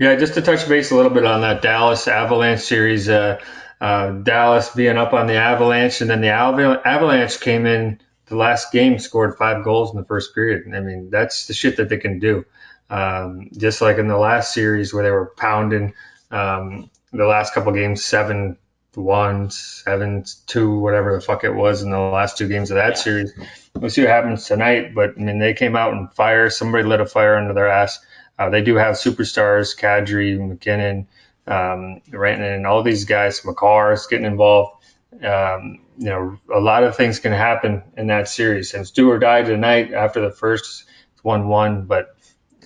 Yeah, 0.00 0.16
just 0.16 0.34
to 0.34 0.42
touch 0.42 0.68
base 0.68 0.90
a 0.90 0.96
little 0.96 1.10
bit 1.12 1.24
on 1.24 1.42
that 1.42 1.62
Dallas 1.62 2.08
Avalanche 2.08 2.60
series. 2.60 3.08
Uh, 3.08 3.38
uh, 3.80 4.10
Dallas 4.10 4.70
being 4.70 4.96
up 4.96 5.12
on 5.12 5.26
the 5.26 5.34
Avalanche, 5.34 6.00
and 6.00 6.10
then 6.10 6.20
the 6.20 6.28
Aval- 6.28 6.80
Avalanche 6.84 7.40
came 7.40 7.66
in 7.66 8.00
the 8.32 8.38
last 8.38 8.72
game, 8.72 8.98
scored 8.98 9.36
five 9.36 9.62
goals 9.62 9.92
in 9.92 10.00
the 10.00 10.06
first 10.06 10.34
period. 10.34 10.64
I 10.74 10.80
mean, 10.80 11.10
that's 11.10 11.46
the 11.46 11.54
shit 11.54 11.76
that 11.76 11.88
they 11.88 11.98
can 11.98 12.18
do. 12.18 12.44
Um, 12.90 13.50
just 13.56 13.80
like 13.80 13.98
in 13.98 14.08
the 14.08 14.18
last 14.18 14.52
series 14.52 14.92
where 14.92 15.04
they 15.04 15.10
were 15.10 15.32
pounding 15.36 15.94
um, 16.30 16.90
the 17.12 17.26
last 17.26 17.54
couple 17.54 17.72
games, 17.72 18.04
seven 18.04 18.58
one, 18.94 19.50
seven 19.50 20.24
two, 20.46 20.78
whatever 20.78 21.14
the 21.14 21.20
fuck 21.20 21.44
it 21.44 21.54
was 21.54 21.82
in 21.82 21.90
the 21.90 21.98
last 21.98 22.36
two 22.36 22.48
games 22.48 22.70
of 22.70 22.76
that 22.76 22.98
series. 22.98 23.32
We'll 23.74 23.90
see 23.90 24.02
what 24.02 24.10
happens 24.10 24.46
tonight. 24.46 24.94
But 24.94 25.14
I 25.16 25.20
mean, 25.20 25.38
they 25.38 25.54
came 25.54 25.76
out 25.76 25.92
and 25.92 26.12
fire. 26.12 26.50
Somebody 26.50 26.84
lit 26.84 27.00
a 27.00 27.06
fire 27.06 27.36
under 27.36 27.54
their 27.54 27.68
ass. 27.68 27.98
Uh, 28.38 28.50
they 28.50 28.62
do 28.62 28.76
have 28.76 28.96
superstars, 28.96 29.78
Kadri, 29.78 30.38
MacKinnon, 30.38 31.06
um, 31.46 32.00
Rantanen, 32.10 32.66
all 32.66 32.82
these 32.82 33.04
guys, 33.04 33.44
Makar 33.44 33.96
getting 34.10 34.26
involved. 34.26 34.81
Um, 35.24 35.80
you 35.98 36.06
know, 36.06 36.38
a 36.52 36.60
lot 36.60 36.84
of 36.84 36.96
things 36.96 37.20
can 37.20 37.32
happen 37.32 37.82
in 37.96 38.08
that 38.08 38.28
series. 38.28 38.74
And 38.74 38.82
it's 38.82 38.90
do 38.90 39.10
or 39.10 39.18
die 39.18 39.42
tonight 39.42 39.92
after 39.92 40.20
the 40.20 40.32
first 40.32 40.84
one-one. 41.22 41.86
But 41.86 42.16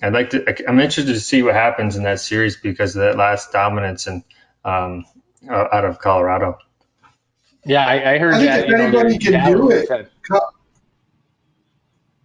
I'd 0.01 0.13
like 0.13 0.31
to. 0.31 0.69
I'm 0.69 0.79
interested 0.79 1.13
to 1.13 1.19
see 1.19 1.43
what 1.43 1.55
happens 1.55 1.95
in 1.95 2.03
that 2.03 2.19
series 2.19 2.57
because 2.57 2.95
of 2.95 3.01
that 3.03 3.17
last 3.17 3.51
dominance 3.51 4.07
and 4.07 4.23
um, 4.65 5.05
out 5.49 5.85
of 5.85 5.99
Colorado. 5.99 6.57
Yeah, 7.65 7.85
I, 7.85 8.13
I 8.13 8.17
heard 8.19 8.33
I 8.35 8.39
think 8.39 8.51
that. 8.51 8.59
if 8.61 8.67
you 8.69 8.77
know, 8.77 8.83
anybody 8.85 9.17
can 9.19 9.33
do 9.45 9.71
it- 9.71 9.89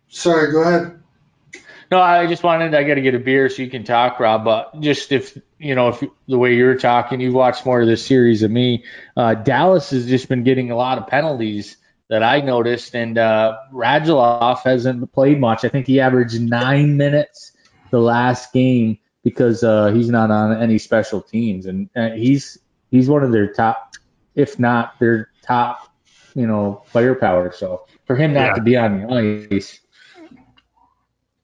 Sorry, 0.08 0.52
go 0.52 0.62
ahead. 0.62 1.01
No, 1.92 2.00
I 2.00 2.26
just 2.26 2.42
wanted. 2.42 2.74
I 2.74 2.84
got 2.84 2.94
to 2.94 3.02
get 3.02 3.14
a 3.14 3.18
beer 3.18 3.50
so 3.50 3.62
you 3.62 3.68
can 3.68 3.84
talk, 3.84 4.18
Rob. 4.18 4.44
But 4.46 4.80
just 4.80 5.12
if 5.12 5.36
you 5.58 5.74
know, 5.74 5.90
if 5.90 6.02
the 6.26 6.38
way 6.38 6.54
you're 6.54 6.78
talking, 6.78 7.20
you've 7.20 7.34
watched 7.34 7.66
more 7.66 7.82
of 7.82 7.86
this 7.86 8.06
series 8.06 8.40
than 8.40 8.52
me. 8.54 8.84
Uh, 9.14 9.34
Dallas 9.34 9.90
has 9.90 10.06
just 10.06 10.28
been 10.28 10.42
getting 10.42 10.70
a 10.70 10.76
lot 10.76 10.96
of 10.96 11.06
penalties 11.06 11.76
that 12.08 12.22
I 12.22 12.40
noticed, 12.40 12.94
and 12.94 13.18
uh, 13.18 13.58
Radulov 13.74 14.62
hasn't 14.64 15.12
played 15.12 15.38
much. 15.38 15.64
I 15.66 15.68
think 15.68 15.86
he 15.86 16.00
averaged 16.00 16.40
nine 16.40 16.96
minutes 16.96 17.52
the 17.90 18.00
last 18.00 18.52
game 18.54 18.98
because 19.22 19.62
uh, 19.62 19.92
he's 19.92 20.08
not 20.08 20.30
on 20.30 20.62
any 20.62 20.78
special 20.78 21.20
teams, 21.20 21.66
and 21.66 21.90
uh, 21.94 22.10
he's 22.10 22.58
he's 22.90 23.08
one 23.10 23.22
of 23.22 23.32
their 23.32 23.52
top, 23.52 23.92
if 24.34 24.58
not 24.58 24.98
their 24.98 25.28
top, 25.42 25.92
you 26.34 26.46
know, 26.46 26.84
firepower. 26.92 27.52
So 27.52 27.86
for 28.06 28.16
him 28.16 28.32
not 28.32 28.52
Yeah. 28.52 28.54
to 28.56 28.62
be 28.62 28.76
on 28.78 29.02
the 29.02 29.14
ice. 29.52 29.81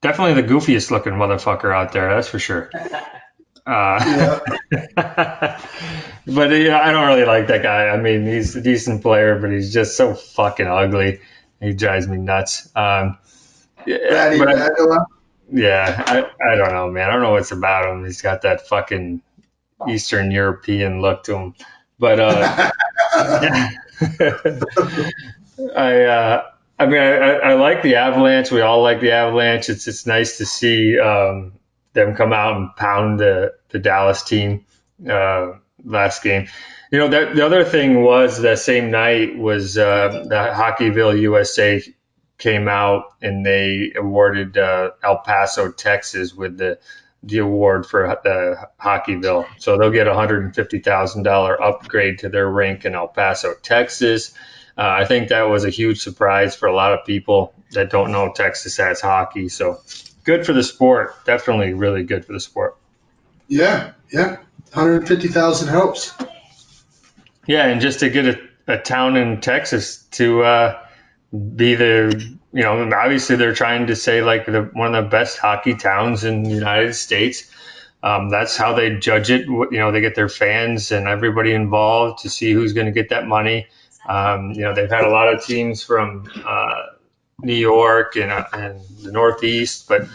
Definitely 0.00 0.40
the 0.42 0.48
goofiest 0.48 0.90
looking 0.90 1.14
motherfucker 1.14 1.74
out 1.74 1.92
there, 1.92 2.14
that's 2.14 2.28
for 2.28 2.38
sure. 2.38 2.70
Uh, 3.66 4.40
but 4.70 5.58
yeah, 6.50 6.80
I 6.82 6.90
don't 6.90 7.06
really 7.06 7.26
like 7.26 7.48
that 7.48 7.62
guy. 7.62 7.88
I 7.88 7.98
mean, 7.98 8.24
he's 8.26 8.56
a 8.56 8.62
decent 8.62 9.02
player, 9.02 9.38
but 9.38 9.50
he's 9.52 9.72
just 9.74 9.94
so 9.94 10.14
fucking 10.14 10.66
ugly. 10.66 11.20
He 11.60 11.74
drives 11.74 12.08
me 12.08 12.16
nuts. 12.16 12.70
Um, 12.74 13.18
yeah, 13.86 14.30
I- 14.40 15.04
yeah, 15.52 16.04
I, 16.06 16.52
I 16.52 16.56
don't 16.56 16.72
know, 16.72 16.90
man. 16.90 17.08
I 17.10 17.12
don't 17.12 17.22
know 17.22 17.32
what's 17.32 17.52
about 17.52 17.90
him. 17.92 18.04
He's 18.04 18.22
got 18.22 18.42
that 18.42 18.66
fucking 18.68 19.22
Eastern 19.88 20.30
European 20.30 21.02
look 21.02 21.24
to 21.24 21.36
him. 21.36 21.54
But 21.98 22.20
uh, 22.20 22.70
I, 25.76 26.02
uh, 26.04 26.42
I 26.78 26.86
mean, 26.86 27.00
I, 27.00 27.32
I 27.32 27.54
like 27.54 27.82
the 27.82 27.96
Avalanche. 27.96 28.50
We 28.50 28.60
all 28.60 28.82
like 28.82 29.00
the 29.00 29.12
Avalanche. 29.12 29.68
It's 29.68 29.88
it's 29.88 30.06
nice 30.06 30.38
to 30.38 30.46
see 30.46 30.98
um, 30.98 31.54
them 31.92 32.14
come 32.14 32.32
out 32.32 32.56
and 32.56 32.76
pound 32.76 33.18
the 33.18 33.54
the 33.70 33.78
Dallas 33.78 34.22
team 34.22 34.64
uh, 35.08 35.52
last 35.84 36.22
game. 36.22 36.48
You 36.90 36.98
know, 37.00 37.08
that, 37.08 37.34
the 37.34 37.44
other 37.44 37.64
thing 37.64 38.02
was 38.02 38.40
that 38.40 38.60
same 38.60 38.90
night 38.90 39.36
was 39.36 39.76
uh, 39.76 40.24
the 40.26 40.34
Hockeyville 40.34 41.20
USA 41.20 41.82
came 42.38 42.68
out 42.68 43.04
and 43.20 43.44
they 43.44 43.92
awarded 43.94 44.56
uh, 44.56 44.92
El 45.02 45.18
Paso, 45.18 45.72
Texas, 45.72 46.32
with 46.34 46.56
the 46.56 46.78
the 47.24 47.38
award 47.38 47.84
for 47.84 48.16
the 48.22 48.68
Hockeyville. 48.80 49.46
So 49.58 49.76
they'll 49.76 49.90
get 49.90 50.06
a 50.06 50.14
hundred 50.14 50.44
and 50.44 50.54
fifty 50.54 50.78
thousand 50.78 51.24
dollar 51.24 51.60
upgrade 51.60 52.20
to 52.20 52.28
their 52.28 52.48
rink 52.48 52.84
in 52.84 52.94
El 52.94 53.08
Paso, 53.08 53.54
Texas. 53.60 54.32
Uh, 54.78 54.82
I 54.82 55.06
think 55.06 55.30
that 55.30 55.42
was 55.42 55.64
a 55.64 55.70
huge 55.70 56.00
surprise 56.00 56.54
for 56.54 56.66
a 56.66 56.74
lot 56.74 56.92
of 56.92 57.04
people 57.04 57.52
that 57.72 57.90
don't 57.90 58.12
know 58.12 58.32
Texas 58.32 58.76
has 58.76 59.00
hockey. 59.00 59.48
So 59.48 59.80
good 60.22 60.46
for 60.46 60.52
the 60.52 60.62
sport. 60.62 61.24
Definitely 61.24 61.74
really 61.74 62.04
good 62.04 62.24
for 62.24 62.32
the 62.32 62.40
sport. 62.40 62.76
Yeah, 63.48 63.92
yeah. 64.12 64.36
150,000 64.72 65.68
helps. 65.68 66.14
Yeah, 67.46 67.66
and 67.66 67.80
just 67.80 68.00
to 68.00 68.10
get 68.10 68.26
a, 68.26 68.38
a 68.68 68.78
town 68.78 69.16
in 69.16 69.40
Texas 69.40 70.04
to 70.12 70.42
uh, 70.44 70.82
be 71.32 71.74
the, 71.74 72.36
you 72.52 72.62
know, 72.62 72.88
obviously 72.94 73.34
they're 73.34 73.54
trying 73.54 73.88
to 73.88 73.96
say 73.96 74.22
like 74.22 74.46
the, 74.46 74.62
one 74.74 74.94
of 74.94 75.04
the 75.04 75.10
best 75.10 75.38
hockey 75.38 75.74
towns 75.74 76.22
in 76.22 76.44
the 76.44 76.50
United 76.50 76.94
States. 76.94 77.50
Um, 78.00 78.28
that's 78.28 78.56
how 78.56 78.74
they 78.74 78.96
judge 78.96 79.30
it. 79.30 79.46
You 79.46 79.68
know, 79.72 79.90
they 79.90 80.00
get 80.00 80.14
their 80.14 80.28
fans 80.28 80.92
and 80.92 81.08
everybody 81.08 81.52
involved 81.52 82.22
to 82.22 82.30
see 82.30 82.52
who's 82.52 82.74
going 82.74 82.86
to 82.86 82.92
get 82.92 83.08
that 83.08 83.26
money. 83.26 83.66
Um, 84.08 84.52
you 84.52 84.62
know, 84.62 84.74
they've 84.74 84.90
had 84.90 85.04
a 85.04 85.10
lot 85.10 85.32
of 85.32 85.44
teams 85.44 85.82
from 85.82 86.30
uh, 86.44 86.82
New 87.40 87.54
York 87.54 88.16
and, 88.16 88.32
uh, 88.32 88.46
and 88.52 88.80
the 89.02 89.12
Northeast, 89.12 89.86
but 89.86 90.08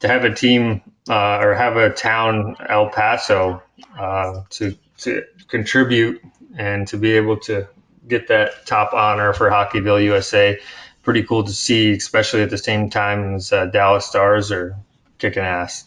to 0.00 0.08
have 0.08 0.24
a 0.24 0.34
team 0.34 0.80
uh, 1.08 1.38
or 1.38 1.54
have 1.54 1.76
a 1.76 1.90
town, 1.90 2.56
El 2.68 2.88
Paso, 2.88 3.62
uh, 3.98 4.42
to 4.50 4.76
to 4.98 5.24
contribute 5.48 6.22
and 6.56 6.86
to 6.88 6.96
be 6.96 7.12
able 7.12 7.36
to 7.36 7.66
get 8.06 8.28
that 8.28 8.66
top 8.66 8.92
honor 8.92 9.32
for 9.32 9.50
Hockeyville 9.50 10.04
USA, 10.04 10.58
pretty 11.02 11.24
cool 11.24 11.44
to 11.44 11.52
see, 11.52 11.92
especially 11.92 12.42
at 12.42 12.50
the 12.50 12.58
same 12.58 12.90
time 12.90 13.34
as 13.34 13.52
uh, 13.52 13.66
Dallas 13.66 14.06
Stars 14.06 14.52
are 14.52 14.76
kicking 15.18 15.42
ass. 15.42 15.84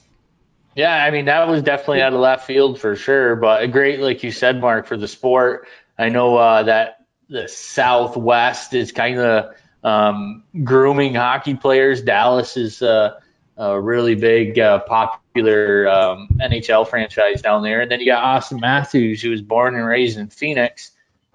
Yeah, 0.76 0.94
I 0.94 1.12
mean 1.12 1.26
that 1.26 1.48
was 1.48 1.62
definitely 1.62 2.02
out 2.02 2.14
of 2.14 2.20
left 2.20 2.46
field 2.46 2.80
for 2.80 2.98
sure, 2.98 3.38
but 3.38 3.64
a 3.64 3.68
great, 3.68 4.02
like 4.02 4.24
you 4.24 4.32
said, 4.32 4.60
Mark, 4.60 4.88
for 4.88 4.98
the 4.98 5.08
sport. 5.08 5.68
I 5.98 6.10
know 6.10 6.36
uh, 6.36 6.64
that 6.64 7.05
the 7.30 7.48
Southwest 7.48 8.74
is 8.74 8.92
kind 8.92 9.20
of 9.20 9.56
um, 9.84 10.44
grooming 10.64 11.16
hockey 11.16 11.56
players. 11.56 12.02
Dallas 12.02 12.58
is 12.58 12.82
uh, 12.82 13.20
a 13.58 13.80
really 13.80 14.16
big, 14.16 14.60
uh, 14.60 14.80
popular 14.80 15.88
um, 15.88 16.30
NHL 16.42 16.88
franchise 16.88 17.42
down 17.42 17.64
there, 17.64 17.82
and 17.82 17.92
then 17.92 18.00
you 18.00 18.08
got 18.08 18.24
Auston 18.24 18.60
Matthews, 18.60 19.22
who 19.22 19.30
was 19.30 19.42
born 19.42 19.76
and 19.76 19.86
raised 19.86 20.18
in 20.18 20.28
Phoenix, 20.28 20.92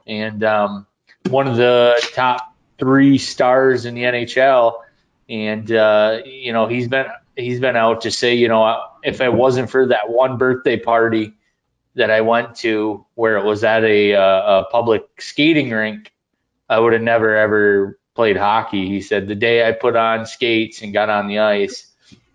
and 0.07 0.43
um, 0.45 0.87
one 1.29 1.47
of 1.47 1.57
the 1.57 2.01
top 2.15 2.55
three 2.79 3.19
stars 3.19 3.85
in 3.85 3.95
the 3.95 4.03
NHL. 4.03 4.81
And 5.29 5.71
uh, 5.71 6.23
you 6.25 6.53
know 6.53 6.67
he's 6.67 6.89
been 6.89 7.07
he's 7.37 7.61
been 7.61 7.77
out 7.77 8.03
to 8.03 8.11
say, 8.11 8.35
you 8.35 8.49
know, 8.49 8.85
if 9.05 9.21
it 9.21 9.33
wasn't 9.33 9.71
for 9.71 9.87
that 9.89 10.09
one 10.09 10.39
birthday 10.39 10.77
party 10.77 11.35
that 11.95 12.11
I 12.11 12.21
went 12.21 12.57
to 12.57 13.05
where 13.15 13.37
it 13.37 13.45
was 13.45 13.65
at 13.65 13.85
a, 13.85 14.15
uh, 14.15 14.61
a 14.61 14.65
public 14.71 15.05
skating 15.19 15.71
rink, 15.71 16.13
I 16.69 16.79
would 16.79 16.93
have 16.93 17.03
never 17.03 17.37
ever 17.37 17.99
played 18.15 18.37
hockey. 18.37 18.89
He 18.89 19.01
said 19.01 19.29
the 19.29 19.35
day 19.35 19.67
I 19.67 19.73
put 19.73 19.97
on 19.97 20.27
skates 20.27 20.83
and 20.83 20.93
got 20.93 21.11
on 21.11 21.27
the 21.27 21.41
ice, 21.41 21.93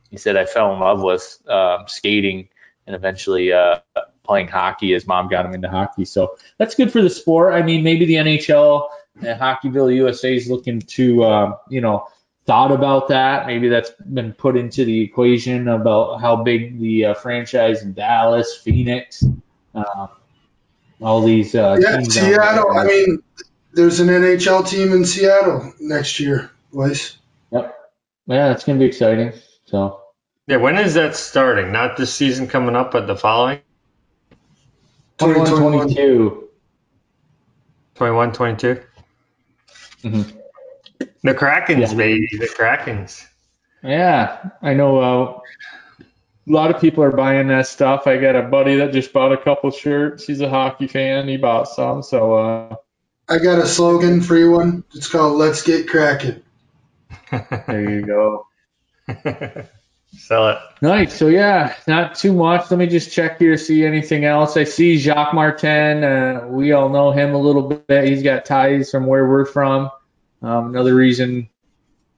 he 0.09 0.17
said 0.17 0.35
I 0.35 0.45
fell 0.45 0.73
in 0.73 0.79
love 0.79 1.01
with 1.01 1.37
um, 1.47 1.85
skating 1.87 2.49
and 2.87 2.95
eventually 2.95 3.53
uh, 3.53 3.79
playing 4.23 4.47
hockey. 4.47 4.93
His 4.93 5.07
mom 5.07 5.29
got 5.29 5.45
him 5.45 5.53
into 5.53 5.69
hockey, 5.69 6.05
so 6.05 6.37
that's 6.57 6.75
good 6.75 6.91
for 6.91 7.01
the 7.01 7.09
sport. 7.09 7.53
I 7.53 7.61
mean, 7.61 7.83
maybe 7.83 8.05
the 8.05 8.15
NHL 8.15 8.87
and 9.21 9.39
Hockeyville 9.39 9.95
USA 9.95 10.35
is 10.35 10.49
looking 10.49 10.81
to, 10.81 11.23
um, 11.23 11.55
you 11.69 11.81
know, 11.81 12.07
thought 12.45 12.71
about 12.71 13.07
that. 13.07 13.47
Maybe 13.47 13.69
that's 13.69 13.91
been 14.13 14.33
put 14.33 14.55
into 14.55 14.85
the 14.85 15.01
equation 15.01 15.67
about 15.67 16.21
how 16.21 16.43
big 16.43 16.79
the 16.79 17.05
uh, 17.05 17.13
franchise 17.15 17.81
in 17.83 17.93
Dallas, 17.93 18.55
Phoenix, 18.57 19.23
um, 19.75 20.09
all 21.01 21.21
these 21.21 21.53
uh, 21.55 21.77
Yeah, 21.79 21.97
teams. 21.97 22.15
down 22.15 22.25
Seattle. 22.25 22.73
there. 22.73 22.83
I 22.83 22.87
mean, 22.87 23.19
there's 23.73 23.99
an 23.99 24.07
NHL 24.07 24.67
team 24.67 24.93
in 24.93 25.05
Seattle 25.05 25.73
next 25.79 26.19
year, 26.19 26.49
boys. 26.71 27.17
Yep. 27.51 27.75
Yeah, 28.27 28.51
it's 28.51 28.63
gonna 28.63 28.79
be 28.79 28.85
exciting. 28.85 29.33
So 29.65 30.01
Yeah, 30.47 30.57
when 30.57 30.77
is 30.77 30.93
that 30.95 31.15
starting? 31.15 31.71
Not 31.71 31.97
this 31.97 32.13
season 32.13 32.47
coming 32.47 32.75
up, 32.75 32.91
but 32.91 33.07
the 33.07 33.15
following 33.15 33.59
21, 35.17 35.45
2021. 35.47 35.87
22. 35.87 36.49
21, 37.95 38.31
22. 38.33 38.81
Mhm. 40.03 40.33
The 41.23 41.33
Krakens, 41.33 41.91
Yeah. 41.91 41.97
baby, 41.97 42.29
the 42.39 42.47
Krakens. 42.47 43.25
Yeah, 43.83 44.37
I 44.61 44.73
know. 44.73 44.97
Uh, 44.99 45.39
a 46.47 46.51
lot 46.51 46.73
of 46.73 46.79
people 46.79 47.03
are 47.03 47.11
buying 47.11 47.47
that 47.47 47.67
stuff. 47.67 48.07
I 48.07 48.17
got 48.17 48.35
a 48.35 48.43
buddy 48.43 48.77
that 48.77 48.93
just 48.93 49.11
bought 49.11 49.31
a 49.31 49.37
couple 49.37 49.71
shirts. 49.71 50.25
He's 50.25 50.41
a 50.41 50.49
hockey 50.49 50.87
fan. 50.87 51.27
He 51.27 51.37
bought 51.37 51.67
some. 51.67 52.03
So 52.03 52.33
uh, 52.33 52.75
I 53.27 53.39
got 53.39 53.59
a 53.59 53.67
slogan 53.67 54.21
for 54.21 54.37
you 54.37 54.51
one. 54.51 54.83
It's 54.93 55.07
called 55.07 55.37
"Let's 55.37 55.63
Get 55.63 55.87
Cracking." 55.87 56.43
there 57.31 57.89
you 57.89 58.05
go. 58.05 58.47
Sell 60.17 60.49
it. 60.49 60.57
Nice. 60.81 61.13
So 61.13 61.27
yeah, 61.27 61.75
not 61.87 62.15
too 62.15 62.33
much. 62.33 62.69
Let 62.71 62.77
me 62.77 62.87
just 62.87 63.11
check 63.11 63.39
here, 63.39 63.57
see 63.57 63.85
anything 63.85 64.23
else. 64.23 64.55
I 64.55 64.63
see 64.63 64.97
Jacques 64.97 65.33
Martin. 65.33 66.03
Uh, 66.03 66.47
we 66.47 66.71
all 66.71 66.89
know 66.89 67.11
him 67.11 67.33
a 67.33 67.37
little 67.37 67.63
bit. 67.63 68.07
He's 68.07 68.23
got 68.23 68.45
ties 68.45 68.91
from 68.91 69.07
where 69.07 69.27
we're 69.27 69.45
from. 69.45 69.89
Um, 70.41 70.69
another 70.69 70.95
reason 70.95 71.49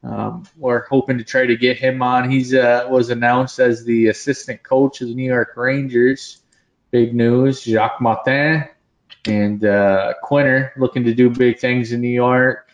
um, 0.04 0.48
we're 0.58 0.86
hoping 0.88 1.18
to 1.18 1.24
try 1.24 1.46
to 1.46 1.56
get 1.56 1.78
him 1.78 2.02
on. 2.02 2.30
He's 2.30 2.54
uh, 2.54 2.88
was 2.90 3.10
announced 3.10 3.60
as 3.60 3.84
the 3.84 4.08
assistant 4.08 4.64
coach 4.64 5.02
of 5.02 5.08
the 5.08 5.16
New 5.16 5.28
York 5.28 5.54
Rangers. 5.56 6.42
big 6.92 7.14
news. 7.14 7.64
Jacques 7.64 8.00
Martin 8.00 8.66
and 9.28 9.66
uh, 9.66 10.14
Quinter 10.24 10.74
looking 10.78 11.04
to 11.06 11.14
do 11.14 11.30
big 11.30 11.60
things 11.60 11.92
in 11.92 12.02
New 12.02 12.08
York. 12.08 12.70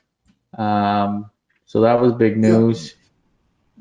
Um, 0.58 1.30
so 1.66 1.82
that 1.82 2.00
was 2.00 2.14
big 2.14 2.38
news. 2.38 2.96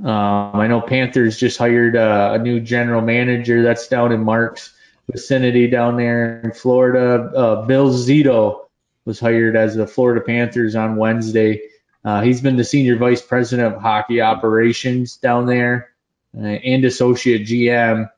Um, 0.02 0.52
I 0.54 0.66
know 0.68 0.80
Panthers 0.80 1.36
just 1.36 1.58
hired 1.58 1.96
uh, 1.96 2.32
a 2.34 2.38
new 2.38 2.60
general 2.60 3.02
manager. 3.02 3.62
That's 3.62 3.88
down 3.88 4.12
in 4.12 4.24
Mark's 4.24 4.74
vicinity 5.10 5.66
down 5.66 5.96
there 5.96 6.40
in 6.40 6.52
Florida. 6.52 7.30
Uh, 7.36 7.66
Bill 7.66 7.90
Zito 7.90 8.66
was 9.04 9.20
hired 9.20 9.56
as 9.56 9.74
the 9.74 9.86
Florida 9.86 10.22
Panthers 10.22 10.74
on 10.74 10.96
Wednesday. 10.96 11.60
Uh, 12.04 12.20
he's 12.22 12.40
been 12.40 12.56
the 12.56 12.64
senior 12.64 12.96
vice 12.96 13.22
president 13.22 13.74
of 13.74 13.80
hockey 13.80 14.20
operations 14.20 15.16
down 15.16 15.46
there 15.46 15.90
uh, 16.36 16.40
and 16.40 16.84
associate 16.84 17.46
GM 17.46 18.10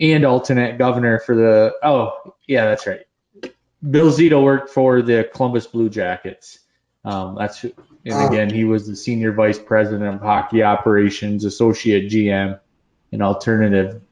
and 0.00 0.24
alternate 0.24 0.78
governor 0.78 1.20
for 1.20 1.36
the. 1.36 1.74
Oh, 1.82 2.34
yeah, 2.46 2.64
that's 2.66 2.86
right. 2.86 3.06
Bill 3.88 4.10
Zito 4.10 4.42
worked 4.42 4.70
for 4.70 5.02
the 5.02 5.28
Columbus 5.32 5.66
Blue 5.66 5.88
Jackets. 5.88 6.58
Um, 7.04 7.36
that's 7.36 7.64
and 7.64 7.74
again, 8.04 8.50
he 8.50 8.64
was 8.64 8.86
the 8.86 8.96
senior 8.96 9.32
vice 9.32 9.58
president 9.58 10.14
of 10.14 10.20
hockey 10.20 10.62
operations, 10.62 11.44
associate 11.44 12.10
GM, 12.10 12.58
and 13.12 13.22
alternative 13.22 14.02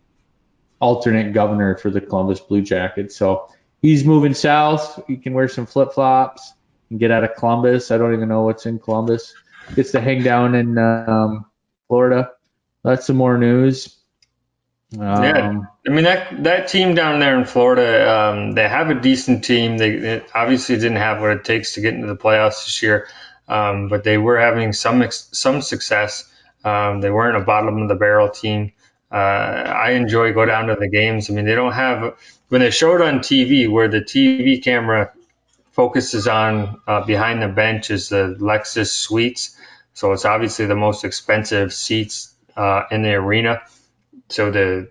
alternate 0.80 1.32
governor 1.32 1.76
for 1.76 1.90
the 1.90 2.00
Columbus 2.00 2.40
Blue 2.40 2.62
Jackets. 2.62 3.16
So 3.16 3.50
he's 3.82 4.04
moving 4.04 4.34
south. 4.34 5.02
He 5.06 5.16
can 5.16 5.34
wear 5.34 5.48
some 5.48 5.66
flip 5.66 5.92
flops 5.92 6.52
and 6.90 6.98
get 7.00 7.10
out 7.10 7.24
of 7.24 7.34
Columbus. 7.36 7.90
I 7.90 7.98
don't 7.98 8.14
even 8.14 8.28
know 8.28 8.42
what's 8.42 8.66
in 8.66 8.78
Columbus. 8.78 9.34
Gets 9.74 9.92
to 9.92 10.00
hang 10.00 10.22
down 10.22 10.54
in 10.54 10.76
um, 10.78 11.46
Florida. 11.88 12.32
That's 12.82 13.06
some 13.06 13.16
more 13.16 13.38
news. 13.38 13.96
Um, 14.98 15.22
Yeah. 15.22 15.60
I 15.86 15.90
mean 15.90 16.04
that 16.04 16.42
that 16.44 16.68
team 16.68 16.94
down 16.94 17.20
there 17.20 17.38
in 17.38 17.46
Florida, 17.46 18.10
um, 18.10 18.52
they 18.52 18.68
have 18.68 18.90
a 18.90 18.94
decent 19.00 19.44
team. 19.44 19.78
They, 19.78 19.96
they 19.96 20.22
obviously 20.34 20.76
didn't 20.76 20.96
have 20.96 21.20
what 21.20 21.30
it 21.30 21.44
takes 21.44 21.74
to 21.74 21.80
get 21.80 21.94
into 21.94 22.06
the 22.06 22.16
playoffs 22.16 22.64
this 22.64 22.82
year, 22.82 23.08
um, 23.48 23.88
but 23.88 24.04
they 24.04 24.18
were 24.18 24.38
having 24.38 24.72
some 24.72 25.04
some 25.10 25.62
success. 25.62 26.30
Um, 26.64 27.00
they 27.00 27.10
weren't 27.10 27.36
a 27.36 27.40
bottom 27.40 27.80
of 27.80 27.88
the 27.88 27.94
barrel 27.94 28.28
team. 28.28 28.72
Uh, 29.10 29.14
I 29.16 29.92
enjoy 29.92 30.32
go 30.32 30.44
down 30.44 30.66
to 30.66 30.76
the 30.76 30.88
games. 30.88 31.30
I 31.30 31.34
mean, 31.34 31.46
they 31.46 31.54
don't 31.54 31.72
have 31.72 32.16
when 32.48 32.60
they 32.60 32.70
show 32.70 32.94
it 32.94 33.00
on 33.00 33.20
TV 33.20 33.70
where 33.70 33.88
the 33.88 34.00
TV 34.00 34.62
camera 34.62 35.12
focuses 35.72 36.26
on 36.26 36.80
uh, 36.86 37.04
behind 37.04 37.42
the 37.42 37.48
bench 37.48 37.90
is 37.90 38.08
the 38.08 38.36
Lexus 38.38 38.88
suites. 38.88 39.56
So 39.94 40.12
it's 40.12 40.24
obviously 40.24 40.66
the 40.66 40.76
most 40.76 41.04
expensive 41.04 41.72
seats 41.72 42.34
uh, 42.56 42.84
in 42.90 43.02
the 43.02 43.14
arena. 43.14 43.62
So 44.28 44.50
the 44.50 44.90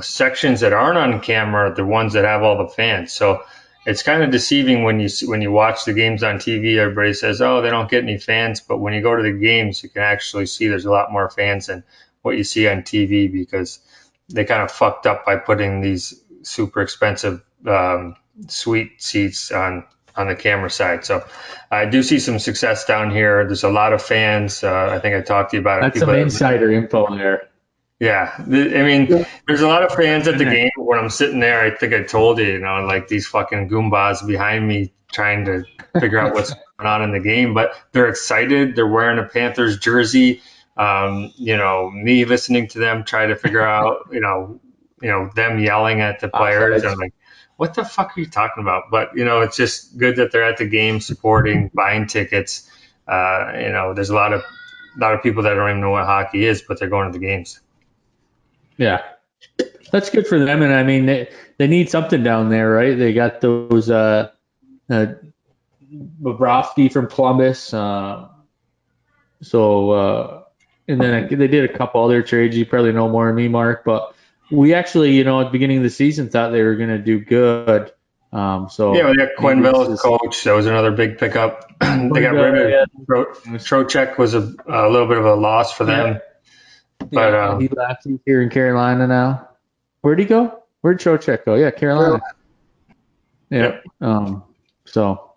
sections 0.00 0.60
that 0.60 0.72
aren't 0.72 0.98
on 0.98 1.20
camera 1.20 1.70
are 1.70 1.74
the 1.74 1.84
ones 1.84 2.14
that 2.14 2.24
have 2.24 2.42
all 2.42 2.58
the 2.58 2.68
fans. 2.68 3.12
So 3.12 3.42
it's 3.84 4.02
kind 4.02 4.22
of 4.22 4.30
deceiving 4.30 4.84
when 4.84 5.00
you 5.00 5.08
when 5.24 5.42
you 5.42 5.50
watch 5.50 5.84
the 5.84 5.92
games 5.92 6.22
on 6.22 6.36
TV. 6.36 6.78
Everybody 6.78 7.14
says, 7.14 7.42
"Oh, 7.42 7.60
they 7.60 7.70
don't 7.70 7.90
get 7.90 8.04
any 8.04 8.18
fans," 8.18 8.60
but 8.60 8.78
when 8.78 8.94
you 8.94 9.02
go 9.02 9.16
to 9.16 9.22
the 9.22 9.32
games, 9.32 9.82
you 9.82 9.88
can 9.88 10.02
actually 10.02 10.46
see 10.46 10.68
there's 10.68 10.84
a 10.84 10.90
lot 10.90 11.12
more 11.12 11.28
fans 11.28 11.66
than 11.66 11.82
what 12.22 12.36
you 12.36 12.44
see 12.44 12.68
on 12.68 12.82
TV 12.82 13.30
because 13.30 13.80
they 14.28 14.44
kind 14.44 14.62
of 14.62 14.70
fucked 14.70 15.06
up 15.06 15.26
by 15.26 15.36
putting 15.36 15.80
these 15.80 16.14
super 16.42 16.80
expensive 16.80 17.42
um, 17.66 18.16
suite 18.48 19.02
seats 19.02 19.50
on 19.52 19.84
on 20.14 20.28
the 20.28 20.34
camera 20.36 20.68
side. 20.70 21.04
So 21.06 21.24
I 21.70 21.86
do 21.86 22.02
see 22.02 22.18
some 22.18 22.38
success 22.38 22.84
down 22.84 23.10
here. 23.10 23.46
There's 23.46 23.64
a 23.64 23.70
lot 23.70 23.94
of 23.94 24.02
fans. 24.02 24.62
Uh, 24.62 24.90
I 24.92 24.98
think 24.98 25.14
I 25.16 25.22
talked 25.22 25.52
to 25.52 25.56
you 25.56 25.60
about 25.62 25.78
it. 25.78 25.82
that's 25.84 26.00
some 26.00 26.08
People- 26.10 26.22
insider 26.22 26.70
info 26.70 27.16
there. 27.16 27.48
yeah, 27.98 28.34
I 28.38 28.42
mean, 28.42 29.06
Yeah. 29.06 29.24
there's 29.46 29.62
a 29.62 29.68
lot 29.68 29.82
of 29.82 29.94
fans 29.94 30.28
at 30.28 30.36
the 30.36 30.44
Yeah. 30.44 30.50
game. 30.50 30.70
When 30.76 30.98
I'm 30.98 31.08
sitting 31.08 31.40
there, 31.40 31.60
I 31.62 31.70
think 31.70 31.94
I 31.94 32.02
told 32.02 32.38
you, 32.38 32.44
you 32.44 32.58
know, 32.58 32.84
like 32.84 33.08
these 33.08 33.26
fucking 33.26 33.70
goombas 33.70 34.26
behind 34.26 34.68
me 34.68 34.92
trying 35.12 35.46
to 35.46 35.64
figure 35.98 36.18
out 36.18 36.34
what's 36.34 36.50
going 36.78 36.86
on 36.90 37.02
in 37.02 37.12
the 37.12 37.20
game. 37.20 37.54
But 37.54 37.72
they're 37.92 38.08
excited. 38.08 38.76
They're 38.76 38.86
wearing 38.86 39.18
a 39.18 39.24
Panthers 39.24 39.78
jersey. 39.78 40.42
Um, 40.76 41.32
you 41.36 41.56
know, 41.56 41.90
me 41.90 42.24
listening 42.26 42.68
to 42.68 42.78
them 42.80 43.04
try 43.04 43.26
to 43.26 43.36
figure 43.36 43.62
out, 43.66 44.08
you 44.12 44.20
know, 44.20 44.60
you 45.00 45.08
know, 45.08 45.30
them 45.34 45.58
yelling 45.58 46.00
at 46.02 46.20
the 46.20 46.28
players. 46.28 46.82
Offsides. 46.82 46.92
I'm 46.92 46.98
like, 46.98 47.14
what 47.62 47.74
the 47.74 47.84
fuck 47.84 48.18
are 48.18 48.20
you 48.20 48.26
talking 48.26 48.60
about? 48.60 48.90
But 48.90 49.16
you 49.16 49.24
know, 49.24 49.40
it's 49.40 49.56
just 49.56 49.96
good 49.96 50.16
that 50.16 50.32
they're 50.32 50.42
at 50.42 50.56
the 50.56 50.66
game, 50.66 50.98
supporting, 50.98 51.70
buying 51.72 52.08
tickets. 52.08 52.68
Uh, 53.06 53.52
you 53.54 53.68
know, 53.68 53.94
there's 53.94 54.10
a 54.10 54.16
lot 54.16 54.32
of 54.32 54.40
a 54.40 54.98
lot 54.98 55.14
of 55.14 55.22
people 55.22 55.44
that 55.44 55.54
don't 55.54 55.70
even 55.70 55.80
know 55.80 55.90
what 55.90 56.04
hockey 56.04 56.44
is, 56.44 56.60
but 56.60 56.80
they're 56.80 56.88
going 56.88 57.12
to 57.12 57.16
the 57.16 57.24
games. 57.24 57.60
Yeah, 58.78 59.02
that's 59.92 60.10
good 60.10 60.26
for 60.26 60.40
them. 60.40 60.60
And 60.60 60.72
I 60.72 60.82
mean, 60.82 61.06
they, 61.06 61.30
they 61.58 61.68
need 61.68 61.88
something 61.88 62.24
down 62.24 62.48
there, 62.48 62.68
right? 62.68 62.98
They 62.98 63.12
got 63.12 63.40
those 63.40 63.88
uh, 63.88 64.30
uh, 64.90 65.06
Bobrovsky 66.20 66.92
from 66.92 67.06
Columbus. 67.06 67.72
Uh, 67.72 68.26
so, 69.40 69.90
uh, 69.92 70.42
and 70.88 71.00
then 71.00 71.28
they 71.28 71.46
did 71.46 71.70
a 71.70 71.78
couple 71.78 72.02
other 72.02 72.24
trades. 72.24 72.56
You 72.56 72.66
probably 72.66 72.90
know 72.90 73.08
more 73.08 73.28
than 73.28 73.36
me, 73.36 73.46
Mark. 73.46 73.84
But 73.84 74.16
we 74.52 74.74
actually, 74.74 75.12
you 75.12 75.24
know, 75.24 75.40
at 75.40 75.44
the 75.44 75.50
beginning 75.50 75.78
of 75.78 75.82
the 75.82 75.90
season, 75.90 76.28
thought 76.28 76.50
they 76.50 76.62
were 76.62 76.76
going 76.76 76.90
to 76.90 76.98
do 76.98 77.18
good. 77.20 77.90
Um, 78.32 78.68
so 78.70 78.94
Yeah, 78.94 79.10
we 79.10 79.16
got 79.16 79.30
Quinn 79.36 79.60
maybe 79.60 79.72
Bill 79.72 79.82
it's 79.82 79.92
as 79.92 80.00
coach. 80.00 80.44
That 80.44 80.52
was 80.52 80.66
another 80.66 80.90
big 80.90 81.18
pickup. 81.18 81.68
they 81.80 82.20
got 82.20 82.34
rid 82.34 82.54
of 82.54 82.70
Yeah. 82.70 82.84
Was 84.18 84.34
a, 84.34 84.54
a 84.66 84.88
little 84.88 85.08
bit 85.08 85.18
of 85.18 85.24
a 85.24 85.34
loss 85.34 85.72
for 85.72 85.84
them. 85.84 86.20
But 86.98 87.10
Yeah, 87.12 87.48
um, 87.48 87.60
he 87.60 87.68
left. 87.68 88.04
He's 88.04 88.20
here 88.24 88.42
in 88.42 88.50
Carolina 88.50 89.06
now. 89.06 89.48
Where'd 90.02 90.18
he 90.18 90.24
go? 90.24 90.62
Where'd 90.80 90.98
Trocheck 90.98 91.44
go? 91.44 91.54
Yeah, 91.54 91.70
Carolina. 91.70 92.20
Yep. 93.50 93.84
Um. 94.00 94.44
So, 94.84 95.32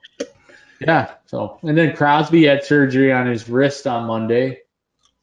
yeah. 0.80 1.16
So, 1.26 1.60
and 1.64 1.78
then 1.78 1.96
Crosby 1.96 2.46
had 2.46 2.64
surgery 2.64 3.12
on 3.12 3.28
his 3.28 3.50
wrist 3.50 3.88
on 3.88 4.08
Monday, 4.08 4.60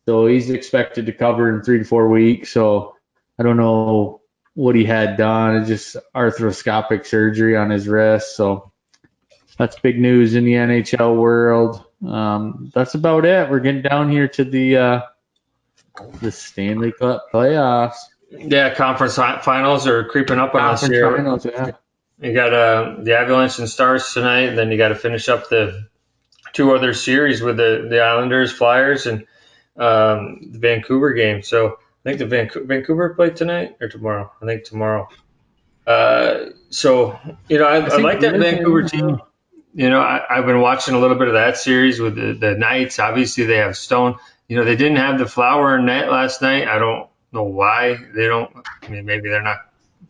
so 0.06 0.26
he's 0.26 0.50
expected 0.50 1.06
to 1.06 1.12
cover 1.12 1.54
in 1.54 1.62
three 1.62 1.78
to 1.78 1.84
four 1.84 2.08
weeks. 2.08 2.50
So, 2.50 2.96
I 3.38 3.42
don't 3.42 3.56
know 3.56 4.20
what 4.54 4.74
he 4.74 4.84
had 4.84 5.16
done. 5.16 5.56
It's 5.56 5.68
just 5.68 5.96
arthroscopic 6.14 7.06
surgery 7.06 7.56
on 7.56 7.70
his 7.70 7.88
wrist. 7.88 8.36
So, 8.36 8.72
that's 9.58 9.78
big 9.78 9.98
news 9.98 10.34
in 10.34 10.44
the 10.44 10.54
NHL 10.54 11.16
world. 11.16 11.84
Um, 12.06 12.70
that's 12.74 12.94
about 12.94 13.24
it. 13.24 13.50
We're 13.50 13.60
getting 13.60 13.82
down 13.82 14.10
here 14.10 14.28
to 14.28 14.44
the 14.44 14.76
uh, 14.76 15.00
the 16.20 16.32
Stanley 16.32 16.92
Cup 16.92 17.26
playoffs. 17.32 17.96
yeah, 18.30 18.74
conference 18.74 19.16
finals 19.16 19.86
are 19.86 20.04
creeping 20.04 20.38
up 20.38 20.54
on 20.54 20.62
us 20.62 20.86
here. 20.86 21.16
finals, 21.16 21.44
yeah. 21.44 21.72
You 22.20 22.32
got 22.32 22.54
uh, 22.54 22.96
the 23.00 23.18
Avalanche 23.18 23.58
and 23.58 23.68
Stars 23.68 24.12
tonight, 24.12 24.48
and 24.48 24.58
then 24.58 24.70
you 24.70 24.78
got 24.78 24.88
to 24.88 24.94
finish 24.94 25.28
up 25.28 25.48
the 25.48 25.88
two 26.52 26.74
other 26.74 26.94
series 26.94 27.42
with 27.42 27.56
the, 27.56 27.86
the 27.88 28.00
Islanders, 28.00 28.52
Flyers, 28.52 29.06
and 29.06 29.26
um, 29.76 30.50
the 30.52 30.58
Vancouver 30.58 31.12
game. 31.14 31.42
So 31.42 31.78
I 32.04 32.08
think 32.08 32.18
the 32.18 32.26
Vancouver, 32.26 32.66
Vancouver 32.66 33.14
play 33.14 33.30
tonight 33.30 33.76
or 33.80 33.88
tomorrow. 33.88 34.32
I 34.40 34.46
think 34.46 34.64
tomorrow. 34.64 35.08
Uh, 35.86 36.50
so 36.70 37.18
you 37.48 37.58
know, 37.58 37.64
I, 37.64 37.84
I, 37.84 37.88
think 37.88 38.02
like 38.02 38.20
that 38.20 38.38
Vancouver 38.38 38.82
team. 38.84 39.20
You 39.74 39.88
know, 39.88 40.00
I, 40.00 40.22
I've 40.28 40.44
been 40.46 40.60
watching 40.60 40.94
a 40.94 40.98
little 40.98 41.16
bit 41.16 41.28
of 41.28 41.34
that 41.34 41.56
series 41.56 41.98
with 41.98 42.14
the, 42.14 42.34
the 42.34 42.54
Knights. 42.54 42.98
Obviously, 42.98 43.44
they 43.44 43.56
have 43.56 43.76
Stone. 43.76 44.16
You 44.46 44.56
know, 44.58 44.64
they 44.64 44.76
didn't 44.76 44.98
have 44.98 45.18
the 45.18 45.26
Flower 45.26 45.80
net 45.80 46.10
last 46.10 46.42
night. 46.42 46.68
I 46.68 46.78
don't 46.78 47.08
know 47.32 47.44
why 47.44 47.96
they 48.14 48.26
don't. 48.26 48.54
I 48.82 48.88
mean, 48.88 49.06
maybe 49.06 49.30
they're 49.30 49.42
not 49.42 49.60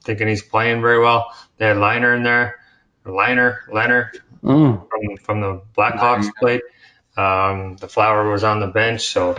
thinking 0.03 0.27
he's 0.27 0.43
playing 0.43 0.81
very 0.81 0.99
well. 0.99 1.33
They 1.59 1.67
had 1.67 1.77
Liner 1.77 2.15
in 2.15 2.25
there, 2.25 2.59
Liner, 3.05 3.61
Leonard 3.73 4.21
Mm. 4.43 4.89
from 4.89 5.17
from 5.19 5.41
the 5.41 5.63
Blackhawks 5.77 6.29
played. 6.39 6.63
Um, 7.17 7.77
the 7.77 7.89
Flower 7.89 8.29
was 8.29 8.43
on 8.43 8.61
the 8.61 8.67
bench, 8.67 9.03
so 9.03 9.37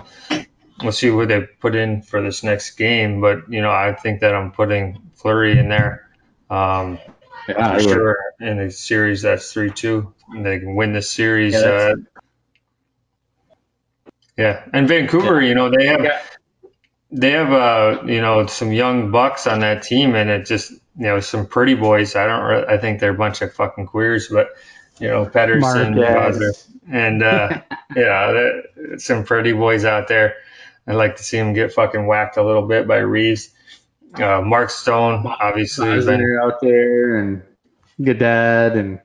we'll 0.81 0.91
see 0.91 1.11
what 1.11 1.27
they 1.27 1.41
put 1.41 1.75
in 1.75 2.01
for 2.01 2.21
this 2.21 2.43
next 2.43 2.71
game. 2.71 3.21
But 3.21 3.49
you 3.49 3.61
know, 3.61 3.71
I 3.71 3.93
think 3.93 4.21
that 4.21 4.33
I'm 4.33 4.51
putting 4.51 5.11
Fleury 5.15 5.57
in 5.59 5.69
there. 5.69 6.09
Um, 6.49 6.99
Yeah, 7.47 7.55
I 7.59 7.79
for 7.79 7.85
would. 7.87 7.93
sure 7.93 8.17
in 8.39 8.57
the 8.57 8.71
series 8.71 9.21
that's 9.23 9.51
three 9.51 9.71
two 9.71 10.13
they 10.37 10.59
can 10.59 10.75
win 10.75 10.93
this 10.93 11.11
series 11.11 11.53
Yeah, 11.53 11.59
uh, 11.59 11.95
yeah 14.37 14.63
and 14.73 14.87
vancouver 14.87 15.41
you 15.41 15.53
know 15.55 15.69
they 15.69 15.85
have 15.87 16.03
Yeah. 16.03 16.21
they 17.11 17.31
have 17.31 17.51
uh 17.51 18.03
you 18.05 18.21
know 18.21 18.45
some 18.47 18.71
young 18.71 19.11
bucks 19.11 19.45
on 19.47 19.59
that 19.59 19.83
team 19.83 20.15
and 20.15 20.29
it 20.29 20.45
just 20.45 20.71
you 20.71 20.79
know 20.97 21.19
some 21.19 21.45
pretty 21.45 21.75
boys 21.75 22.15
i 22.15 22.25
don't 22.25 22.43
re- 22.43 22.65
i 22.67 22.77
think 22.77 22.99
they're 22.99 23.11
a 23.11 23.17
bunch 23.17 23.41
of 23.41 23.53
fucking 23.53 23.87
queers 23.87 24.27
but 24.29 24.49
you 24.99 25.07
know 25.07 25.25
Pettersson 25.25 25.95
Marquez. 25.95 26.67
and 26.89 27.21
uh 27.23 27.61
yeah 27.95 28.31
there- 28.31 28.97
some 28.99 29.23
pretty 29.23 29.53
boys 29.53 29.85
out 29.85 30.07
there 30.07 30.35
i'd 30.87 30.95
like 30.95 31.15
to 31.17 31.23
see 31.23 31.37
them 31.37 31.53
get 31.53 31.73
fucking 31.73 32.05
whacked 32.05 32.37
a 32.37 32.43
little 32.43 32.67
bit 32.67 32.87
by 32.87 32.97
Reaves 32.97 33.49
uh, 34.15 34.41
Mark 34.41 34.69
Stone, 34.69 35.25
obviously, 35.25 35.89
out 35.89 36.61
there 36.61 37.17
and 37.17 37.41
Gadad 37.99 38.77
and 38.77 38.99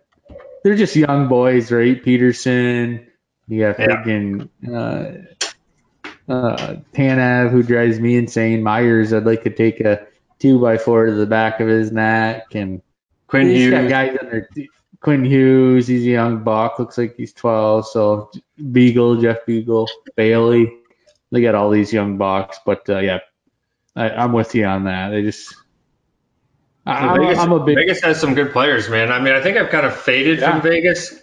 they're 0.63 0.77
just 0.77 0.97
young 0.97 1.29
boys, 1.29 1.71
right? 1.71 2.03
Pettersson, 2.03 3.07
you 3.47 3.61
got 3.61 3.77
freaking 3.77 4.49
uh, 4.69 6.33
uh, 6.33 6.77
Tanev, 6.95 7.51
who 7.51 7.63
drives 7.63 7.99
me 7.99 8.17
insane. 8.17 8.63
Myers, 8.63 9.13
I'd 9.13 9.25
like 9.25 9.45
to 9.45 9.51
take 9.51 9.81
a 9.81 10.07
two 10.39 10.61
by 10.61 10.79
four 10.79 11.07
to 11.07 11.13
the 11.13 11.27
back 11.27 11.61
of 11.61 11.69
his 11.69 11.91
neck, 11.91 12.55
and 12.55 12.83
Quinn 13.29 13.49
he's 13.49 13.71
got 13.71 13.81
Hughes. 13.83 13.91
guys 13.91 14.19
under 14.21 14.49
Quinn 15.01 15.25
Hughes. 15.25 15.87
He's 15.87 16.05
a 16.05 16.11
young 16.11 16.43
buck. 16.43 16.79
Looks 16.79 16.99
like 16.99 17.17
he's 17.17 17.33
12. 17.33 17.89
So 17.89 18.31
Beagle, 18.73 19.21
Jeff 19.21 19.47
Beagle, 19.47 19.89
Bailey. 20.17 20.71
They 21.31 21.43
got 21.43 21.55
all 21.55 21.71
these 21.71 21.93
young 21.93 22.17
bucks, 22.17 22.59
but 22.65 22.89
uh, 22.89 22.99
yeah, 22.99 23.19
I, 23.95 24.11
I'm 24.11 24.33
with 24.33 24.55
you 24.55 24.65
on 24.65 24.85
that. 24.85 25.11
They 25.11 25.23
just. 25.23 25.55
I, 26.87 27.07
I'm, 27.07 27.21
Vegas, 27.21 27.39
I'm 27.39 27.53
a 27.53 27.65
big. 27.65 27.77
Vegas 27.77 28.03
has 28.03 28.21
some 28.21 28.35
good 28.35 28.53
players, 28.53 28.89
man. 28.89 29.13
I 29.13 29.21
mean, 29.21 29.35
I 29.35 29.43
think 29.43 29.59
I've 29.59 29.71
kind 29.71 29.85
of 29.85 29.95
faded 29.95 30.39
Yeah. 30.39 30.53
from 30.53 30.63
Vegas. 30.63 31.15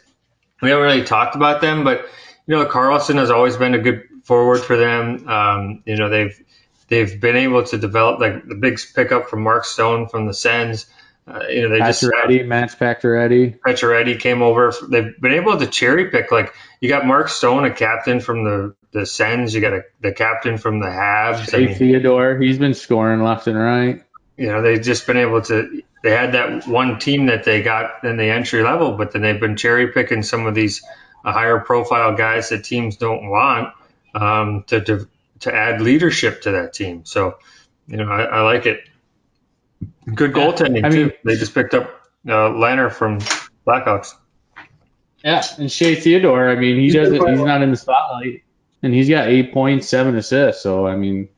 We 0.62 0.70
haven't 0.70 0.86
really 0.86 1.04
talked 1.04 1.36
about 1.36 1.62
them, 1.62 1.84
but 1.84 2.06
you 2.48 2.56
know, 2.56 2.66
Karlsson 2.66 3.16
has 3.16 3.32
always 3.32 3.58
been 3.58 3.74
a 3.74 3.80
good 3.80 4.04
forward 4.24 4.60
for 4.60 4.78
them. 4.78 5.28
Um, 5.28 5.84
you 5.86 5.96
know, 5.98 6.10
they've 6.10 6.40
they've 6.88 7.20
been 7.20 7.36
able 7.36 7.64
to 7.64 7.78
develop 7.78 8.20
like 8.20 8.48
the 8.48 8.56
big 8.56 8.80
pickup 8.94 9.30
from 9.30 9.42
Mark 9.44 9.66
Stone 9.66 10.10
from 10.10 10.28
the 10.28 10.34
Sens. 10.34 10.86
Uh, 11.28 11.48
you 11.50 11.64
know, 11.64 11.70
they 11.70 11.80
just 11.80 12.04
Pacioretty, 12.04 12.46
Max 12.46 12.76
Pacioretty. 12.76 13.60
Pacioretty 13.60 14.20
came 14.20 14.44
over. 14.44 14.72
They've 14.88 15.20
been 15.20 15.34
able 15.34 15.58
to 15.58 15.66
cherry 15.66 16.12
pick. 16.12 16.32
Like 16.32 16.54
you 16.80 16.90
got 16.90 17.06
Mark 17.06 17.30
Stone, 17.30 17.66
a 17.66 17.74
captain 17.74 18.20
from 18.20 18.44
the 18.44 18.76
the 18.92 19.06
Sens. 19.08 19.54
You 19.54 19.62
got 19.62 19.74
a, 19.74 19.82
the 20.02 20.14
captain 20.14 20.58
from 20.58 20.80
the 20.80 20.86
Habs. 20.86 21.52
Mean, 21.58 21.76
Theodore. 21.76 22.38
He's 22.38 22.60
been 22.60 22.76
scoring 22.76 23.24
left 23.24 23.48
and 23.48 23.58
right. 23.58 24.04
you 24.38 24.48
know, 24.48 24.62
they've 24.62 24.82
just 24.82 25.08
been 25.08 25.18
able 25.18 25.42
to. 25.44 25.82
They 26.04 26.12
had 26.12 26.34
that 26.34 26.68
one 26.68 27.00
team 27.00 27.28
that 27.28 27.44
they 27.44 27.64
got 27.64 28.04
in 28.04 28.18
the 28.18 28.30
entry 28.30 28.62
level, 28.62 28.92
but 28.92 29.12
then 29.12 29.24
they've 29.24 29.40
been 29.40 29.56
cherry 29.56 29.92
picking 29.92 30.22
some 30.22 30.46
of 30.46 30.54
these 30.54 30.84
uh, 31.24 31.32
higher 31.32 31.60
profile 31.60 32.16
guys 32.16 32.50
that 32.50 32.64
teams 32.64 32.98
don't 32.98 33.28
want 33.30 33.74
um, 34.14 34.64
to, 34.68 34.82
to 34.82 35.08
to 35.40 35.54
add 35.54 35.82
leadership 35.82 36.42
to 36.44 36.52
that 36.52 36.74
team. 36.74 37.06
So, 37.06 37.38
you 37.88 37.98
know, 37.98 38.10
I, 38.10 38.24
I 38.24 38.42
like 38.42 38.66
it. 38.66 38.88
Good 40.14 40.34
goaltending 40.34 40.84
I 40.86 40.90
too. 40.90 41.06
mean- 41.06 41.14
They 41.24 41.36
just 41.36 41.54
picked 41.54 41.74
up 41.74 41.90
uh, 42.28 42.50
Lehner 42.52 42.92
from 42.92 43.20
Blackhawks. 43.68 44.14
Yeah, 45.24 45.44
and 45.58 45.72
Shea 45.72 45.96
Theodore. 45.96 46.50
I 46.50 46.56
mean, 46.56 46.80
he 46.80 46.92
doesn't. 46.92 47.16
He's 47.16 47.40
not 47.40 47.64
in 47.64 47.72
the 47.72 47.78
spotlight, 47.78 48.44
and 48.84 48.94
he's 48.94 49.10
got 49.10 49.28
eight 49.28 49.52
points, 49.54 49.88
seven 49.90 50.16
assists. 50.16 50.62
So 50.62 50.86
I 50.86 50.96
mean, 50.96 51.30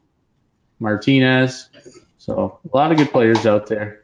Martinez. 0.79 1.69
So 2.17 2.59
a 2.71 2.75
lot 2.75 2.91
of 2.91 2.97
good 2.97 3.11
players 3.11 3.45
out 3.45 3.67
there. 3.67 4.03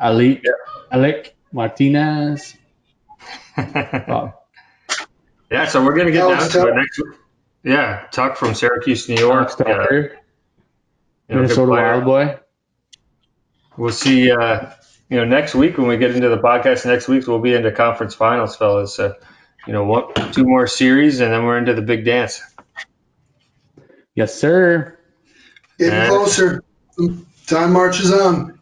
Ali, 0.00 0.42
Alec 0.90 1.36
Martinez. 1.52 2.56
Wow. 3.56 4.40
yeah, 5.50 5.66
so 5.66 5.84
we're 5.84 5.96
gonna 5.96 6.10
get 6.10 6.22
Alex 6.22 6.52
down 6.52 6.66
to 6.66 6.68
it 6.68 6.74
Tuck. 6.74 6.76
next. 6.76 7.02
Yeah, 7.62 8.06
Tuck 8.10 8.36
from 8.36 8.54
Syracuse, 8.54 9.08
New 9.08 9.14
York. 9.14 9.52
Alex 9.60 10.12
you 11.28 11.34
know, 11.36 11.42
Minnesota. 11.42 11.70
Wild 11.70 12.04
Boy. 12.04 12.38
We'll 13.76 13.92
see. 13.92 14.30
Uh, 14.30 14.70
you 15.10 15.18
know, 15.18 15.24
next 15.24 15.54
week 15.54 15.78
when 15.78 15.86
we 15.86 15.96
get 15.96 16.14
into 16.14 16.28
the 16.28 16.38
podcast, 16.38 16.86
next 16.86 17.08
week 17.08 17.26
we'll 17.26 17.40
be 17.40 17.54
into 17.54 17.70
conference 17.72 18.14
finals, 18.14 18.56
fellas. 18.56 18.94
So, 18.94 19.14
you 19.66 19.72
know, 19.72 19.84
one, 19.84 20.12
two 20.32 20.44
more 20.44 20.66
series, 20.66 21.20
and 21.20 21.32
then 21.32 21.44
we're 21.44 21.58
into 21.58 21.74
the 21.74 21.82
big 21.82 22.04
dance. 22.04 22.40
Yes, 24.14 24.34
sir. 24.34 24.96
Getting 25.78 25.94
And- 25.94 26.08
closer. 26.08 26.62
Time 27.46 27.72
marches 27.72 28.12
on. 28.12 28.58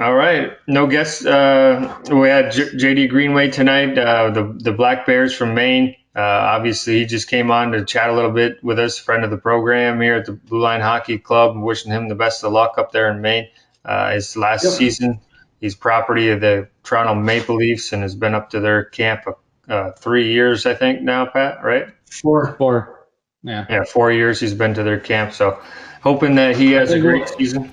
All 0.00 0.14
right, 0.14 0.52
no 0.66 0.86
guests. 0.88 1.24
Uh, 1.24 1.96
we 2.10 2.28
had 2.28 2.50
J- 2.52 2.70
JD 2.76 3.08
Greenway 3.08 3.50
tonight, 3.50 3.96
uh, 3.96 4.30
the 4.30 4.56
the 4.58 4.72
Black 4.72 5.06
Bears 5.06 5.32
from 5.34 5.54
Maine. 5.54 5.94
Uh, 6.16 6.20
obviously, 6.20 6.98
he 6.98 7.06
just 7.06 7.28
came 7.28 7.50
on 7.52 7.70
to 7.72 7.84
chat 7.84 8.10
a 8.10 8.12
little 8.12 8.32
bit 8.32 8.62
with 8.62 8.78
us, 8.80 8.98
friend 8.98 9.24
of 9.24 9.30
the 9.30 9.36
program 9.38 10.00
here 10.00 10.14
at 10.16 10.26
the 10.26 10.32
Blue 10.32 10.60
Line 10.60 10.80
Hockey 10.80 11.18
Club. 11.18 11.56
Wishing 11.56 11.92
him 11.92 12.08
the 12.08 12.16
best 12.16 12.42
of 12.44 12.52
luck 12.52 12.74
up 12.76 12.90
there 12.92 13.08
in 13.10 13.20
Maine. 13.22 13.48
Uh, 13.88 14.12
his 14.12 14.36
last 14.36 14.64
Yep. 14.64 14.72
season, 14.74 15.20
he's 15.60 15.74
property 15.74 16.28
of 16.30 16.40
the 16.42 16.68
Toronto 16.84 17.14
Maple 17.14 17.56
Leafs 17.56 17.92
and 17.92 18.02
has 18.02 18.14
been 18.14 18.34
up 18.34 18.50
to 18.50 18.60
their 18.60 18.84
camp 18.84 19.22
uh, 19.68 19.92
three 19.92 20.32
years, 20.32 20.66
I 20.66 20.74
think 20.74 21.00
now, 21.02 21.24
Pat. 21.26 21.64
Right? 21.64 21.88
Four. 22.10 22.54
Four. 22.58 23.06
Yeah. 23.42 23.64
Yeah, 23.70 23.84
four 23.84 24.12
years 24.12 24.40
he's 24.40 24.54
been 24.54 24.74
to 24.74 24.82
their 24.82 24.98
camp. 25.00 25.32
So, 25.32 25.58
hoping 26.02 26.34
that 26.34 26.56
he 26.56 26.72
has 26.72 26.92
a 26.92 27.00
great 27.00 27.28
season. 27.28 27.72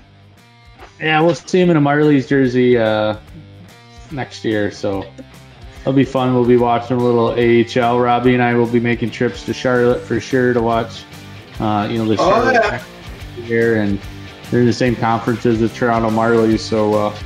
Yeah, 1.00 1.20
we'll 1.20 1.34
see 1.34 1.60
him 1.60 1.68
in 1.70 1.76
a 1.76 1.80
Marlies 1.80 2.26
jersey 2.28 2.78
uh, 2.78 3.16
next 4.10 4.44
year, 4.44 4.70
so 4.70 5.04
it'll 5.82 5.92
be 5.92 6.04
fun. 6.06 6.32
We'll 6.34 6.46
be 6.46 6.56
watching 6.56 6.96
a 6.96 7.00
little 7.04 7.30
AHL. 7.32 8.00
Robbie 8.00 8.32
and 8.34 8.42
I 8.42 8.54
will 8.54 8.66
be 8.66 8.80
making 8.80 9.10
trips 9.10 9.44
to 9.46 9.52
Charlotte 9.52 10.00
for 10.02 10.20
sure 10.20 10.54
to 10.54 10.62
watch, 10.62 11.04
uh, 11.60 11.88
you 11.90 11.98
know, 11.98 12.06
the 12.06 12.14
Oh, 12.18 12.30
Charlotte 12.30 12.54
yeah. 12.54 12.82
Here, 13.44 13.76
and 13.82 13.98
they're 14.50 14.60
in 14.60 14.66
the 14.66 14.72
same 14.72 14.96
conference 14.96 15.44
as 15.46 15.60
the 15.60 15.68
Toronto 15.68 16.10
Marlies, 16.10 16.60
so 16.60 16.94
uh, 16.94 17.18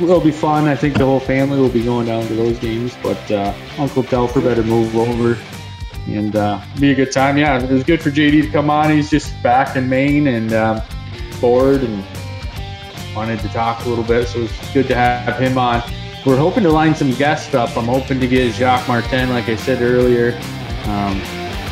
it'll 0.00 0.20
be 0.20 0.30
fun. 0.30 0.68
I 0.68 0.76
think 0.76 0.98
the 0.98 1.04
whole 1.04 1.20
family 1.20 1.58
will 1.58 1.68
be 1.68 1.84
going 1.84 2.06
down 2.06 2.26
to 2.26 2.34
those 2.34 2.58
games, 2.58 2.96
but 3.02 3.30
uh, 3.30 3.54
Uncle 3.78 4.02
Telfer 4.02 4.40
better 4.40 4.62
move 4.62 4.94
over. 4.96 5.38
And 6.06 6.36
uh, 6.36 6.60
be 6.78 6.90
a 6.90 6.94
good 6.94 7.12
time. 7.12 7.38
Yeah, 7.38 7.62
it 7.62 7.70
was 7.70 7.82
good 7.82 8.02
for 8.02 8.10
JD 8.10 8.42
to 8.42 8.50
come 8.50 8.68
on. 8.68 8.90
He's 8.90 9.08
just 9.08 9.42
back 9.42 9.74
in 9.74 9.88
Maine 9.88 10.26
and 10.26 10.52
um, 10.52 10.82
bored 11.40 11.82
and 11.82 12.04
wanted 13.16 13.40
to 13.40 13.48
talk 13.48 13.86
a 13.86 13.88
little 13.88 14.04
bit, 14.04 14.28
so 14.28 14.40
it's 14.40 14.72
good 14.74 14.86
to 14.88 14.94
have 14.94 15.38
him 15.38 15.56
on. 15.56 15.82
We're 16.26 16.36
hoping 16.36 16.62
to 16.64 16.70
line 16.70 16.94
some 16.94 17.12
guests 17.14 17.54
up. 17.54 17.76
I'm 17.76 17.86
hoping 17.86 18.20
to 18.20 18.26
get 18.26 18.54
Jacques 18.54 18.86
Martin, 18.88 19.30
like 19.30 19.48
I 19.48 19.56
said 19.56 19.80
earlier. 19.80 20.38
Um, 20.86 21.20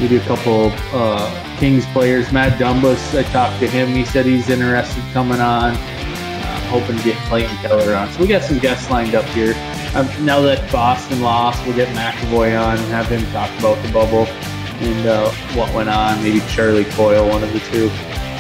maybe 0.01 0.17
a 0.17 0.21
couple 0.21 0.73
uh, 0.93 1.57
Kings 1.59 1.87
players. 1.87 2.33
Matt 2.33 2.59
Dumbus, 2.59 3.17
I 3.19 3.23
talked 3.31 3.59
to 3.61 3.69
him. 3.69 3.89
He 3.89 4.05
said 4.05 4.27
he's 4.27 4.49
interested 4.49 5.03
coming 5.13 5.41
on. 5.41 5.73
Uh, 5.75 6.61
hoping 6.69 6.97
to 6.97 7.03
get 7.05 7.17
Clayton 7.29 7.57
Keller 7.59 7.95
on. 7.95 8.11
So 8.13 8.21
we 8.21 8.27
got 8.27 8.43
some 8.43 8.59
guests 8.59 8.91
lined 8.91 9.15
up 9.15 9.25
here. 9.27 9.55
Um, 9.95 10.09
now 10.25 10.41
that 10.41 10.71
Boston 10.73 11.21
lost, 11.21 11.65
we'll 11.67 11.77
get 11.77 11.89
McAvoy 11.95 12.59
on 12.61 12.79
and 12.79 12.87
have 12.87 13.07
him 13.07 13.25
talk 13.33 13.51
about 13.59 13.83
the 13.85 13.93
bubble 13.93 14.27
and 14.27 15.07
uh, 15.07 15.31
what 15.55 15.73
went 15.75 15.89
on. 15.89 16.23
Maybe 16.23 16.41
Charlie 16.49 16.85
Coyle, 16.87 17.29
one 17.29 17.43
of 17.45 17.53
the 17.53 17.61
two. 17.61 17.89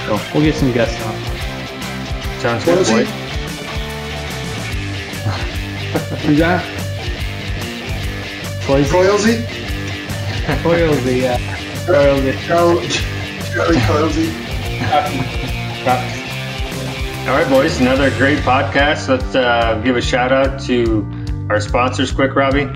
So 0.07 0.19
we'll 0.35 0.43
get 0.43 0.55
some 0.55 0.73
guests 0.73 1.01
on. 1.05 1.15
Sounds 2.41 2.67
What 2.67 2.75
good, 2.75 2.81
is 2.81 2.91
boy. 2.91 3.05
Who's 6.27 6.39
that? 6.39 6.65
Poison? 8.63 8.91
Coilsy? 8.97 9.62
Coilsy, 10.63 11.23
yeah. 11.23 11.39
Coilsy. 11.87 12.33
Charlie, 12.47 12.89
Charlie 12.89 13.79
Coilsy. 13.79 14.29
All 17.29 17.37
right, 17.39 17.49
boys, 17.49 17.81
another 17.81 18.11
great 18.19 18.39
podcast. 18.41 19.09
Let's 19.09 19.35
uh, 19.35 19.81
give 19.85 19.97
a 19.97 20.03
shout 20.03 20.33
out 20.33 20.61
to 20.63 21.07
our 21.49 21.61
sponsors, 21.61 22.11
quick, 22.11 22.35
Robbie. 22.35 22.69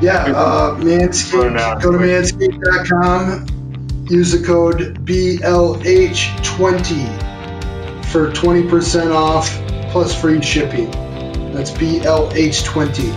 Yeah, 0.00 0.26
uh, 0.36 0.74
Go 0.76 0.84
Manscaped. 0.84 1.52
now. 1.54 1.74
Go 1.74 1.90
to 1.90 1.98
manscaped.com. 1.98 3.46
Use 4.08 4.30
the 4.30 4.46
code 4.46 5.04
BLH20 5.04 8.04
for 8.06 8.30
20% 8.30 9.12
off 9.12 9.50
plus 9.90 10.14
free 10.18 10.40
shipping. 10.40 10.88
That's 11.52 11.72
BLH20 11.72 13.12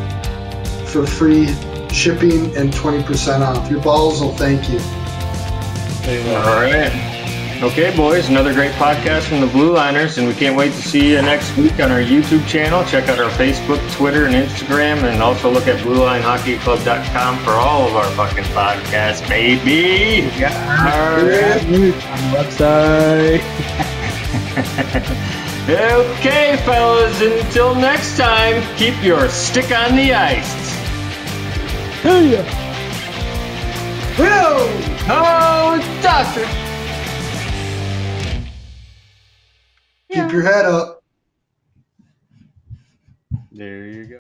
for 0.87 1.05
free 1.05 1.45
shipping 1.93 2.55
and 2.55 2.71
20% 2.71 3.41
off. 3.41 3.69
Your 3.69 3.81
balls 3.81 4.21
will 4.21 4.35
thank 4.35 4.69
you. 4.69 4.79
All 6.35 6.61
right. 6.61 7.11
Okay, 7.61 7.95
boys, 7.95 8.27
another 8.27 8.55
great 8.55 8.71
podcast 8.71 9.27
from 9.29 9.39
the 9.39 9.45
Blue 9.45 9.71
Liners, 9.71 10.17
and 10.17 10.27
we 10.27 10.33
can't 10.33 10.57
wait 10.57 10.71
to 10.71 10.81
see 10.81 11.11
you 11.11 11.21
next 11.21 11.55
week 11.57 11.73
on 11.73 11.91
our 11.91 11.99
YouTube 11.99 12.47
channel. 12.47 12.83
Check 12.85 13.07
out 13.07 13.19
our 13.19 13.29
Facebook, 13.29 13.79
Twitter, 13.95 14.25
and 14.25 14.33
Instagram, 14.33 15.03
and 15.03 15.21
also 15.21 15.51
look 15.51 15.67
at 15.67 15.79
BlueLineHockeyClub.com 15.81 17.37
for 17.43 17.51
all 17.51 17.87
of 17.87 17.95
our 17.95 18.09
fucking 18.15 18.45
podcasts, 18.45 19.21
baby. 19.29 20.27
Yeah. 20.39 20.49
All 20.91 21.23
right. 21.23 21.63
On 21.65 21.71
the 21.71 21.91
website. 22.35 23.41
Okay, 25.69 26.57
fellas, 26.65 27.21
until 27.21 27.75
next 27.75 28.17
time, 28.17 28.63
keep 28.77 29.01
your 29.03 29.29
stick 29.29 29.71
on 29.71 29.95
the 29.95 30.11
ice. 30.11 30.60
Hey! 32.01 32.43
Whoa! 34.17 34.67
Oh, 35.07 35.99
doctor. 36.01 36.47
Keep 40.11 40.31
your 40.31 40.41
head 40.41 40.65
up. 40.65 41.03
There 43.51 43.85
you 43.85 44.05
go. 44.05 44.09